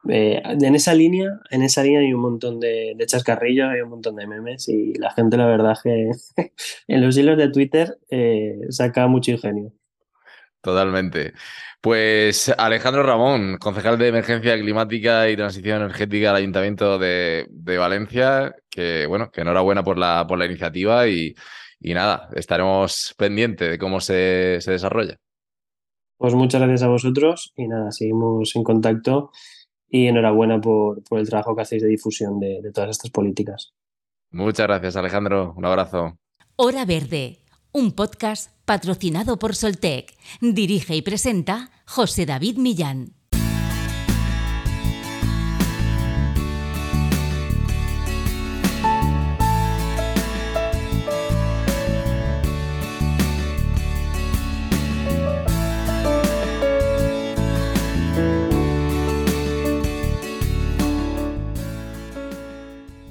eh, 0.09 0.41
en 0.43 0.75
esa 0.75 0.95
línea, 0.95 1.39
en 1.51 1.61
esa 1.61 1.83
línea 1.83 1.99
hay 1.99 2.13
un 2.13 2.21
montón 2.21 2.59
de, 2.59 2.93
de, 2.95 3.05
chascarrillos, 3.05 3.69
hay 3.69 3.81
un 3.81 3.89
montón 3.89 4.15
de 4.15 4.25
memes 4.25 4.67
y 4.67 4.95
la 4.95 5.11
gente 5.11 5.37
la 5.37 5.45
verdad 5.45 5.77
que 5.83 6.09
en 6.87 7.01
los 7.01 7.15
hilos 7.15 7.37
de 7.37 7.49
Twitter 7.49 7.99
eh, 8.09 8.57
saca 8.69 9.05
mucho 9.07 9.31
ingenio. 9.31 9.71
Totalmente. 10.61 11.33
Pues 11.81 12.53
Alejandro 12.59 13.01
Ramón, 13.01 13.57
concejal 13.57 13.97
de 13.97 14.09
Emergencia 14.09 14.55
Climática 14.59 15.27
y 15.27 15.35
Transición 15.35 15.81
Energética 15.81 16.27
del 16.27 16.35
Ayuntamiento 16.35 16.99
de, 16.99 17.47
Valencia, 17.79 18.55
que 18.69 19.07
bueno, 19.07 19.31
que 19.31 19.41
enhorabuena 19.41 19.83
por 19.83 19.97
la, 19.97 20.27
por 20.27 20.37
la 20.37 20.45
iniciativa 20.45 21.07
y, 21.07 21.33
nada, 21.81 22.29
estaremos 22.35 23.15
pendientes 23.17 23.67
de 23.67 23.79
cómo 23.79 23.99
se, 23.99 24.59
se 24.61 24.71
desarrolla. 24.71 25.17
Pues 26.17 26.35
muchas 26.35 26.61
gracias 26.61 26.83
a 26.83 26.87
vosotros 26.87 27.51
y 27.55 27.67
nada, 27.67 27.91
seguimos 27.91 28.55
en 28.55 28.63
contacto 28.63 29.31
y 29.89 30.05
enhorabuena 30.05 30.61
por, 30.61 31.01
el 31.09 31.27
trabajo 31.27 31.55
que 31.55 31.63
hacéis 31.63 31.81
de 31.81 31.89
difusión 31.89 32.39
de, 32.39 32.61
de 32.61 32.71
todas 32.71 32.91
estas 32.91 33.09
políticas. 33.09 33.73
Muchas 34.29 34.67
gracias, 34.67 34.95
Alejandro. 34.95 35.55
Un 35.57 35.65
abrazo. 35.65 36.19
Hora 36.57 36.85
Verde, 36.85 37.40
un 37.71 37.93
podcast 37.93 38.51
patrocinado 38.65 39.37
por 39.39 39.55
Soltec. 39.55 40.13
Dirige 40.41 40.95
y 40.95 41.01
presenta 41.01 41.71
José 41.85 42.25
David 42.25 42.57
Millán. 42.57 43.13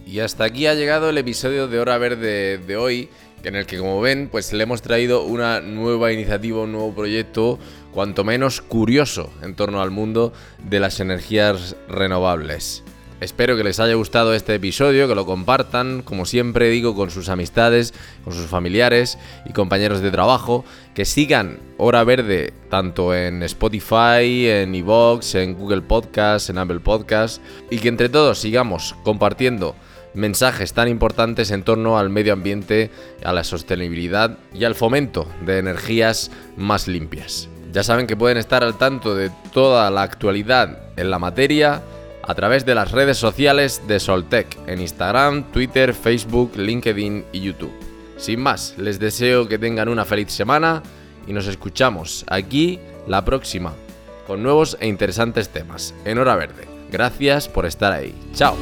Y 0.06 0.18
hasta 0.18 0.44
aquí 0.44 0.66
ha 0.66 0.74
llegado 0.74 1.08
el 1.08 1.18
episodio 1.18 1.68
de 1.68 1.78
Hora 1.78 1.96
Verde 1.96 2.58
de 2.58 2.76
hoy, 2.76 3.08
en 3.44 3.56
el 3.56 3.66
que 3.66 3.78
como 3.78 4.00
ven, 4.00 4.28
pues 4.30 4.52
le 4.52 4.62
hemos 4.62 4.82
traído 4.82 5.24
una 5.24 5.60
nueva 5.60 6.12
iniciativa, 6.12 6.62
un 6.62 6.72
nuevo 6.72 6.94
proyecto, 6.94 7.58
cuanto 7.92 8.24
menos 8.24 8.60
curioso 8.60 9.32
en 9.42 9.54
torno 9.54 9.80
al 9.80 9.90
mundo 9.90 10.32
de 10.62 10.80
las 10.80 11.00
energías 11.00 11.76
renovables. 11.88 12.82
Espero 13.20 13.54
que 13.54 13.64
les 13.64 13.78
haya 13.80 13.94
gustado 13.94 14.32
este 14.32 14.54
episodio, 14.54 15.06
que 15.06 15.14
lo 15.14 15.26
compartan, 15.26 16.00
como 16.00 16.24
siempre 16.24 16.70
digo, 16.70 16.94
con 16.94 17.10
sus 17.10 17.28
amistades, 17.28 17.92
con 18.24 18.32
sus 18.32 18.46
familiares 18.46 19.18
y 19.44 19.52
compañeros 19.52 20.00
de 20.00 20.10
trabajo, 20.10 20.64
que 20.94 21.04
sigan 21.04 21.58
Hora 21.76 22.02
Verde 22.02 22.54
tanto 22.70 23.14
en 23.14 23.42
Spotify, 23.42 24.48
en 24.48 24.74
Evox, 24.74 25.34
en 25.34 25.52
Google 25.52 25.82
Podcast, 25.82 26.48
en 26.48 26.56
Apple 26.56 26.80
Podcast, 26.80 27.42
y 27.70 27.76
que 27.76 27.88
entre 27.88 28.08
todos 28.08 28.38
sigamos 28.38 28.94
compartiendo 29.04 29.76
mensajes 30.14 30.72
tan 30.72 30.88
importantes 30.88 31.50
en 31.50 31.62
torno 31.62 31.98
al 31.98 32.10
medio 32.10 32.32
ambiente, 32.32 32.90
a 33.24 33.32
la 33.32 33.44
sostenibilidad 33.44 34.38
y 34.52 34.64
al 34.64 34.74
fomento 34.74 35.26
de 35.44 35.58
energías 35.58 36.30
más 36.56 36.88
limpias. 36.88 37.48
Ya 37.72 37.82
saben 37.82 38.06
que 38.06 38.16
pueden 38.16 38.38
estar 38.38 38.64
al 38.64 38.78
tanto 38.78 39.14
de 39.14 39.30
toda 39.52 39.90
la 39.90 40.02
actualidad 40.02 40.78
en 40.96 41.10
la 41.10 41.18
materia 41.18 41.82
a 42.22 42.34
través 42.34 42.66
de 42.66 42.74
las 42.74 42.90
redes 42.90 43.16
sociales 43.16 43.82
de 43.86 44.00
Soltec 44.00 44.58
en 44.66 44.80
Instagram, 44.80 45.44
Twitter, 45.52 45.94
Facebook, 45.94 46.52
LinkedIn 46.56 47.24
y 47.32 47.40
YouTube. 47.40 47.72
Sin 48.16 48.40
más, 48.40 48.74
les 48.76 48.98
deseo 48.98 49.48
que 49.48 49.58
tengan 49.58 49.88
una 49.88 50.04
feliz 50.04 50.32
semana 50.32 50.82
y 51.26 51.32
nos 51.32 51.46
escuchamos 51.46 52.24
aquí 52.28 52.78
la 53.06 53.24
próxima 53.24 53.74
con 54.26 54.42
nuevos 54.42 54.76
e 54.80 54.86
interesantes 54.86 55.48
temas 55.48 55.94
en 56.04 56.18
Hora 56.18 56.36
Verde. 56.36 56.68
Gracias 56.90 57.48
por 57.48 57.66
estar 57.66 57.92
ahí. 57.92 58.14
Chao. 58.34 58.56